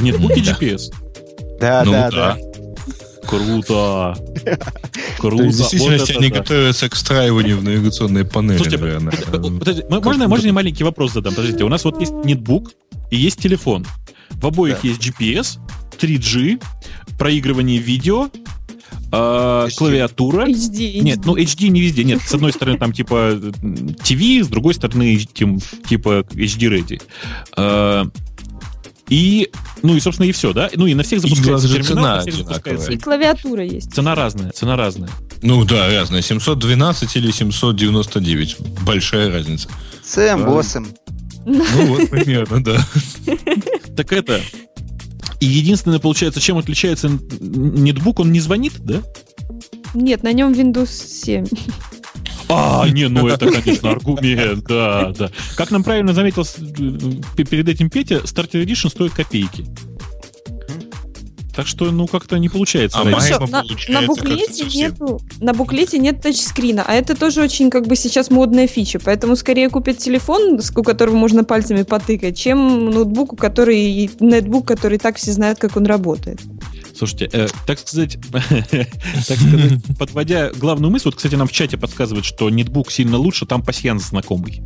[0.00, 0.52] Нет, буки Да.
[0.52, 0.80] GPS.
[1.60, 2.38] Да, ну да, да.
[3.28, 4.16] Круто.
[5.18, 5.44] Круто.
[5.44, 9.12] В действительности они готовятся к встраиванию в навигационные панели, наверное.
[9.12, 11.34] Э, Подожди, м- можно, можно я маленький вопрос задам?
[11.34, 12.72] Подождите, у нас вот есть нетбук
[13.10, 13.86] и есть телефон.
[14.30, 15.58] В обоих есть GPS,
[16.00, 16.60] 3G,
[17.18, 18.28] проигрывание видео,
[19.12, 20.46] э, клавиатура.
[20.46, 21.00] HD.
[21.00, 22.04] Нет, ну HD не везде.
[22.04, 27.00] Нет, с одной стороны там типа м, TV, с другой стороны тем- типа HD ready.
[29.08, 29.50] И,
[29.82, 30.70] ну и, собственно, и все, да?
[30.74, 33.92] Ну и на всех запускается же терминал, цена на И клавиатура есть.
[33.94, 35.10] Цена разная, цена разная.
[35.42, 36.22] Ну да, разное.
[36.22, 38.56] 712 или 799.
[38.82, 39.68] Большая разница.
[40.04, 40.88] С эмбоссом.
[41.44, 42.78] Ну вот примерно, да.
[43.96, 44.40] Так это...
[45.40, 49.02] И единственное, получается, чем отличается нетбук, он не звонит, да?
[49.94, 51.46] Нет, на нем Windows 7.
[52.50, 55.30] А, не, ну это, конечно, аргумент, да, да.
[55.56, 56.44] Как нам правильно заметил
[57.36, 59.66] п- перед этим Петя, Starter Edition стоит копейки.
[61.54, 63.00] Так что, ну, как-то не получается.
[63.00, 67.68] А Хорошо, на, получается на буклете нету, на буклете нет тачскрина, а это тоже очень
[67.68, 72.38] как бы сейчас модная фича, поэтому скорее купят телефон, с- у которого можно пальцами потыкать,
[72.38, 76.40] чем ноутбук, который нетбук, который так все знают, как он работает.
[76.98, 82.26] Слушайте, э, так сказать, так сказать, подводя главную мысль, вот, кстати, нам в чате подсказывают,
[82.26, 84.62] что нетбук сильно лучше, там пассианс знакомый.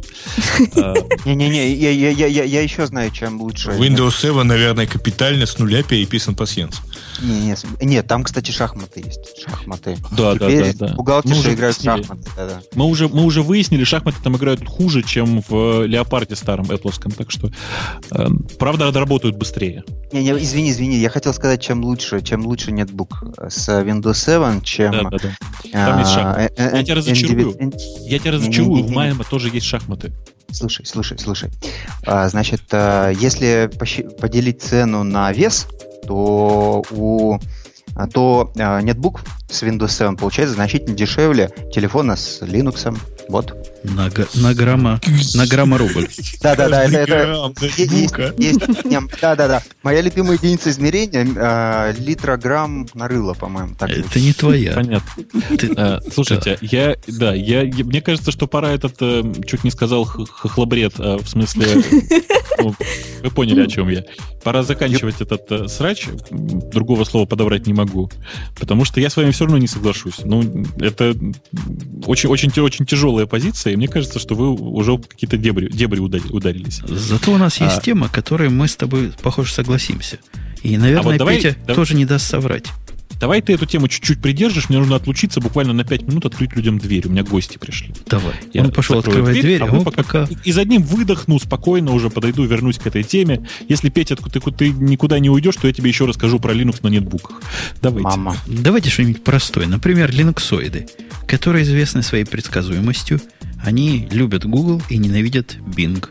[0.74, 0.94] Э,
[1.26, 3.72] Не-не-не, я, я, я, я, я еще знаю, чем лучше.
[3.72, 6.80] Windows 7, наверное, капитально с нуля переписан пассианс.
[7.20, 9.44] Нет, там, кстати, шахматы есть.
[9.44, 9.98] Шахматы.
[10.12, 12.30] Да, да, да, Мы уже играют в шахматы.
[12.74, 17.30] Мы уже, мы уже выяснили, шахматы там играют хуже, чем в Леопарде старом Этловском, так
[17.30, 17.50] что,
[18.10, 18.26] э,
[18.58, 19.84] правда, работают быстрее.
[20.12, 24.60] Не, не, извини, извини, я хотел сказать, чем лучше, чем лучше нетбук с Windows 7,
[24.62, 24.92] чем...
[24.92, 25.30] Да, да, да.
[25.72, 26.52] Там есть шахматы.
[26.56, 27.72] э, э, Я тебя N9 разочарую.
[28.06, 28.90] Я тебя разочарую, в.
[28.90, 30.12] Майма тоже есть шахматы.
[30.50, 31.50] Слушай, слушай, слушай.
[32.06, 33.70] А, значит, если
[34.20, 35.66] поделить цену на вес,
[36.06, 37.38] то у
[37.94, 42.96] а, то нетбук с Windows 7 получается значительно дешевле телефона с Linux.
[43.28, 43.71] Вот.
[43.84, 45.00] На, на грамма,
[45.34, 46.08] на грамма рубль.
[46.40, 48.34] Да, да, да, это, это Грамм е- есть, нетбука.
[48.38, 49.62] есть- не, да, да, да.
[49.82, 53.74] Моя любимая единица измерения а, литрограмм на рыло, по-моему.
[53.76, 54.74] Так Это не твоя.
[54.74, 55.24] Понятно.
[55.58, 59.70] Ты- Э, Слушайте, я, да, я, я- мне кажется, что пора этот, э, чуть не
[59.70, 61.66] сказал хохлобред, а в смысле,
[62.58, 62.74] ну,
[63.22, 64.04] вы поняли, о чем я.
[64.44, 68.10] Пора заканчивать этот э, срач, другого слова подобрать не могу,
[68.58, 70.20] потому что я с вами все равно не соглашусь.
[70.24, 71.14] Ну, это
[72.06, 76.30] очень, очень, очень тяжелая позиция, и мне кажется, что вы уже какие-то дебри, дебри удари-
[76.30, 76.80] ударились.
[76.86, 77.80] Зато у нас есть А.
[77.80, 80.18] тема, которой мы с тобой, похоже, согласимся.
[80.62, 82.66] И, наверное, А вот давай- Петя да- тоже не даст соврать.
[83.20, 86.78] Давай ты эту тему чуть-чуть придержишь, мне нужно отлучиться буквально на 5 минут, открыть людям
[86.80, 87.92] дверь, у меня гости пришли.
[88.08, 88.34] Давай.
[88.52, 90.02] Я Он пошел закрою открывать дверь, а вы он пока...
[90.02, 90.28] пока...
[90.42, 93.46] И за ним выдохну, спокойно уже подойду, вернусь к этой теме.
[93.68, 96.88] Если, Петя, ты, ты никуда не уйдешь, то я тебе еще расскажу про Linux на
[96.88, 97.40] нетбуках.
[97.80, 98.02] Давайте.
[98.02, 98.36] Мама.
[98.48, 99.68] Давайте что-нибудь простое.
[99.68, 100.88] Например, линуксоиды,
[101.28, 103.20] которые известны своей предсказуемостью.
[103.62, 106.04] Они любят Google и ненавидят Bing.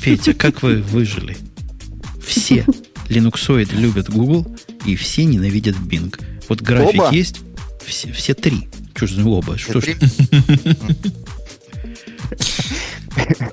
[0.00, 1.36] Петя, как вы выжили?
[2.24, 2.66] Все
[3.08, 4.46] линуксоиды любят Google,
[4.84, 6.18] и все ненавидят Bing.
[6.48, 7.14] Вот график Оба?
[7.14, 7.40] есть,
[7.84, 8.68] все, все три.
[8.94, 9.58] Ж за оба?
[9.58, 9.96] Что ж,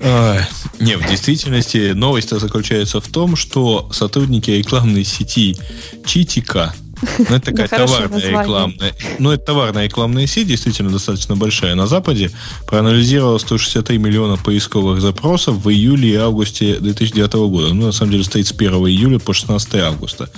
[0.01, 0.39] А,
[0.79, 5.57] Не, в действительности новость заключается в том, что сотрудники рекламной сети
[6.05, 6.73] Читика,
[7.17, 11.87] ну, это такая хорошее товарная рекламная, ну, это товарная рекламная сеть, действительно достаточно большая на
[11.87, 12.31] Западе,
[12.67, 17.73] проанализировала 163 миллиона поисковых запросов в июле и августе 2009 года.
[17.73, 20.29] Ну, на самом деле, с 31 июля по 16 августа.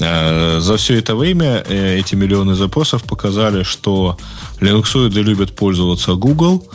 [0.00, 4.18] А, За все это время э, эти миллионы запросов показали, что
[4.60, 6.66] линуксоиды любят пользоваться Google,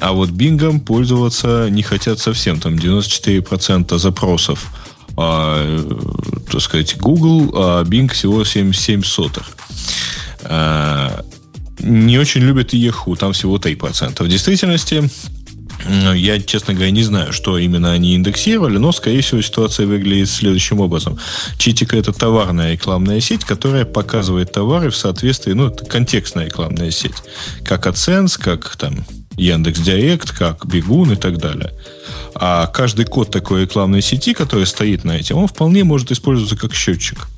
[0.00, 2.60] а вот Bing пользоваться не хотят совсем.
[2.60, 4.66] Там 94% запросов
[5.16, 5.78] а,
[6.50, 9.46] так сказать, Google, а Bing всего 77 сотых.
[10.44, 11.24] А,
[11.78, 14.22] не очень любят Yahoo, там всего 3%.
[14.22, 15.10] В действительности,
[16.14, 20.80] я, честно говоря, не знаю, что именно они индексировали, но, скорее всего, ситуация выглядит следующим
[20.80, 21.18] образом.
[21.58, 27.16] Читика– это товарная рекламная сеть, которая показывает товары в соответствии, ну, это контекстная рекламная сеть.
[27.64, 29.04] Как AdSense, как там
[29.36, 31.72] Яндекс Директ, как Бегун и так далее.
[32.34, 36.74] А каждый код такой рекламной сети, который стоит на этим, он вполне может использоваться как
[36.74, 37.28] счетчик.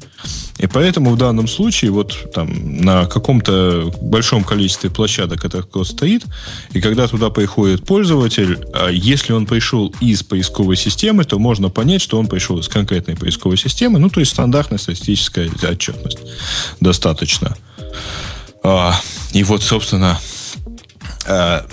[0.59, 6.25] И поэтому в данном случае вот там на каком-то большом количестве площадок этот код стоит,
[6.73, 12.01] и когда туда приходит пользователь, а если он пришел из поисковой системы, то можно понять,
[12.01, 16.19] что он пришел из конкретной поисковой системы, ну, то есть стандартная статистическая отчетность
[16.81, 17.57] достаточно.
[18.63, 18.99] А,
[19.33, 20.19] и вот, собственно,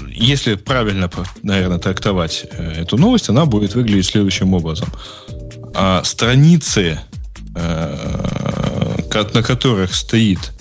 [0.09, 1.09] если правильно,
[1.43, 4.89] наверное, трактовать э, эту новость, она будет выглядеть следующим образом.
[6.03, 6.99] Страницы
[7.53, 8.97] Э,
[9.33, 10.53] на которых стоит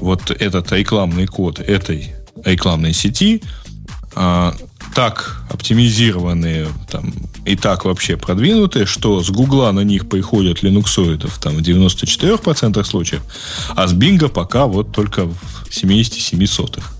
[0.00, 3.42] вот этот рекламный код этой рекламной сети,
[4.16, 4.54] а,
[4.94, 7.12] так оптимизированные там,
[7.44, 13.22] и так вообще продвинутые, что с Гугла на них приходят линуксоидов там, в 94% случаев,
[13.76, 15.36] а с Бинга пока вот только в
[15.70, 16.92] 77 сотых.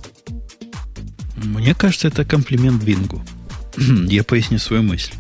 [1.43, 3.23] Мне кажется, это комплимент Бингу.
[4.09, 5.12] Я поясню свою мысль.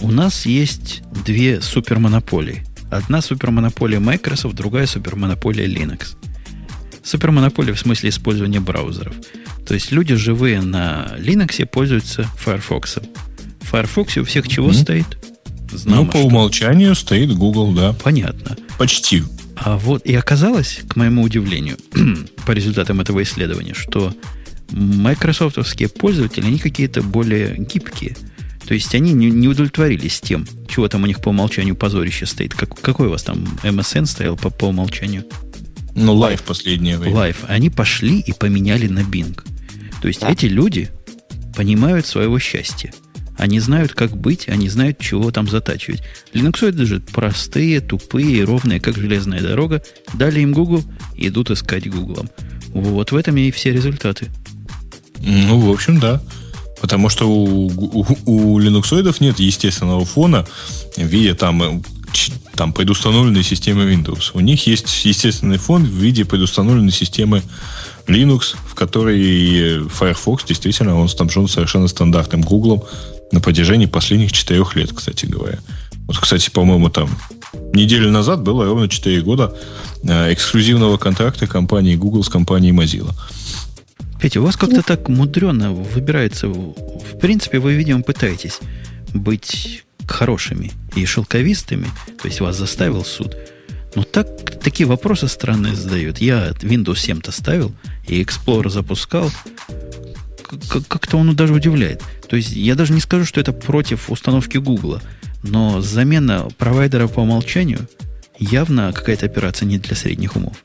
[0.00, 2.64] У нас есть две супермонополии.
[2.90, 6.16] Одна супермонополия Microsoft, другая супермонополия Linux.
[7.02, 9.14] Супермонополия в смысле использования браузеров.
[9.66, 12.98] То есть люди живые на Linux пользуются Firefox.
[13.60, 14.82] В Firefox у всех чего mm-hmm.
[14.82, 15.18] стоит?
[15.70, 16.26] Знамо, ну, по что.
[16.26, 17.92] умолчанию стоит Google, да.
[17.92, 18.56] Понятно.
[18.78, 19.24] Почти.
[19.56, 21.76] А вот и оказалось, к моему удивлению,
[22.46, 24.14] по результатам этого исследования, что
[24.70, 28.16] майкрософтовские пользователи, они какие-то более гибкие–
[28.68, 32.52] то есть они не, не удовлетворились тем, чего там у них по умолчанию позорище стоит.
[32.52, 35.24] Как, какой у вас там MSN стоял по, по умолчанию?
[35.94, 37.16] Ну, Live последнее время.
[37.16, 37.36] Live.
[37.48, 39.42] Они пошли и поменяли на Bing.
[40.02, 40.30] То есть да.
[40.30, 40.90] эти люди
[41.56, 42.92] понимают своего счастья.
[43.38, 46.02] Они знают, как быть, они знают, чего там затачивать.
[46.34, 49.82] Linux даже простые, тупые, ровные, как железная дорога.
[50.12, 50.84] Дали им Google,
[51.16, 52.26] идут искать Google.
[52.74, 54.26] Вот в этом и все результаты.
[55.20, 56.20] Ну, в общем, да.
[56.80, 60.46] Потому что у, у, у линуксоидов нет естественного фона
[60.96, 61.80] в виде там, э,
[62.54, 64.30] там предустановленной системы Windows.
[64.34, 67.42] У них есть естественный фон в виде предустановленной системы
[68.06, 72.88] Linux, в которой Firefox действительно он снабжен совершенно стандартным Google
[73.32, 75.58] на протяжении последних четырех лет, кстати говоря.
[76.06, 77.10] Вот, кстати, по-моему, там
[77.74, 79.54] неделю назад было ровно 4 года
[80.02, 83.14] э, эксклюзивного контракта компании Google с компанией Mozilla.
[84.20, 86.48] Петя, у вас как-то так мудрено выбирается.
[86.48, 88.58] В принципе, вы, видимо, пытаетесь
[89.14, 91.86] быть хорошими и шелковистыми,
[92.20, 93.36] то есть вас заставил суд.
[93.94, 96.18] Но так, такие вопросы странные задают.
[96.18, 97.72] Я Windows 7-то ставил
[98.06, 99.30] и Explorer запускал.
[100.88, 102.02] Как-то он даже удивляет.
[102.28, 105.00] То есть я даже не скажу, что это против установки Google,
[105.42, 107.88] но замена провайдера по умолчанию
[108.38, 110.56] явно какая-то операция не для средних умов.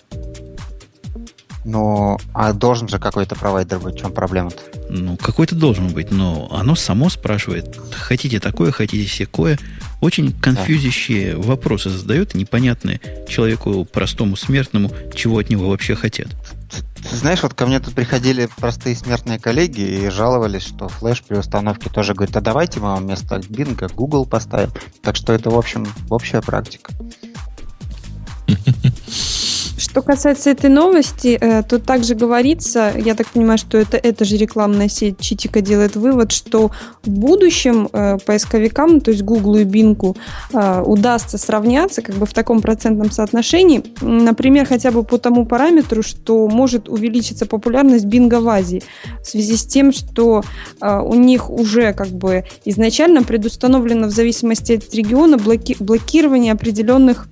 [1.65, 4.57] Ну, а должен же какой-то провайдер быть, в чем проблема-то?
[4.90, 9.57] Ну, какой-то должен быть, но оно само спрашивает, хотите такое, хотите всякое.
[10.02, 11.41] Очень конфьюзящие да.
[11.41, 16.27] вопросы задает, непонятные человеку простому смертному, чего от него вообще хотят.
[17.10, 21.38] Ты знаешь, вот ко мне тут приходили простые смертные коллеги и жаловались, что флеш при
[21.38, 24.72] установке тоже говорит, а давайте мы вам вместо Бинга Google поставим.
[25.02, 26.94] Так что это, в общем, общая практика.
[29.94, 34.38] Что касается этой новости, э, тут также говорится, я так понимаю, что это, это же
[34.38, 36.72] рекламная сеть Читика делает вывод, что
[37.03, 40.18] в будущем э, поисковикам, то есть Google и Bing,
[40.52, 46.02] э, удастся сравняться как бы в таком процентном соотношении, например, хотя бы по тому параметру,
[46.02, 48.82] что может увеличиться популярность Bing в Азии
[49.22, 50.44] в связи с тем, что
[50.82, 57.28] у них уже как бы изначально предустановлено в зависимости от региона блоки блокирование определенных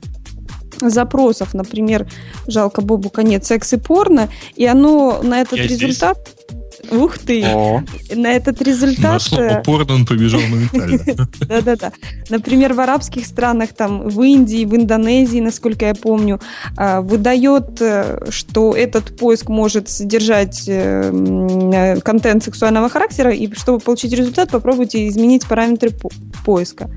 [0.89, 2.07] запросов, например,
[2.47, 6.17] жалко Бобу конец секс и порно, и оно на этот Я результат...
[6.17, 6.61] Здесь.
[6.89, 7.43] Ух ты!
[7.45, 7.83] О.
[8.15, 9.13] На этот результат...
[9.13, 10.99] На слово э, порно он побежал моментально.
[11.47, 11.91] Да-да-да.
[12.29, 16.39] Например, в арабских странах, там, в Индии, в Индонезии, насколько я помню,
[16.77, 20.69] э, выдает, э, что этот поиск может содержать
[22.03, 25.91] контент сексуального характера, и чтобы получить результат, попробуйте изменить параметры
[26.45, 26.89] поиска.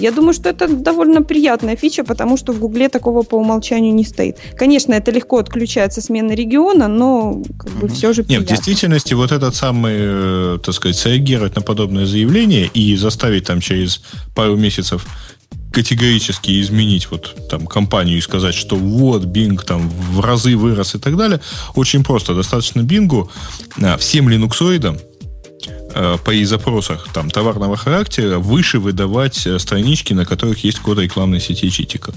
[0.00, 4.04] Я думаю, что это довольно приятная фича, потому что в Гугле такого по умолчанию не
[4.04, 4.38] стоит.
[4.56, 8.42] Конечно, это легко отключается смена региона, но как бы все же приятно.
[8.42, 13.44] Нет, в действительности вот этот самый, э, так сказать, среагировать на подобное заявление и заставить
[13.44, 14.02] там через
[14.34, 15.06] пару месяцев
[15.72, 20.98] категорически изменить вот там компанию и сказать, что вот Bing там в разы вырос и
[20.98, 21.40] так далее,
[21.74, 22.34] очень просто.
[22.34, 23.28] Достаточно Bing
[23.82, 24.98] а, всем линуксоидам
[25.94, 31.40] а, по запросах там товарного характера выше выдавать э, странички, на которых есть код рекламной
[31.40, 32.12] сети читика.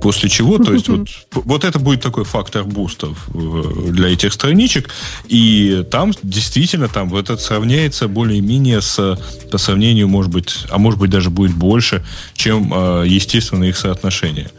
[0.00, 4.90] После чего, то есть вот, вот это будет такой фактор буста для этих страничек,
[5.26, 9.18] и там действительно там вот это сравняется более-менее с
[9.50, 14.50] по сравнению, может быть, а может быть даже будет больше, чем э, их соотношение.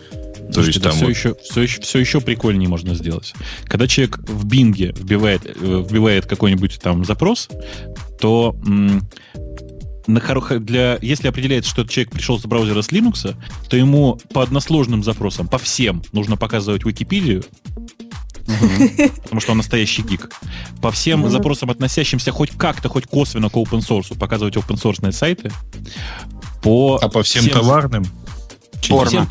[0.53, 1.09] То есть там все, вот...
[1.09, 3.33] еще, все, еще, все еще прикольнее можно сделать.
[3.65, 7.49] Когда человек в бинге вбивает, э, вбивает какой-нибудь там запрос,
[8.19, 9.07] то м-
[10.07, 10.19] на,
[10.59, 13.35] для, если определяется, что этот человек пришел с браузера с Linux,
[13.69, 17.43] то ему по односложным запросам, по всем, нужно показывать Википедию,
[19.23, 20.31] потому что он настоящий гик.
[20.81, 25.51] По всем запросам, относящимся хоть как-то, хоть косвенно к open source, показывать open source сайты.
[26.63, 28.05] По а по всем, всем товарным?
[28.87, 29.27] Порно.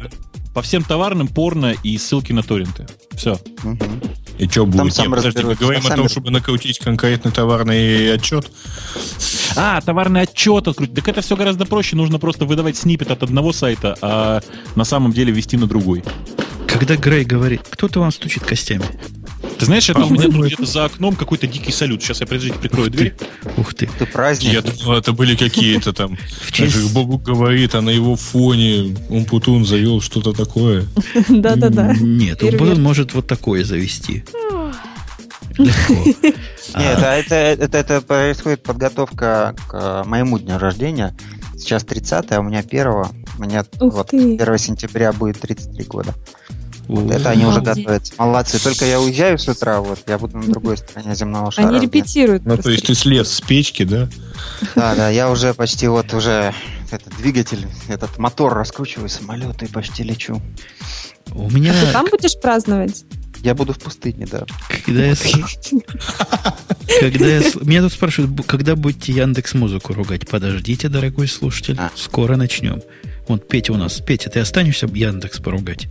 [0.59, 2.85] По всем товарным порно и ссылки на торренты.
[3.13, 3.39] Все.
[4.39, 4.93] И что будет?
[4.97, 8.51] Там Нет, подожди, мы говорим о том, чтобы накрутить конкретный товарный отчет.
[9.55, 10.97] А, товарный отчет открутить.
[10.97, 11.95] Так это все гораздо проще.
[11.95, 14.41] Нужно просто выдавать снипет от одного сайта, а
[14.75, 16.03] на самом деле вести на другой.
[16.67, 18.85] Когда Грей говорит, кто-то вам стучит костями.
[19.59, 22.03] Ты знаешь, это а у меня тут где-то за окном какой-то дикий салют.
[22.03, 23.15] Сейчас я, подождите, прикрою Ух дверь.
[23.17, 23.61] Ты.
[23.61, 23.89] Ух ты.
[23.99, 24.53] Ты праздник.
[24.53, 26.17] Я думал, это были какие-то там...
[26.43, 26.93] В честь...
[26.93, 30.87] Бобук говорит, а на его фоне Умпутун завел что-то такое.
[31.29, 31.95] Да-да-да.
[31.95, 34.25] Нет, Умпутун может вот такое завести.
[35.59, 41.17] Нет, это, это, это происходит подготовка к моему дню рождения.
[41.57, 46.15] Сейчас 30 а у меня 1 у меня вот 1 сентября будет 33 года.
[46.89, 48.15] Вот это они уже готовятся.
[48.17, 48.63] Молодцы.
[48.63, 51.69] Только я уезжаю с утра, вот я буду на другой стороне земного шара.
[51.69, 52.47] Они репетируют.
[52.47, 54.09] Ну, то есть ты слез с печки, да?
[54.75, 56.55] Да, да, я уже почти вот уже
[56.91, 60.41] этот двигатель, этот мотор раскручиваю самолет и почти лечу.
[61.33, 61.73] У меня...
[61.73, 63.05] А ты там будешь праздновать?
[63.43, 64.47] Я буду в пустыне, да.
[64.87, 65.15] Когда я...
[67.01, 67.43] Когда я...
[67.61, 70.27] Меня тут спрашивают, когда будете Яндекс Музыку ругать?
[70.27, 71.91] Подождите, дорогой слушатель, а.
[71.95, 72.81] скоро начнем.
[73.29, 74.01] Вот Петя у нас.
[74.01, 75.89] Петя, ты останешься Яндекс поругать?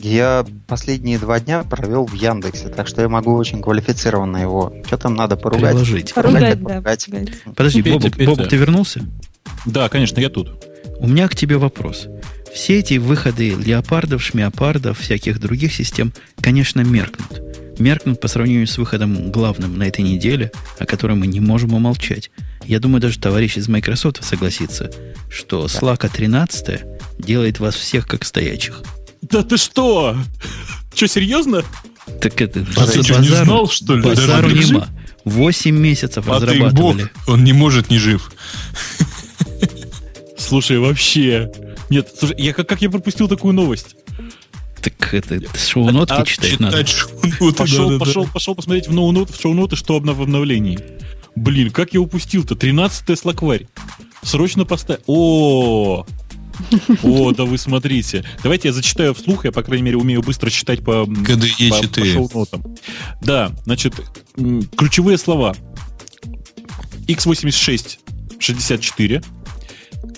[0.00, 4.72] Я последние два дня провел в Яндексе, так что я могу очень квалифицированно его.
[4.86, 5.72] Что там надо поругать?
[5.72, 6.14] Приложить.
[6.14, 6.68] Поругать, да.
[6.68, 7.08] Поругать.
[7.56, 8.30] Подожди, Петя, Бобок, Петя.
[8.30, 9.04] Бобок, ты вернулся?
[9.66, 10.64] Да, конечно, я тут.
[11.00, 12.08] У меня к тебе вопрос.
[12.52, 17.42] Все эти выходы леопардов, шмеопардов, всяких других систем, конечно, меркнут.
[17.78, 22.30] Меркнут по сравнению с выходом главным на этой неделе, о котором мы не можем умолчать.
[22.64, 24.90] Я думаю, даже товарищ из Microsoft согласится,
[25.30, 26.80] что Slack 13
[27.18, 28.82] делает вас всех как стоячих.
[29.22, 30.16] Да ты что?
[30.94, 31.64] Что, серьезно?
[32.20, 34.02] Так это а ты не знал, что ли?
[34.02, 34.88] Базару нема.
[35.24, 37.02] Восемь месяцев а разрабатывали.
[37.02, 38.32] Бог, он не может не жив.
[40.38, 41.50] Слушай, вообще.
[41.90, 43.96] Нет, слушай, я как, как я пропустил такую новость?
[44.80, 46.86] Так это шоу-нотки а, читать, читать надо.
[46.86, 48.30] Шоу-ноты, пошел, да, пошел, да.
[48.32, 50.78] пошел посмотреть в, ноу-нот, в шоу-ноты, что в обновлении.
[51.34, 52.54] Блин, как я упустил-то?
[52.54, 53.66] 13-я слакварь.
[54.22, 55.00] Срочно поставь.
[55.06, 56.06] О, о,
[57.32, 58.24] да вы смотрите.
[58.42, 62.06] Давайте я зачитаю вслух, я, по крайней мере, умею быстро читать по, KDE по, по
[62.06, 62.62] шоу-нотам.
[63.22, 63.94] Да, значит,
[64.76, 65.54] ключевые слова.
[67.06, 67.98] x86
[68.38, 69.22] 64,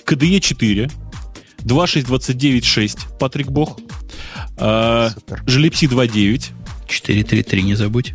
[0.04, 0.90] KDE 4,
[1.64, 3.78] 26296, Патрик Бог,
[4.56, 5.10] э,
[5.46, 6.50] Желепси 2.9.
[6.88, 8.14] 433 не забудь.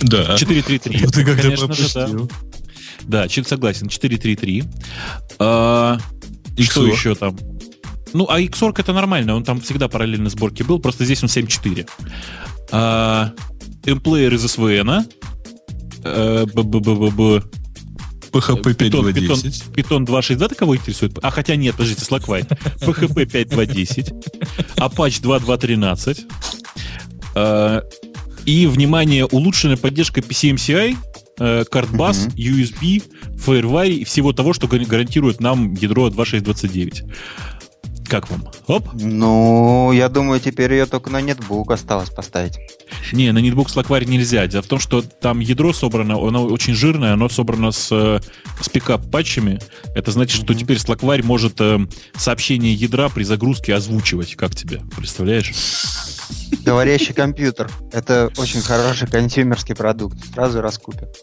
[0.00, 0.36] Да.
[0.36, 1.06] 433.
[1.06, 1.24] Ты
[1.74, 2.08] же, да.
[3.02, 4.64] Да, согласен, 433.
[6.56, 7.36] И что еще там?
[8.12, 11.88] Ну, а Xorg это нормально, он там всегда параллельно сборке был, просто здесь он 7.4.
[12.70, 13.32] А,
[13.84, 15.06] Emplayer из SVN.
[16.04, 16.44] А,
[18.32, 19.74] PHP 5.2.10.
[19.74, 21.18] Python 2.6.2 ты кого интересует?
[21.22, 22.48] А, хотя нет, подождите, Slackwine.
[22.80, 24.76] PHP 5.2.10.
[24.76, 26.26] Apache 2.2.13.
[27.34, 27.82] А,
[28.44, 31.21] и, внимание, улучшенная поддержка PCMCI Э,
[31.70, 32.34] картбас, uh-huh.
[32.36, 33.02] USB,
[33.36, 37.04] FireWire и всего того, что гарантирует нам ядро 2629.
[38.12, 38.46] Как вам?
[38.66, 38.88] Оп.
[38.92, 42.58] Ну, я думаю, теперь ее только на нетбук осталось поставить.
[43.12, 44.46] Не, на нетбук с Lackware нельзя.
[44.46, 49.60] Дело в том, что там ядро собрано, оно очень жирное, оно собрано с, с пикап-патчами.
[49.94, 51.78] Это значит, что теперь Slackware может э,
[52.14, 54.34] сообщение ядра при загрузке озвучивать.
[54.36, 54.82] Как тебе?
[54.94, 55.52] Представляешь?
[56.64, 57.70] Говорящий компьютер.
[57.92, 60.18] Это очень хороший консюмерский продукт.
[60.34, 61.16] Сразу раскупят.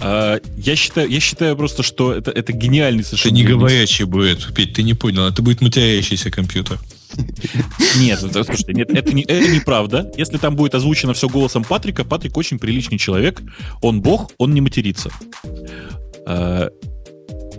[0.00, 3.32] А, я считаю, я считаю просто, что это, это гениальный совершенно...
[3.32, 5.26] Это не говорящий будет, Петь, ты не понял.
[5.26, 6.78] Это будет матерящийся компьютер.
[7.98, 10.10] Нет, слушайте, нет, это, не, это неправда.
[10.16, 13.42] Если там будет озвучено все голосом Патрика, Патрик очень приличный человек.
[13.82, 15.10] Он бог, он не матерится.
[16.26, 16.70] А,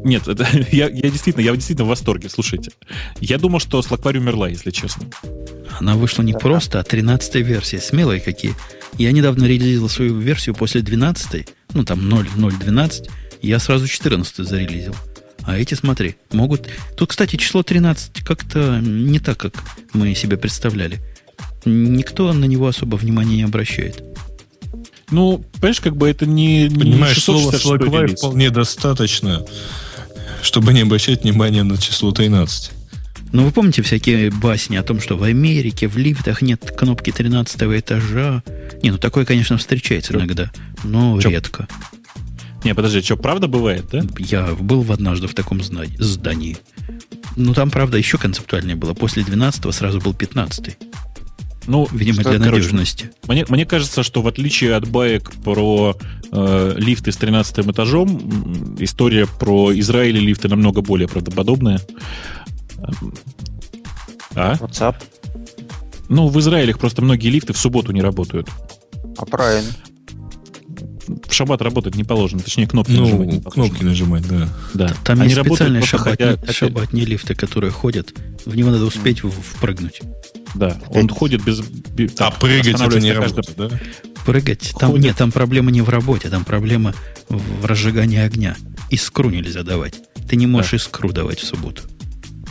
[0.03, 2.30] Нет, это, я, я действительно, я действительно в восторге.
[2.30, 2.72] Слушайте,
[3.19, 5.06] я думал, что Slackvary умерла, если честно.
[5.80, 7.80] Она вышла не просто, а 13 версия.
[7.80, 8.56] Смелые какие.
[8.97, 13.09] Я недавно релизил свою версию после 12 ну там 0.0.12,
[13.41, 14.95] я сразу 14 зарелизил.
[15.43, 16.68] А эти, смотри, могут...
[16.95, 19.53] Тут, кстати, число 13 как-то не так, как
[19.93, 21.01] мы себе представляли.
[21.65, 24.03] Никто на него особо внимания не обращает.
[25.09, 26.69] Ну, понимаешь, как бы это не...
[26.69, 29.45] Понимаешь, слово Slackline вполне достаточно,
[30.43, 32.72] чтобы не обращать внимания на число 13.
[33.32, 37.62] Ну, вы помните всякие басни о том, что в Америке в лифтах нет кнопки 13
[37.80, 38.44] этажа?
[38.84, 40.52] Не, ну такое, конечно, встречается иногда,
[40.84, 41.30] но Чё?
[41.30, 41.68] редко.
[42.64, 44.02] Не, подожди, что, правда бывает, да?
[44.20, 46.58] Я был в однажды в таком здании.
[47.38, 48.94] Ну, там, правда, еще концептуальнее было.
[48.94, 50.78] После 12 сразу был 15
[51.68, 53.12] ну, видимо, для короче, надежности.
[53.28, 55.95] Мне, мне кажется, что в отличие от баек про
[56.32, 61.80] э, лифты с 13 этажом, история про Израиль и лифты намного более правдоподобная.
[64.36, 64.56] А?
[64.56, 64.95] WhatsApp?
[66.10, 68.49] Ну, в Израиле просто многие лифты в субботу не работают.
[69.18, 69.72] А правильно
[71.28, 73.28] в шаббат работать не положено, точнее кнопки ну, нажимать.
[73.28, 74.49] Не кнопки нажимать, да.
[74.74, 74.95] да.
[75.03, 76.53] Там Они есть специальные шаббатни, хотя...
[76.53, 78.14] шаббатни лифты, которые ходят.
[78.45, 80.02] В него надо успеть впрыгнуть.
[80.56, 81.62] Да, он ходит без...
[81.62, 83.70] без а прыгать это не работает, да?
[84.26, 84.74] Прыгать?
[84.80, 85.06] Там ходит.
[85.06, 86.94] нет, там проблема не в работе, там проблема
[87.30, 88.56] в разжигании огня.
[88.90, 89.95] Искру нельзя давать.
[90.30, 90.78] Ты не можешь да.
[90.78, 91.84] искру давать в субботу.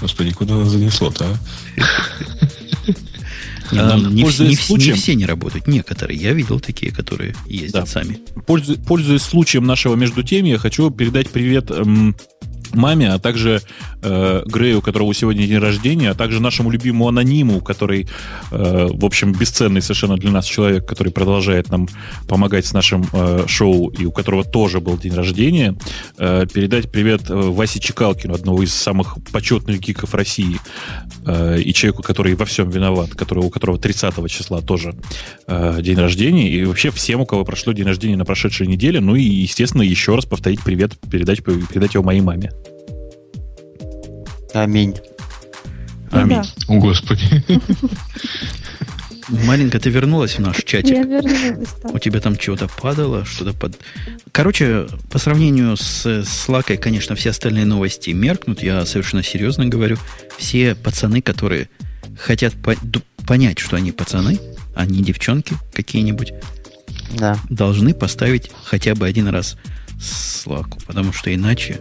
[0.00, 1.82] Господи, куда нас занесло-то, а?
[3.72, 4.24] Не, ну, не,
[4.94, 6.18] все не работают, некоторые.
[6.18, 8.18] Я видел такие, которые ездят сами.
[8.44, 12.16] Пользуясь, случаем нашего междутемья, хочу передать привет эм,
[12.74, 13.60] маме, а также
[14.02, 18.08] э, Грею, у которого сегодня день рождения, а также нашему любимому анониму, который,
[18.50, 21.88] э, в общем, бесценный совершенно для нас человек, который продолжает нам
[22.28, 25.76] помогать с нашим э, шоу и у которого тоже был день рождения,
[26.18, 30.58] э, передать привет э, Васе Чекалкину, одного из самых почетных гиков России,
[31.26, 34.94] э, и человеку, который во всем виноват, который, у которого 30 числа тоже
[35.46, 39.14] э, день рождения, и вообще всем, у кого прошло день рождения на прошедшей неделе, ну
[39.14, 42.50] и, естественно, еще раз повторить привет, передать, передать его моей маме.
[44.52, 44.96] Аминь.
[46.10, 46.42] Аминь.
[46.68, 47.44] О, Господи.
[49.28, 50.90] Маленько, ты вернулась в наш чатик?
[50.90, 51.90] Я вернулась, да.
[51.90, 53.78] У тебя там чего-то падало, что-то под...
[54.32, 58.62] Короче, по сравнению с, с Лакой, конечно, все остальные новости меркнут.
[58.62, 59.98] Я совершенно серьезно говорю.
[60.36, 61.68] Все пацаны, которые
[62.18, 62.74] хотят по-
[63.26, 64.40] понять, что они пацаны,
[64.74, 66.32] а не девчонки какие-нибудь,
[67.16, 67.38] да.
[67.48, 69.56] должны поставить хотя бы один раз
[70.00, 71.78] Слаку, потому что иначе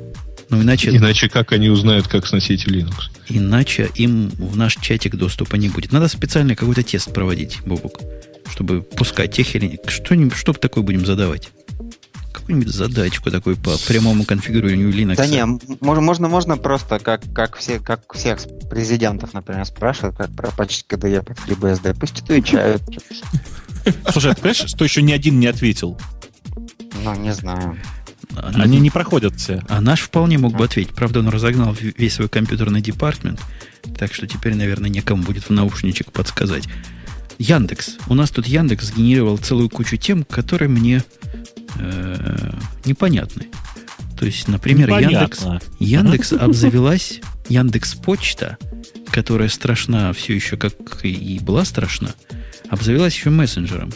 [0.49, 0.89] ну, иначе...
[0.95, 3.09] Иначе как они узнают, как сносить Linux?
[3.27, 5.91] Иначе им в наш чатик доступа не будет.
[5.91, 7.99] Надо специально какой-то тест проводить, Бубук,
[8.51, 9.79] чтобы пускать тех или...
[9.87, 11.51] Что-нибудь, что такое будем задавать?
[12.33, 15.15] Какую-нибудь задачку такой по прямому конфигурированию Linux.
[15.17, 15.45] Да не,
[15.81, 18.39] можно, можно, можно просто, как, как, все, как всех
[18.71, 21.95] президентов, например, спрашивают, как про пачки KDE под FreeBSD.
[21.99, 22.81] Пусть отвечают.
[24.11, 25.99] Слушай, а ты понимаешь, что еще ни один не ответил?
[27.03, 27.77] Ну, не знаю.
[28.35, 29.63] Они не проходят все.
[29.67, 30.93] А наш вполне мог бы ответить.
[30.93, 33.41] Правда, он разогнал весь свой компьютерный департмент,
[33.97, 36.65] так что теперь, наверное, некому будет в наушничек подсказать.
[37.37, 37.97] Яндекс.
[38.07, 41.03] У нас тут Яндекс сгенерировал целую кучу тем, которые мне
[41.77, 42.51] э,
[42.85, 43.47] непонятны.
[44.19, 45.45] То есть, например, Яндекс,
[45.79, 48.57] Яндекс обзавелась Яндекс Почта,
[49.11, 50.73] которая страшна все еще, как
[51.05, 52.09] и была страшна,
[52.69, 53.91] обзавелась еще мессенджером,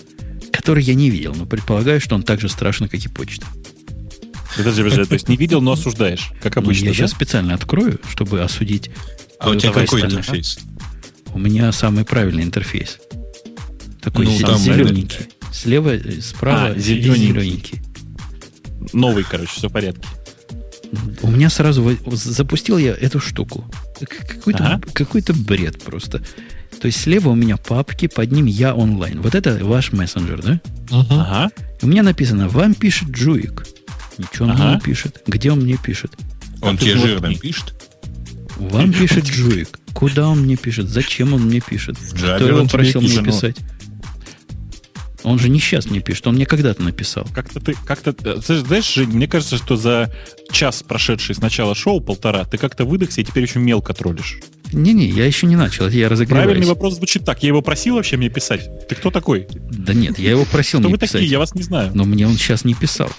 [0.51, 3.45] который я не видел, но предполагаю, что он так же страшен, как и почта.
[4.55, 6.97] Подожди, подожди, то есть не видел, но осуждаешь, как обычно, Я да?
[6.97, 8.89] сейчас специально открою, чтобы осудить.
[9.39, 10.59] А у тебя какой интерфейс?
[11.33, 12.99] У меня самый правильный интерфейс.
[14.01, 15.27] Такой ну, там, зелененький.
[15.51, 17.27] Слева, э, справа а, зелененький.
[17.27, 17.81] зелененький.
[18.91, 20.07] Новый, короче, все в порядке.
[21.21, 23.65] У меня сразу запустил я эту штуку.
[24.27, 24.81] Какой-то ага.
[24.93, 26.21] какой бред просто.
[26.79, 29.21] То есть слева у меня папки, под ним я онлайн.
[29.21, 30.61] Вот это ваш мессенджер, да?
[30.91, 31.51] Ага.
[31.81, 33.65] У меня написано, вам пишет Джуик.
[34.17, 34.63] Ничего он ага.
[34.63, 35.21] мне не пишет.
[35.27, 36.13] Где он мне пишет?
[36.61, 37.73] Он тебе жирным пишет?
[38.57, 39.79] Вам пишет Джуик.
[39.93, 40.87] Куда он мне пишет?
[40.89, 41.97] Зачем он мне пишет?
[41.97, 43.57] Кто его просил мне писать?
[45.23, 47.25] Он же не сейчас мне пишет, он мне когда-то написал.
[47.33, 50.13] Как-то ты, как-то, знаешь, Жень, мне кажется, что за
[50.51, 54.39] час, прошедший с начала шоу, полтора, ты как-то выдохся и теперь очень мелко троллишь.
[54.73, 56.45] Не-не, я еще не начал, я разогреваюсь.
[56.45, 57.43] Правильный вопрос звучит так.
[57.43, 58.69] Я его просил вообще мне писать.
[58.87, 59.47] Ты кто такой?
[59.71, 61.09] Да нет, я его просил мне писать.
[61.09, 61.31] Кто вы такие?
[61.31, 61.91] Я вас не знаю.
[61.93, 63.09] Но мне он сейчас не писал.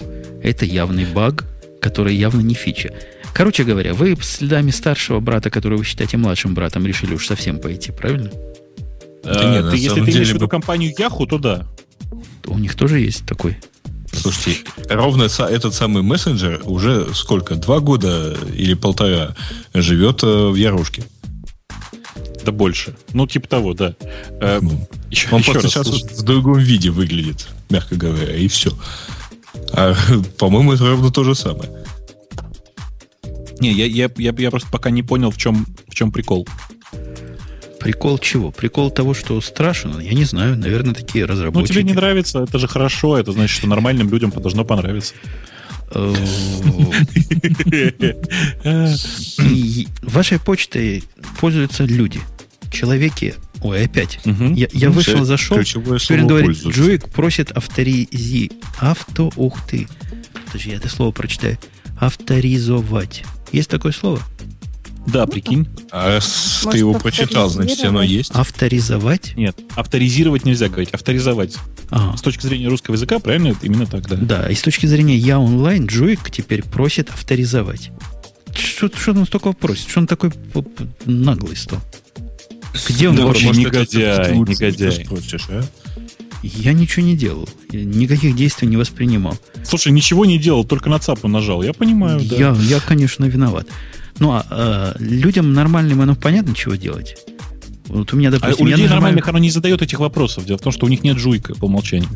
[0.43, 1.45] Это явный баг,
[1.81, 2.93] который явно не фича.
[3.33, 7.91] Короче говоря, вы следами старшего брата, которого вы считаете младшим братом, решили уж совсем пойти,
[7.91, 8.31] правильно?
[9.23, 11.67] Да нет, ты, если ты имеешь в виду компанию Yahoo, то да.
[12.45, 13.57] У них тоже есть такой
[14.15, 17.55] Слушайте, ровно этот самый мессенджер уже сколько?
[17.55, 19.35] Два года или полтора
[19.73, 21.03] живет э, в Ярушке.
[22.45, 22.95] Да больше.
[23.13, 23.95] Ну, типа того, да.
[24.39, 26.15] Э, ну, еще, он еще просто сейчас слушай.
[26.15, 28.71] в другом виде выглядит, мягко говоря, и все.
[29.71, 29.95] А,
[30.37, 31.71] по-моему, это ровно то же самое.
[33.59, 36.47] Не, я, я, я, я просто пока не понял, в чем, в чем прикол.
[37.79, 38.51] Прикол чего?
[38.51, 39.99] Прикол того, что страшен?
[39.99, 41.73] Я не знаю, наверное, такие разработчики.
[41.73, 45.15] Ну, тебе не нравится, это же хорошо, это значит, что нормальным людям должно понравиться.
[50.01, 51.03] Вашей почтой
[51.39, 52.19] пользуются люди.
[52.71, 53.35] Человеки.
[53.61, 54.19] Ой, опять.
[54.25, 55.63] Я, я вышел, зашел.
[55.63, 58.51] Теперь он говорит, Джуик просит авторизи...
[58.79, 59.31] Авто...
[59.35, 59.87] Ух ты.
[60.45, 61.57] Подожди, я это слово прочитаю.
[61.99, 63.23] Авторизовать.
[63.51, 64.21] Есть такое слово?
[65.07, 65.67] Да, прикинь.
[65.91, 68.31] А Может, ты его прочитал, значит, оно есть.
[68.31, 69.35] Авторизовать?
[69.35, 71.57] Нет, авторизировать нельзя говорить, авторизовать.
[71.91, 72.17] Ага.
[72.17, 74.15] С точки зрения русского языка, правильно, это именно так, да.
[74.15, 77.91] Да, и с точки зрения я онлайн, Джуик теперь просит авторизовать.
[78.55, 79.89] Что, что он столько просит?
[79.89, 80.31] Что он такой
[81.05, 81.81] наглый стал?
[82.87, 85.05] Где он да, вообще негодяй, негодяй.
[85.05, 85.63] Спросишь, а?
[86.43, 87.49] Я ничего не делал.
[87.71, 89.37] Я никаких действий не воспринимал.
[89.63, 91.63] Слушай, ничего не делал, только на цапу нажал.
[91.63, 92.35] Я понимаю, да.
[92.35, 93.67] Я, я конечно, виноват.
[94.19, 97.17] Ну, а э, людям нормальным оно понятно, чего делать.
[97.87, 99.01] Вот у меня, допустим, а у людей нажимаю...
[99.01, 100.45] нормальных оно не задает этих вопросов.
[100.45, 102.09] Дело в том, что у них нет жуйка по умолчанию.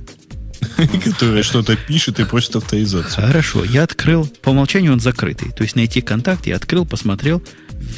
[1.03, 3.27] Которая что-то пишет и просит авторизацию.
[3.27, 5.51] Хорошо, я открыл, по умолчанию он закрытый.
[5.51, 7.41] То есть найти контакт я открыл, посмотрел.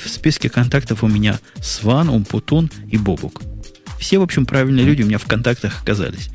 [0.05, 3.41] В списке контактов у меня Сван, Умпутун и Бобук.
[3.99, 6.29] Все, в общем, правильные люди у меня в контактах оказались.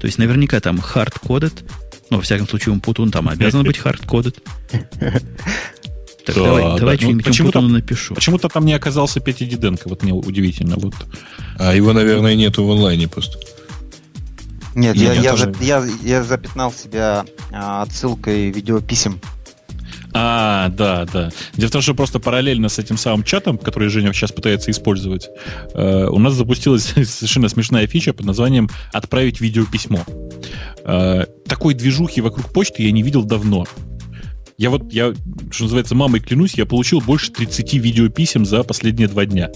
[0.00, 1.64] То есть наверняка там hard-coded,
[2.10, 4.36] ну, во всяком случае, Умпутун там обязан быть hard-coded.
[6.24, 6.78] Так да, давай, да.
[6.78, 8.14] давай ну, что-нибудь почему-то напишу.
[8.14, 10.76] Почему-то там не оказался Петя Диденко, вот мне удивительно.
[10.76, 10.94] Вот.
[11.58, 13.38] А его, наверное, нету в онлайне просто.
[14.74, 15.52] Нет, я, я, тоже...
[15.52, 19.20] за, я, я запятнал себя а, отсылкой видеописем.
[20.14, 21.30] А, да, да.
[21.54, 25.30] Дело в том, что просто параллельно с этим самым чатом, который Женя сейчас пытается использовать,
[25.74, 30.04] э, у нас запустилась совершенно смешная фича под названием «Отправить видеописьмо».
[30.84, 33.64] Э, такой движухи вокруг почты я не видел давно.
[34.58, 35.14] Я вот, я,
[35.50, 39.50] что называется, мамой клянусь, я получил больше 30 видеописем за последние два дня.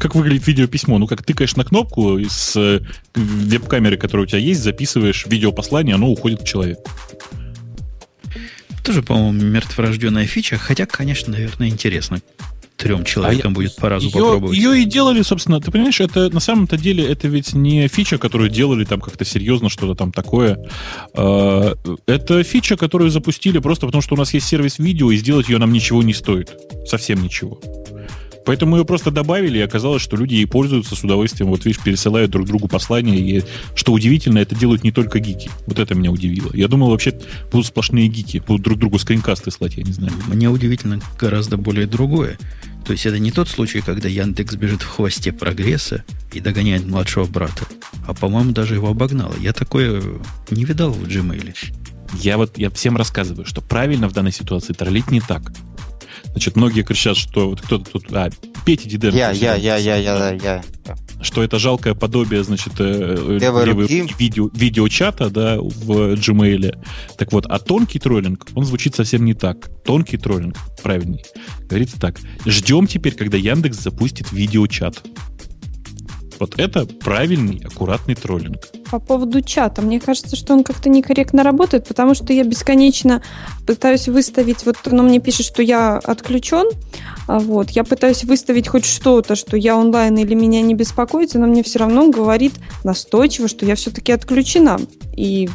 [0.00, 0.98] Как выглядит видеописьмо?
[0.98, 2.80] Ну, как тыкаешь на кнопку с э,
[3.14, 6.90] веб-камеры, которая у тебя есть, записываешь видеопослание, оно уходит к человеку.
[8.82, 12.22] Тоже, по-моему, мертворожденная фича, хотя, конечно, наверное, интересно,
[12.78, 14.56] трем человекам а будет по разу ее, попробовать.
[14.56, 18.48] Ее и делали, собственно, ты понимаешь, это на самом-то деле это ведь не фича, которую
[18.48, 20.58] делали там как-то серьезно, что-то там такое.
[21.14, 21.74] А,
[22.06, 25.58] это фича, которую запустили просто потому, что у нас есть сервис видео, и сделать ее
[25.58, 26.56] нам ничего не стоит.
[26.86, 27.60] Совсем ничего.
[28.44, 31.50] Поэтому ее просто добавили, и оказалось, что люди ей пользуются с удовольствием.
[31.50, 33.44] Вот видишь, пересылают друг другу послания, и
[33.74, 35.50] что удивительно, это делают не только гики.
[35.66, 36.50] Вот это меня удивило.
[36.54, 37.18] Я думал, вообще
[37.52, 40.12] будут сплошные гики, будут друг другу скринкасты слать, я не знаю.
[40.26, 42.38] Мне удивительно гораздо более другое.
[42.84, 47.26] То есть это не тот случай, когда Яндекс бежит в хвосте прогресса и догоняет младшего
[47.26, 47.66] брата,
[48.06, 49.34] а, по-моему, даже его обогнало.
[49.38, 50.02] Я такое
[50.50, 51.54] не видал в Gmail.
[52.14, 55.52] Я вот я всем рассказываю, что правильно в данной ситуации троллить не так.
[56.32, 58.04] Значит, многие кричат, что вот кто-то тут...
[58.12, 58.30] А,
[58.64, 59.16] Петя Диденко.
[59.16, 60.62] Я, я, я, я, я, я.
[61.22, 66.78] Что это жалкое подобие, значит, э, левой видео, видеочата, да, в Gmail.
[67.18, 69.70] Так вот, а тонкий троллинг, он звучит совсем не так.
[69.84, 71.24] Тонкий троллинг, правильный.
[71.68, 72.18] Говорится так.
[72.46, 75.02] Ждем теперь, когда Яндекс запустит видеочат.
[76.40, 78.66] Вот это правильный, аккуратный троллинг.
[78.90, 83.22] По поводу чата, мне кажется, что он как-то некорректно работает, потому что я бесконечно
[83.66, 86.66] пытаюсь выставить, вот оно мне пишет, что я отключен,
[87.28, 91.46] а вот, я пытаюсь выставить хоть что-то, что я онлайн или меня не беспокоит, но
[91.46, 92.54] мне все равно говорит
[92.84, 94.80] настойчиво, что я все-таки отключена.
[95.14, 95.50] И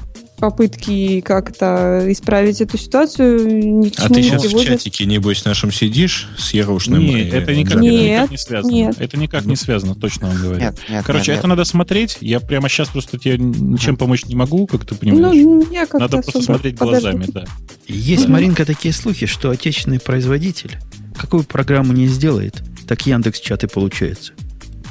[0.45, 3.47] попытки как-то исправить эту ситуацию
[3.80, 7.03] ни к чему А ты сейчас в чатике, небось, нашем сидишь с Ярушным?
[7.03, 8.72] Нет, это никак, нет, это никак не связано.
[8.72, 8.95] Нет.
[8.99, 10.59] Это никак не связано, точно вам говорю.
[10.59, 11.57] Нет, нет, Короче, нет, это нет.
[11.57, 12.17] надо смотреть.
[12.22, 15.35] Я прямо сейчас просто тебе ничем помочь не могу, как ты понимаешь.
[15.35, 17.01] Ну, я надо просто смотреть подожду.
[17.01, 17.45] глазами, да.
[17.88, 20.77] Есть, Маринка, такие слухи, что отечественный производитель
[21.17, 24.34] какую программу не сделает, так Яндекс чаты получается.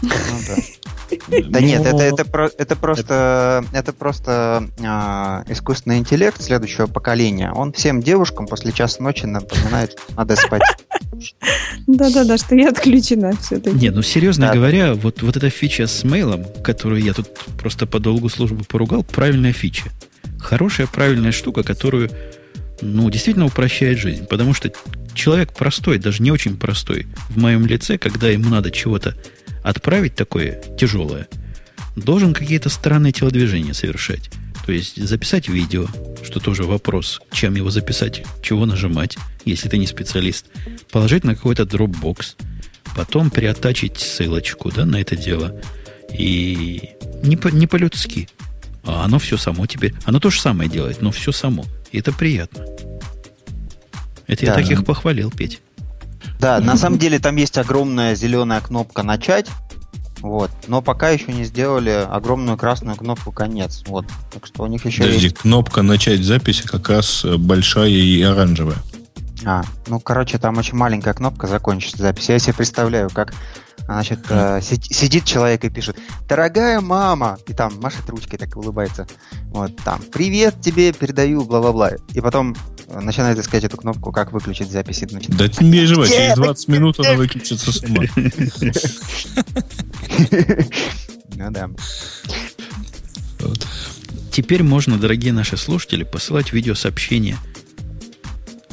[0.02, 0.10] Ну
[0.48, 0.56] да.
[1.48, 2.22] Да нет, это, это,
[2.58, 7.52] это просто, это просто э, искусственный интеллект следующего поколения.
[7.52, 10.62] Он всем девушкам после часа ночи напоминает, что надо спать.
[11.86, 13.76] Да-да-да, что я отключена все-таки.
[13.76, 14.54] Не, ну серьезно да.
[14.54, 17.28] говоря, вот, вот эта фича с мейлом, которую я тут
[17.58, 19.84] просто по долгу службы поругал, правильная фича.
[20.38, 22.10] Хорошая, правильная штука, которую,
[22.80, 24.26] ну, действительно упрощает жизнь.
[24.26, 24.70] Потому что
[25.14, 29.14] человек простой, даже не очень простой, в моем лице, когда ему надо чего-то
[29.64, 31.26] отправить такое тяжелое,
[31.96, 34.30] должен какие-то странные телодвижения совершать.
[34.66, 35.86] То есть записать видео,
[36.22, 40.46] что тоже вопрос, чем его записать, чего нажимать, если ты не специалист.
[40.90, 42.36] Положить на какой-то Dropbox,
[42.94, 45.60] потом приотачить ссылочку да, на это дело.
[46.16, 46.90] И
[47.22, 48.28] не, по, не по-людски.
[48.84, 49.94] А оно все само теперь.
[50.04, 51.64] Оно то же самое делает, но все само.
[51.90, 52.64] И это приятно.
[54.26, 54.52] Это да.
[54.52, 55.60] я таких похвалил, Петь.
[56.40, 59.48] Да, на самом деле там есть огромная зеленая кнопка «Начать»,
[60.24, 60.50] вот.
[60.68, 63.84] Но пока еще не сделали огромную красную кнопку конец.
[63.86, 64.06] Вот.
[64.32, 65.36] Так что у них еще Подожди, есть...
[65.36, 68.78] кнопка начать запись как раз большая и оранжевая.
[69.44, 72.30] А, ну, короче, там очень маленькая кнопка закончить запись.
[72.30, 73.34] Я себе представляю, как
[73.86, 75.96] Значит, э, сидит человек и пишет
[76.28, 79.06] «Дорогая мама!» И там машет ручкой, так улыбается.
[79.48, 81.92] Вот там «Привет тебе, передаю, бла-бла-бла».
[82.14, 82.56] И потом
[82.88, 85.02] начинает искать эту кнопку, как выключить запись.
[85.02, 85.36] И начинает...
[85.36, 88.04] Да не переживай, через 20 минут она выключится сама.
[91.36, 91.68] Ну да.
[94.30, 97.36] Теперь можно, дорогие наши слушатели, посылать видеосообщения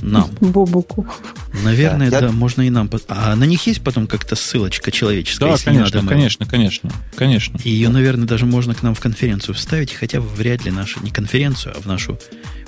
[0.01, 0.29] нам.
[0.39, 1.07] Бобуку.
[1.53, 2.31] Наверное, да, да я...
[2.31, 2.89] можно и нам.
[3.07, 5.51] А на них есть потом как-то ссылочка человеческая?
[5.51, 7.59] Да, конечно, надо конечно, конечно, конечно.
[7.63, 11.11] И ее, наверное, даже можно к нам в конференцию вставить, хотя вряд ли нашу, не
[11.11, 12.17] конференцию, а в нашу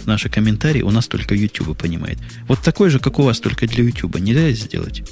[0.03, 2.19] в наши комментарии у нас только YouTube понимает.
[2.47, 4.19] Вот такой же, как у вас, только для YouTube.
[4.19, 5.03] Нельзя сделать?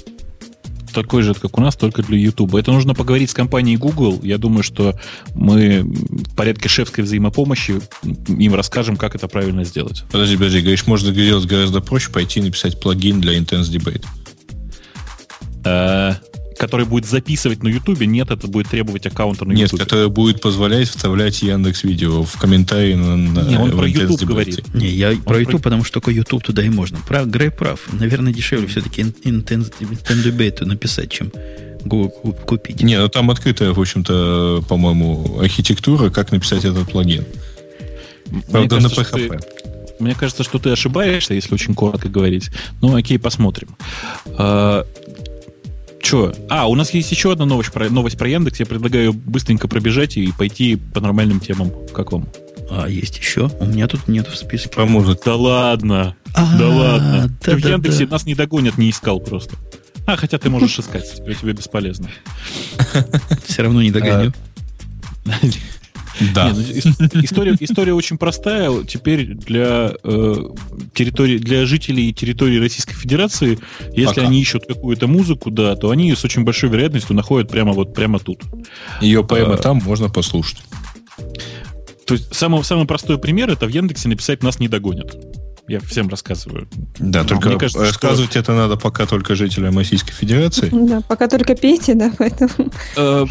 [0.92, 2.54] Такой же, как у нас, только для YouTube.
[2.54, 4.20] Это нужно поговорить с компанией Google.
[4.22, 4.94] Я думаю, что
[5.34, 7.80] мы в порядке шефской взаимопомощи
[8.28, 10.04] им расскажем, как это правильно сделать.
[10.12, 14.04] Подожди, подожди, говоришь, можно сделать гораздо проще, пойти и написать плагин для Intense Debate.
[16.62, 19.62] Который будет записывать на Ютубе, нет, это будет требовать аккаунта на Ютубе.
[19.64, 24.22] Нет, который будет позволять вставлять Яндекс Видео в комментарии на, на Не, он про YouTube
[24.22, 24.72] говорит.
[24.72, 25.70] Не, я он про YouTube, про...
[25.70, 27.00] потому что только YouTube туда и можно.
[27.08, 27.80] Прав, Грей прав.
[27.92, 31.32] Наверное, дешевле все-таки Intendebate написать, чем
[31.84, 32.10] Google
[32.46, 32.80] купить.
[32.80, 37.24] Не, ну там открытая, в общем-то, по-моему, архитектура, как написать этот плагин.
[38.52, 39.40] Правда, кажется, на PHP.
[39.40, 42.50] Ты, мне кажется, что ты ошибаешься, если очень коротко говорить.
[42.80, 43.76] Ну, окей, посмотрим.
[46.02, 46.32] А, Че?
[46.48, 48.60] А, у нас есть еще одна новость про, новость про Яндекс.
[48.60, 51.72] Я предлагаю быстренько пробежать и пойти по нормальным темам.
[51.94, 52.28] Как вам?
[52.70, 53.50] А, есть еще?
[53.60, 54.68] У меня тут нет в списке.
[54.70, 55.22] По музыке.
[55.24, 56.16] Да ладно.
[56.34, 57.38] А, да ладно.
[57.44, 58.12] Да, в да, Яндексе да.
[58.12, 59.56] нас не догонят, не искал просто.
[60.06, 62.08] А, хотя ты можешь искать, теперь тебе бесполезно.
[63.46, 64.32] Все равно не догоню.
[66.34, 66.50] Да.
[66.50, 68.84] Нет, ну, история, история очень простая.
[68.84, 70.34] Теперь для, э,
[70.94, 73.58] территории, для жителей территории Российской Федерации,
[73.92, 74.22] если Пока.
[74.22, 78.18] они ищут какую-то музыку, да, то они с очень большой вероятностью находят прямо вот прямо
[78.18, 78.40] тут.
[79.00, 80.58] Ее прямо а, там можно послушать.
[82.06, 85.16] То есть самый, самый простой пример это в Яндексе написать «нас не догонят».
[85.68, 86.68] Я всем рассказываю.
[86.98, 88.40] Да, Но только мне кажется, рассказывать что...
[88.40, 90.68] это надо пока только жителям Российской Федерации.
[90.72, 92.72] Да, пока только Пете, да, поэтому...
[92.96, 93.24] Э,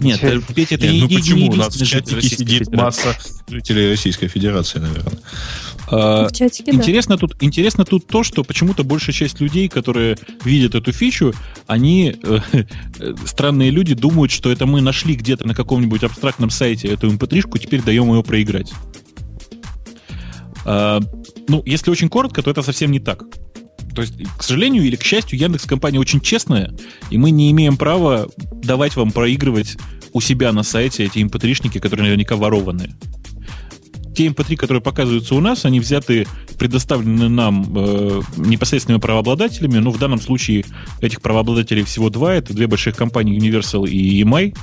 [0.00, 0.20] нет,
[0.54, 1.50] Петя, это не Ну почему?
[1.50, 3.16] У нас в чатике сидит масса
[3.48, 5.18] жителей Российской Федерации, наверное.
[5.88, 7.20] А, в чатике, интересно, да.
[7.20, 11.32] тут, интересно тут то, что почему-то большая часть людей, которые видят эту фичу,
[11.66, 12.38] они, э,
[13.24, 17.82] странные люди, думают, что это мы нашли где-то на каком-нибудь абстрактном сайте эту mp3-шку, теперь
[17.82, 18.72] даем ее проиграть.
[21.50, 23.24] Ну, если очень коротко, то это совсем не так.
[23.94, 26.72] То есть, к сожалению или к счастью, Яндекс компания очень честная,
[27.10, 28.28] и мы не имеем права
[28.62, 29.76] давать вам проигрывать
[30.12, 32.96] у себя на сайте эти mp3-шники, которые наверняка ворованные.
[34.14, 39.98] Те mp3, которые показываются у нас, они взяты, предоставлены нам э, непосредственными правообладателями, но в
[39.98, 40.64] данном случае
[41.00, 44.56] этих правообладателей всего два, это две больших компании Universal и EMI,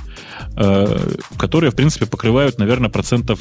[0.56, 3.40] э, которые, в принципе, покрывают, наверное, процентов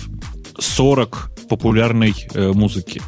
[0.59, 3.01] 40 популярной э, музыки.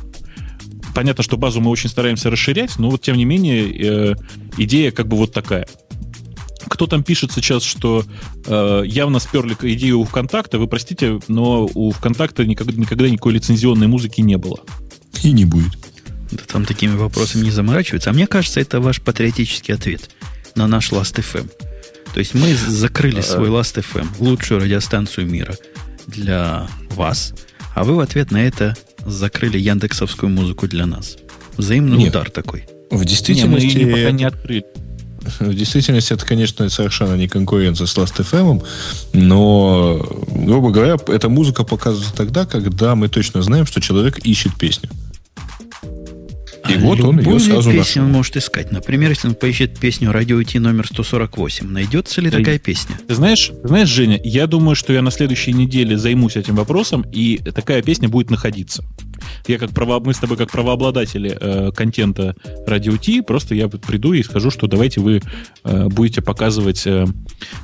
[0.94, 4.16] Понятно, что базу мы очень стараемся расширять, но вот тем не менее э,
[4.57, 5.68] идея как бы вот такая.
[6.68, 8.03] Кто там пишет сейчас, что
[8.45, 13.88] э, явно сперли идею у ВКонтакта, вы простите, но у ВКонтакта никогда, никогда никакой лицензионной
[13.88, 14.60] музыки не было.
[15.24, 15.78] И не будет.
[16.32, 18.10] Да там такими вопросами не заморачиваются.
[18.10, 20.10] А мне кажется, это ваш патриотический ответ
[20.56, 21.49] на наш Last.fm.
[22.14, 25.56] То есть мы закрыли свой Last.fm, лучшую радиостанцию мира,
[26.07, 27.34] для вас,
[27.76, 28.76] а вы в ответ на это
[29.06, 31.18] закрыли яндексовскую музыку для нас.
[31.58, 32.66] Взаимный Нет, удар такой.
[32.92, 33.78] В действительности...
[33.78, 34.66] Не, мы пока не открыли.
[35.40, 38.66] В действительности это, конечно, совершенно не конкуренция с Last.fm,
[39.14, 44.90] но, грубо говоря, эта музыка показывается тогда, когда мы точно знаем, что человек ищет песню.
[46.70, 48.04] И а вот он ее сразу песню нашел.
[48.04, 48.72] он может искать.
[48.72, 52.96] Например, если он поищет песню «Радио Ти» номер 148, найдется ли такая песня?
[53.08, 57.38] Ты знаешь, знаешь, Женя, я думаю, что я на следующей неделе займусь этим вопросом, и
[57.38, 58.84] такая песня будет находиться.
[59.48, 62.36] Я как право, мы с тобой как правообладатели э, контента
[62.68, 65.22] Радио Ти, просто я приду и скажу, что давайте вы
[65.64, 67.06] э, будете показывать э,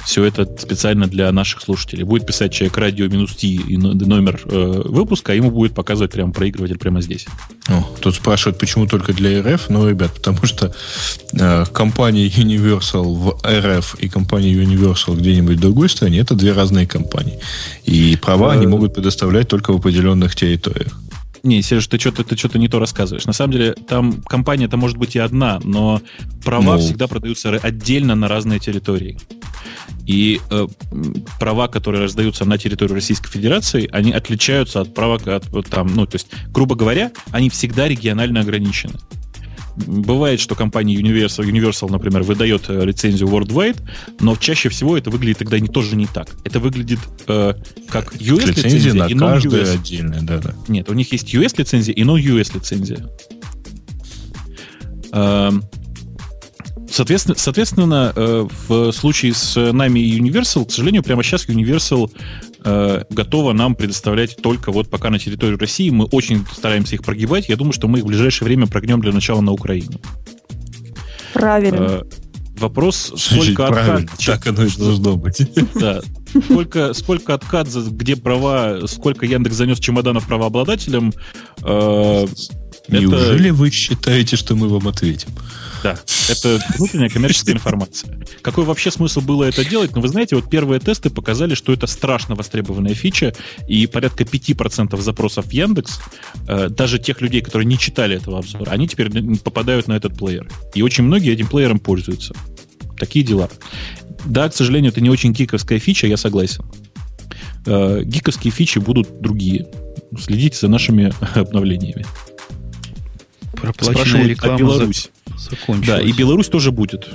[0.06, 2.04] все это специально для наших слушателей.
[2.04, 6.32] Будет писать человек радио минус Ти и номер э, выпуска, а ему будет показывать прямо
[6.32, 7.26] проигрыватель прямо здесь.
[7.68, 9.70] О, тут спрашивают, почему только для РФ?
[9.70, 10.74] Ну, ребят, потому что
[11.34, 16.88] э, компания Universal в РФ и компания Universal где-нибудь в другой стране это две разные
[16.88, 17.40] компании.
[17.86, 20.94] И права они э, могут предоставлять только в определенных территориях.
[21.45, 23.26] Не, Сереж, ты что-то ты что-то не то рассказываешь.
[23.26, 26.01] На самом деле, там компания-то может быть и одна, но
[26.43, 26.80] права ну...
[26.80, 29.19] всегда продаются отдельно на разные территории.
[30.07, 30.67] И э,
[31.39, 36.07] права, которые раздаются на территории Российской Федерации, они отличаются от права от, от, там, ну,
[36.07, 38.95] то есть, грубо говоря, они всегда регионально ограничены.
[39.76, 43.81] Бывает, что компания Universal, Universal, например, выдает э, лицензию worldwide,
[44.19, 46.30] но чаще всего это выглядит тогда не, тоже не так.
[46.43, 47.53] Это выглядит э,
[47.89, 50.53] как US-лицензия на и каждая отдельная, да, да.
[50.68, 53.10] Нет, у них есть US-лицензия и non-US-лицензия.
[55.11, 55.64] Эм,
[56.95, 62.10] Соответственно, соответственно, э, в случае с нами и Universal, к сожалению, прямо сейчас Universal
[62.66, 65.90] э, готова нам предоставлять только вот пока на территорию России.
[65.90, 67.48] Мы очень стараемся их прогибать.
[67.48, 70.00] Я думаю, что мы их в ближайшее время прогнем для начала на Украину.
[71.34, 71.78] Правильно.
[71.80, 72.02] Э,
[72.58, 74.10] вопрос, сколько откат...
[74.26, 75.42] Так оно и должно быть.
[75.76, 76.02] Да.
[76.44, 81.14] Сколько, сколько откат, где права, сколько Яндекс занес чемоданов правообладателям.
[81.64, 82.26] Э,
[82.90, 83.54] Неужели это...
[83.54, 85.30] вы считаете, что мы вам ответим?
[85.86, 85.99] Да,
[86.32, 88.20] это внутренняя коммерческая информация.
[88.41, 89.95] Какой вообще смысл было это делать?
[89.95, 93.36] Ну, вы знаете, вот первые тесты показали, что это страшно востребованная фича,
[93.68, 95.99] и порядка 5% запросов в Яндекс,
[96.48, 100.49] э, даже тех людей, которые не читали этого обзора, они теперь попадают на этот плеер.
[100.74, 102.34] И очень многие этим плеером пользуются.
[102.98, 103.48] Такие дела.
[104.26, 106.66] Да, к сожалению, это не очень гиковская фича, я согласен.
[107.68, 109.68] Э, гиковские фичи будут другие.
[110.18, 112.07] Следите за нашими обновлениями.
[113.74, 115.10] Проплаченная реклама а Беларусь.
[115.38, 115.88] закончилась.
[115.88, 117.08] Да, и Беларусь тоже будет.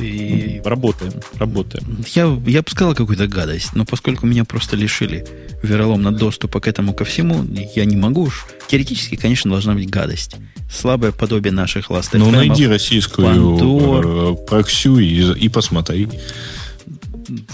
[0.00, 0.62] И...
[0.64, 2.04] Работаем, работаем.
[2.14, 5.26] Я, я бы сказал какую-то гадость, но поскольку меня просто лишили
[5.62, 8.46] вероломно доступа к этому ко всему, я не могу уж.
[8.68, 10.36] Теоретически, конечно, должна быть гадость.
[10.72, 14.06] Слабое подобие наших ласт Ну, найди российскую Пандор.
[14.06, 16.08] Э, проксю и, и посмотри.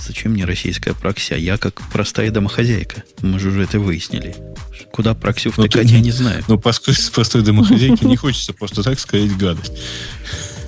[0.07, 1.35] Зачем мне российская прокся?
[1.37, 3.03] Я как простая домохозяйка.
[3.21, 4.35] Мы же уже это выяснили.
[4.93, 6.45] Куда проксю ну, втыкать, я не знаю.
[6.49, 9.73] Ну, поскольку с простой домохозяйки не хочется просто так сказать гадость.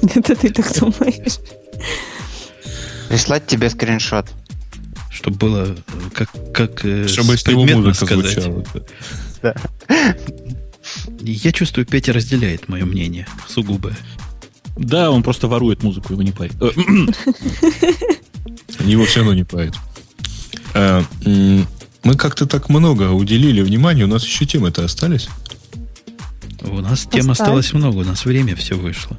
[0.03, 1.39] Это ты так думаешь?
[3.09, 4.27] Прислать тебе скриншот.
[5.11, 5.77] Чтобы было
[6.13, 8.33] как, как э, Чтобы с него музыка сказать.
[8.33, 8.65] звучала.
[9.43, 9.55] Да.
[11.21, 13.97] Я чувствую, Петя разделяет мое мнение сугубое.
[14.77, 16.55] Да, он просто ворует музыку, его не парит.
[18.79, 19.75] Э, его все равно не парит.
[20.75, 25.29] А, мы как-то так много уделили внимания, у нас еще темы-то остались.
[26.63, 27.21] У нас Оставь.
[27.21, 29.17] тем осталось много, у нас время все вышло.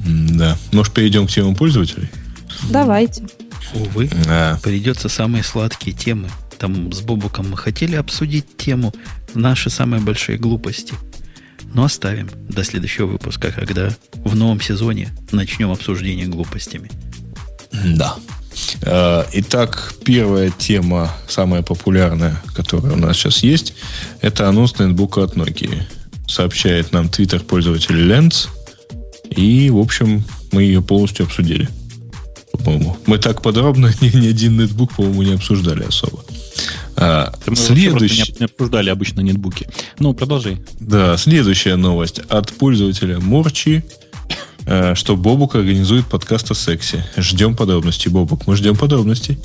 [0.00, 0.56] Да.
[0.72, 2.08] Может, перейдем к темам пользователей?
[2.70, 3.26] Давайте.
[3.74, 4.58] Увы, а.
[4.62, 6.28] придется самые сладкие темы.
[6.58, 8.92] Там с Бобуком мы хотели обсудить тему
[9.34, 10.94] наши самые большие глупости.
[11.74, 13.90] Но оставим до следующего выпуска, когда
[14.24, 16.90] в новом сезоне начнем обсуждение глупостями.
[17.72, 18.16] Да.
[18.82, 23.74] Э, итак, первая тема, самая популярная, которая у нас сейчас есть,
[24.20, 25.82] это анонс ноутбука от Nokia.
[26.26, 28.48] Сообщает нам твиттер пользователя Lens.
[29.30, 31.68] И, в общем, мы ее полностью обсудили.
[32.52, 32.96] По-моему.
[33.06, 36.24] Мы так подробно ни, ни один нетбук, по-моему, не обсуждали особо.
[36.96, 38.34] А, мы следующий...
[38.38, 39.66] не обсуждали обычно нетбуки.
[39.98, 40.58] Ну, продолжай.
[40.78, 43.82] Да, следующая новость от пользователя Морчи
[44.64, 47.04] что Бобук организует подкаст о сексе.
[47.16, 48.46] Ждем подробностей, Бобук.
[48.46, 49.38] Мы ждем подробностей.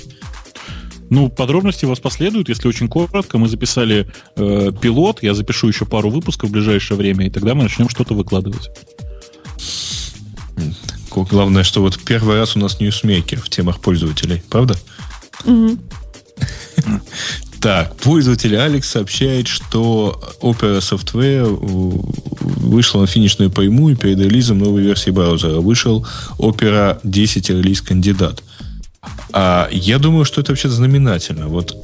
[1.10, 3.38] Ну, подробности у вас последуют, если очень коротко.
[3.38, 7.64] Мы записали э, пилот, я запишу еще пару выпусков в ближайшее время, и тогда мы
[7.64, 8.70] начнем что-то выкладывать.
[11.16, 14.76] Главное, что вот первый раз у нас ньюсмейкер в темах пользователей, правда?
[15.46, 15.80] Mm-hmm.
[17.62, 21.48] Так, пользователь Алекс сообщает, что Opera Software
[22.68, 26.06] вышла на финишную прямую и перед релизом новой версии браузера вышел
[26.38, 28.44] Opera 10 release candidate.
[29.34, 31.48] А я думаю, что это вообще знаменательно.
[31.48, 31.76] Вот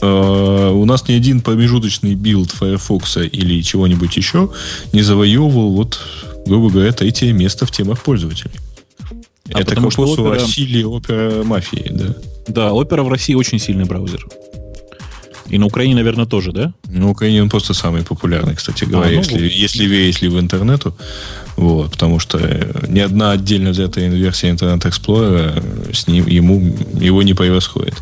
[0.00, 4.50] э, у нас ни один промежуточный build Firefox или чего-нибудь еще
[4.92, 6.00] не завоевывал, вот,
[6.46, 8.52] грубо говоря, третье место в темах пользователей.
[9.52, 10.42] А это к вопросу опера...
[10.42, 12.16] о силе опера мафии, да.
[12.48, 14.26] Да, опера в России очень сильный браузер.
[15.48, 16.72] И на Украине, наверное, тоже, да?
[16.88, 20.94] На Украине он просто самый популярный, кстати говоря, а, ну, если, если верить LiveInternet у.
[21.56, 22.38] Вот, потому что
[22.88, 27.94] ни одна отдельно взятая версия Internet Explorer с ним, ему, его не превосходит.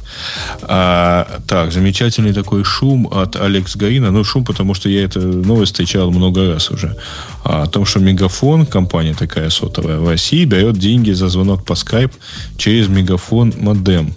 [0.62, 4.10] А, так, замечательный такой шум от Алекс Гаина.
[4.10, 6.96] Ну, шум, потому что я эту новость встречал много раз уже.
[7.44, 11.74] А, о том, что Мегафон, компания такая сотовая в России, берет деньги за звонок по
[11.74, 12.12] Skype
[12.56, 14.14] через Мегафон модем.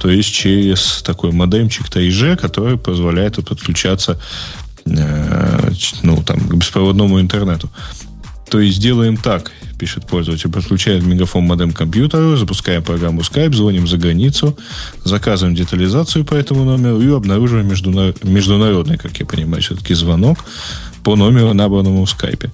[0.00, 4.18] То есть через такой модемчик 3G, который позволяет подключаться
[4.86, 5.70] э,
[6.02, 7.70] ну, там, к беспроводному интернету.
[8.48, 13.86] То есть делаем так, пишет пользователь, подключаем мегафон модем к компьютеру, запускаем программу Skype, звоним
[13.86, 14.56] за границу,
[15.04, 20.38] заказываем детализацию по этому номеру и обнаруживаем международный, как я понимаю, все-таки звонок
[21.08, 22.50] по номеру, набранному в скайпе.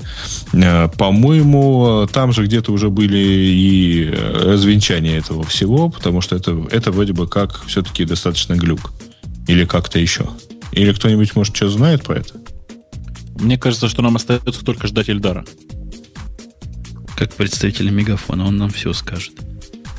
[0.53, 6.93] Э, по-моему, там же где-то уже были и развенчания этого всего, потому что это, это
[6.93, 8.93] вроде бы как все-таки достаточно глюк.
[9.49, 10.29] Или как-то еще.
[10.71, 12.35] Или кто-нибудь, может, что знает про это?
[13.41, 15.45] Мне кажется, что нам остается только ждать Эльдара
[17.17, 19.33] как представитель мегафона, он нам все скажет.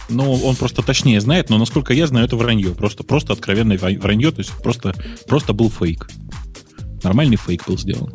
[0.08, 2.70] Ну, он просто точнее знает, но насколько я знаю, это вранье.
[2.70, 4.96] Просто, просто откровенное вранье, то есть просто,
[5.28, 6.10] просто был фейк.
[7.04, 8.14] Нормальный фейк был сделан.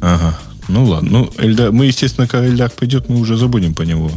[0.00, 0.38] Ага.
[0.68, 1.10] Ну ладно.
[1.10, 4.10] Ну, Эльдар, мы, естественно, когда Эльдар придет, мы уже забудем по нему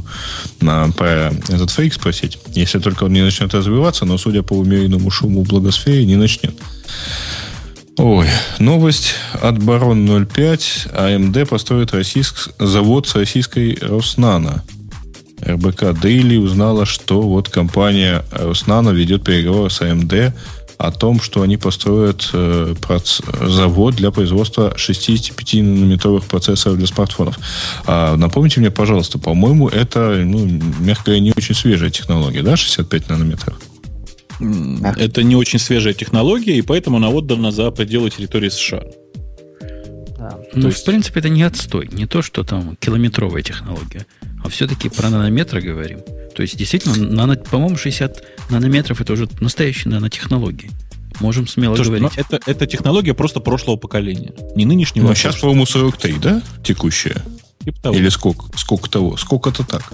[0.61, 2.39] на, про этот фейк спросить.
[2.53, 6.55] Если только он не начнет развиваться, но, судя по умеренному шуму благосфере, не начнет.
[7.97, 8.27] Ой,
[8.59, 10.87] новость от Барон 05.
[10.93, 12.49] АМД построит российск...
[12.57, 14.63] завод с российской Роснано.
[15.45, 20.33] РБК Дейли узнала, что вот компания Роснано ведет переговоры с АМД
[20.79, 23.19] о том, что они построят э, проц...
[23.41, 27.37] завод для производства 65-нанометровых процессоров для смартфонов.
[27.85, 30.45] А, напомните мне, пожалуйста, по-моему, это, ну,
[30.79, 33.59] мягко говоря, не очень свежая технология, да, 65 нанометров?
[34.39, 38.83] Это не очень свежая технология, и поэтому она отдана за пределы территории США.
[40.17, 40.39] Да.
[40.53, 40.81] Ну, есть...
[40.81, 41.89] в принципе, это не отстой.
[41.91, 44.05] Не то, что там километровая технология.
[44.45, 45.99] А все-таки про нанометры говорим.
[46.39, 50.71] То есть, действительно, нано, по-моему, 60 нанометров это уже настоящие нанотехнологии.
[51.19, 52.17] Можем смело Слушай, говорить.
[52.17, 54.31] Это, это технология просто прошлого поколения.
[54.55, 55.07] Не нынешнего.
[55.07, 56.41] Ну, а сейчас, по-моему, 43, да?
[56.63, 57.21] Текущая.
[57.65, 58.45] Типа Или сколько?
[58.57, 59.17] Сколько того?
[59.17, 59.91] Сколько-то так.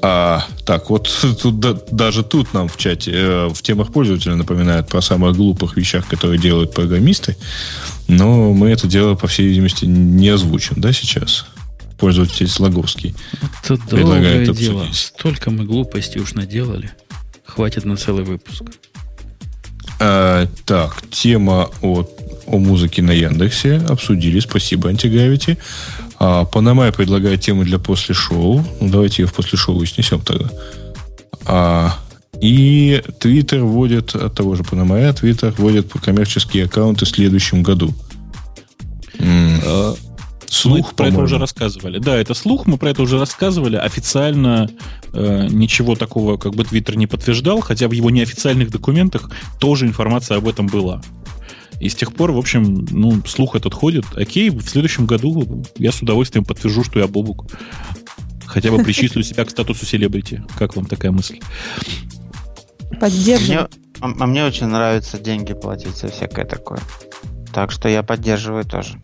[0.00, 1.10] А, так, вот
[1.42, 5.76] тут, да, даже тут нам в чате, э, в темах пользователя напоминают про самых глупых
[5.76, 7.36] вещах, которые делают программисты.
[8.06, 11.46] Но мы это дело, по всей видимости, не озвучим, да, сейчас?
[11.98, 13.14] Пользователь Слоговский.
[13.62, 14.86] Это долгое дело.
[14.92, 16.92] Столько мы глупостей уж наделали.
[17.44, 18.62] Хватит на целый выпуск.
[20.00, 22.08] А, так, тема о,
[22.46, 24.38] о музыке на Яндексе обсудили.
[24.38, 25.58] Спасибо, Антигравити.
[26.20, 28.64] А, Панамай предлагает тему для после шоу.
[28.80, 30.50] Ну, давайте ее в после шоу и снесем тогда.
[31.46, 31.98] А,
[32.40, 37.92] и Твиттер вводит от того же Панамая, Твиттер вводит коммерческие аккаунты в следующем году.
[40.52, 41.98] Слух, мы про это уже рассказывали.
[41.98, 43.76] Да, это слух, мы про это уже рассказывали.
[43.76, 44.68] Официально
[45.12, 50.38] э, ничего такого как бы Твиттер не подтверждал, хотя в его неофициальных документах тоже информация
[50.38, 51.00] об этом была.
[51.80, 54.04] И с тех пор, в общем, ну, слух этот ходит.
[54.16, 57.46] Окей, в следующем году я с удовольствием подтвержу, что я Бобук.
[58.46, 60.42] Хотя бы причислю себя к статусу селебрити.
[60.58, 61.38] Как вам такая мысль?
[62.98, 63.68] Поддерживаю.
[64.00, 66.80] А, а мне очень нравится деньги платить за всякое такое.
[67.52, 69.00] Так что я поддерживаю тоже.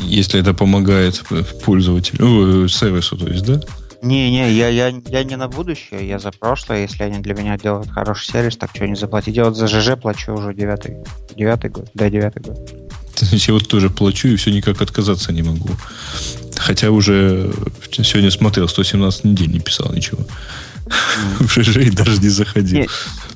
[0.00, 1.22] Если это помогает
[1.64, 3.60] пользователю, ну, сервису, то есть, да?
[4.02, 6.82] Не-не, я, я, я не на будущее, я за прошлое.
[6.82, 9.36] Если они для меня делают хороший сервис, так что не заплатить?
[9.36, 10.96] Я вот за ЖЖ плачу уже девятый,
[11.36, 11.88] девятый год.
[11.94, 12.58] Да, девятый год.
[13.30, 15.70] Я вот тоже плачу и все никак отказаться не могу.
[16.56, 17.52] Хотя уже
[17.90, 20.24] сегодня смотрел, 117 недель не писал ничего.
[21.38, 22.86] В ЖЖ и даже не заходил.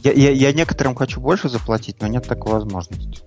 [0.03, 3.21] Я, я, я некоторым хочу больше заплатить, но нет такой возможности.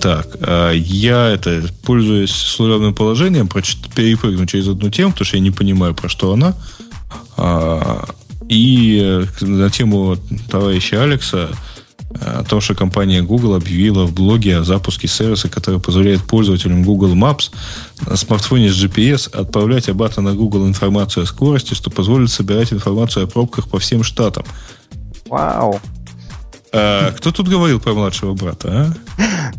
[0.00, 5.50] Так, а я это, пользуясь служебным положением, перепрыгну через одну тему, потому что я не
[5.50, 6.54] понимаю, про что она.
[7.36, 8.08] А,
[8.48, 10.16] и на тему
[10.50, 11.50] товарища Алекса
[12.14, 17.14] о том, что компания Google объявила в блоге о запуске сервиса, который позволяет пользователям Google
[17.14, 17.50] Maps
[18.04, 23.24] на смартфоне с GPS отправлять обратно на Google информацию о скорости, что позволит собирать информацию
[23.24, 24.44] о пробках по всем штатам.
[25.26, 25.80] Вау!
[26.72, 29.52] А, кто тут говорил про младшего брата, а?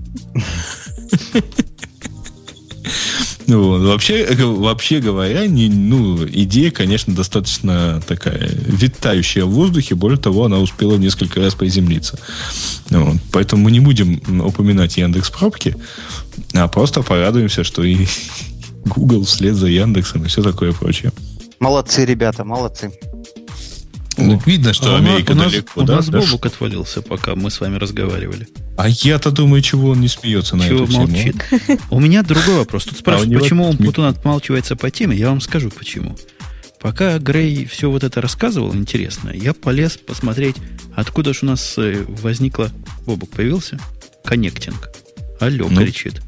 [3.47, 9.93] Ну, вообще, вообще говоря, не, ну, идея, конечно, достаточно такая витающая в воздухе.
[9.95, 12.17] Более того, она успела несколько раз приземлиться.
[12.89, 13.17] Вот.
[13.33, 15.75] Поэтому мы не будем упоминать Яндекс пробки,
[16.53, 18.07] а просто порадуемся, что и
[18.85, 21.11] Google вслед за Яндексом и все такое прочее.
[21.59, 22.91] Молодцы, ребята, молодцы.
[24.27, 25.95] Ну, видно, что А Америка у нас, далеко, у да?
[25.97, 28.47] нас Да Бобук отвалился, пока мы с вами разговаривали.
[28.77, 31.07] А я-то думаю, чего он не смеется на Чего эту тему.
[31.07, 31.35] молчит?
[31.89, 32.85] У меня другой вопрос.
[32.85, 35.15] Тут спрашивают, А него почему ми- Путун отмалчивается по теме.
[35.17, 36.15] Я вам скажу, почему.
[36.79, 40.55] Пока Грей все вот это рассказывал, интересно, я полез посмотреть,
[40.95, 42.71] откуда же у нас э, возникла...
[43.05, 43.79] Бобук появился?
[44.25, 44.89] Коннектинг.
[45.39, 45.81] Алло, Ну.
[45.81, 46.21] кричит.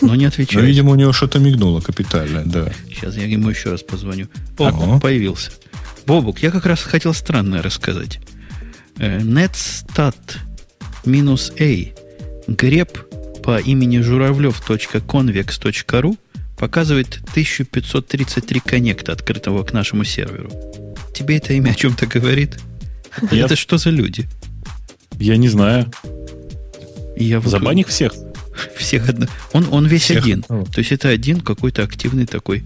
[0.00, 0.66] Но не Ну, отвечает.
[0.66, 2.72] видимо, у него что-то мигнуло капитально, да.
[2.88, 4.28] Сейчас я ему еще раз позвоню.
[4.58, 4.98] О, Ага.
[5.00, 5.50] появился.
[6.06, 8.18] Бобук, я как раз хотел странное рассказать.
[8.98, 10.16] Э, Netstat
[11.04, 11.92] минус A
[12.48, 12.98] греб
[13.42, 16.16] по имени журавлев.convex.ru
[16.58, 20.50] показывает 1533 коннекта, открытого к нашему серверу.
[21.14, 22.58] Тебе это имя о чем-то говорит?
[23.30, 23.46] Нет.
[23.46, 24.26] Это что за люди?
[25.20, 25.90] Я не знаю.
[27.16, 28.12] Я вот Забань их всех.
[28.76, 29.26] Всех одно.
[29.52, 30.42] Он, он весь Всех один.
[30.42, 32.64] То есть это один какой-то активный такой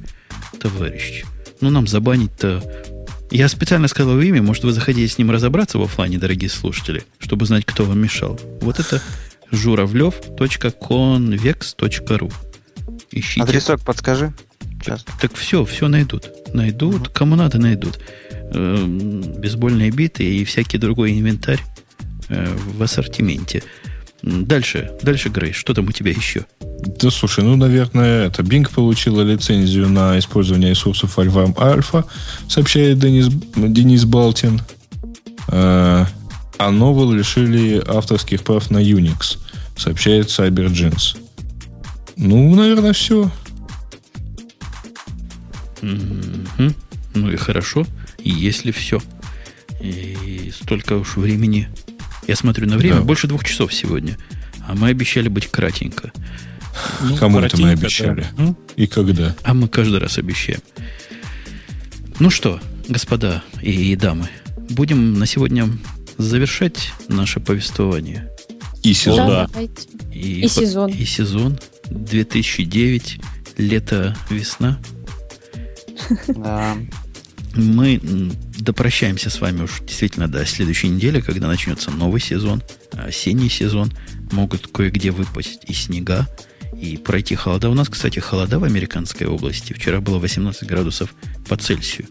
[0.59, 1.23] товарищ.
[1.60, 2.62] Ну, нам забанить-то...
[3.31, 7.05] Я специально сказал его имя, может, вы заходите с ним разобраться в офлайне, дорогие слушатели,
[7.19, 8.39] чтобы знать, кто вам мешал.
[8.60, 9.01] Вот это
[9.51, 12.32] журавлев.convex.ru
[13.10, 13.43] Ищите.
[13.43, 14.32] Адресок подскажи.
[14.81, 15.05] Сейчас.
[15.20, 16.31] Так все, все найдут.
[16.52, 17.98] Найдут, кому надо, найдут.
[18.55, 21.62] Эм, Бейсбольные биты и всякий другой инвентарь
[22.28, 23.62] э, в ассортименте.
[24.23, 26.47] Дальше, дальше, Грей, что там у тебя еще?
[27.01, 32.05] Да слушай, ну, наверное, это Bing получила лицензию на использование ресурсов Альфа Альфа,
[32.49, 34.61] сообщает Денис, Денис Балтин.
[35.49, 36.07] А,
[36.59, 39.39] а Novell лишили авторских прав на Unix,
[39.77, 41.16] сообщает CyberGens.
[42.16, 43.31] Ну, наверное, все.
[45.81, 46.74] Мгм.
[47.15, 47.85] Ну и хорошо.
[48.19, 49.01] Если все.
[49.81, 51.69] И столько уж времени.
[52.27, 53.03] Я смотрю на время, Да.
[53.03, 54.16] больше двух часов сегодня.
[54.66, 56.12] А мы обещали быть кратенько.
[57.03, 58.27] Ну, Кому это мы обещали?
[58.36, 58.43] да.
[58.44, 58.57] М?
[58.77, 59.35] И когда?
[59.43, 60.61] А мы каждый раз обещаем.
[62.19, 64.28] Ну что, господа и дамы,
[64.70, 65.69] будем на сегодня
[66.16, 68.28] завершать наше повествование.
[68.82, 69.27] И сезон.
[69.28, 69.49] да.
[70.12, 70.90] И, И сезон.
[70.90, 71.59] И сезон
[71.90, 73.19] 2009,
[73.59, 74.78] лето, весна.
[76.28, 76.77] Да.
[77.55, 78.01] Мы
[78.59, 82.62] допрощаемся с вами уж действительно до следующей недели, когда начнется новый сезон,
[82.93, 83.93] осенний сезон.
[84.31, 86.29] Могут кое-где выпасть и снега,
[86.81, 87.69] и пройти холода.
[87.69, 89.73] У нас, кстати, холода в американской области.
[89.73, 91.15] Вчера было 18 градусов
[91.49, 92.09] по Цельсию.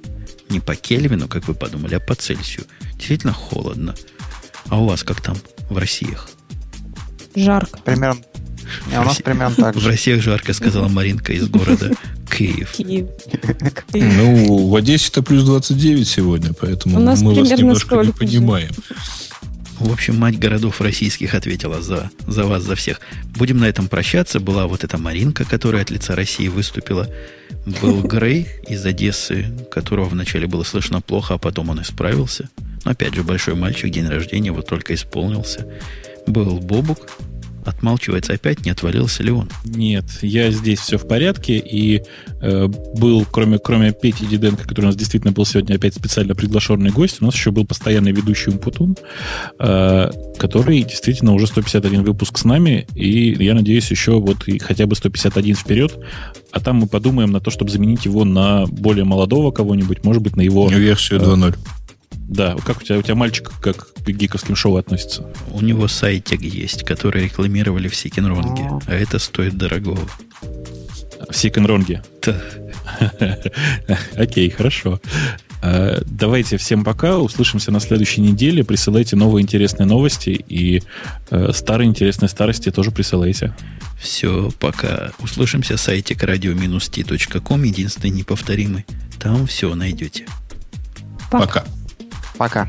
[0.50, 2.66] Не по Кельвину, как вы подумали, а по Цельсию.
[2.96, 3.96] Действительно холодно.
[4.68, 5.38] А у вас как там
[5.70, 6.30] в Россиях?
[7.36, 7.80] Жарко.
[7.80, 8.22] Примерно.
[8.88, 9.89] Не, у нас России- примерно так В же.
[9.89, 11.91] Россиях жарко, сказала Маринка из города
[12.30, 12.72] Киев.
[12.77, 13.07] Киев.
[13.93, 18.72] Ну, в Одессе-то плюс 29 сегодня, поэтому У нас мы вас немножко не понимаем.
[19.80, 23.02] В общем, мать городов российских ответила за, за вас, за всех.
[23.35, 24.39] Будем на этом прощаться.
[24.39, 27.07] Была вот эта Маринка, которая от лица России выступила.
[27.81, 32.48] Был Грей из Одессы, которого вначале было слышно плохо, а потом он исправился.
[32.85, 35.68] Но опять же, большой мальчик, день рождения, вот только исполнился.
[36.27, 37.10] Был Бобук,
[37.72, 39.49] отмалчивается опять, не отвалился ли он?
[39.65, 42.03] Нет, я здесь все в порядке, и
[42.41, 46.91] э, был, кроме, кроме Пети Диденко, который у нас действительно был сегодня опять специально приглашенный
[46.91, 48.95] гость, у нас еще был постоянный ведущий Умпутун,
[49.60, 54.85] э, который действительно уже 151 выпуск с нами, и я надеюсь еще вот и хотя
[54.85, 55.98] бы 151 вперед,
[56.52, 60.35] а там мы подумаем на то, чтобы заменить его на более молодого кого-нибудь, может быть,
[60.35, 60.69] на его...
[60.69, 61.57] Версию 2.0.
[62.32, 65.30] Да, как у тебя, у тебя мальчик как к гиковским шоу относится?
[65.52, 68.64] У него сайтик есть, который рекламировали все кинронги.
[68.88, 69.99] А это стоит дорогого.
[71.30, 72.02] В Секенронге.
[72.26, 72.41] Да.
[74.16, 75.02] Окей, хорошо.
[75.62, 77.18] Э, Давайте всем пока.
[77.18, 78.64] Услышимся на следующей неделе.
[78.64, 80.82] Присылайте новые интересные новости и
[81.32, 83.53] э, старые интересные старости тоже присылайте.
[83.99, 85.12] Все, пока.
[85.20, 88.86] Услышимся сайтик radio-t.com, единственный неповторимый.
[89.20, 90.28] Там все найдете.
[91.30, 91.66] Пока.
[92.42, 92.68] Пока.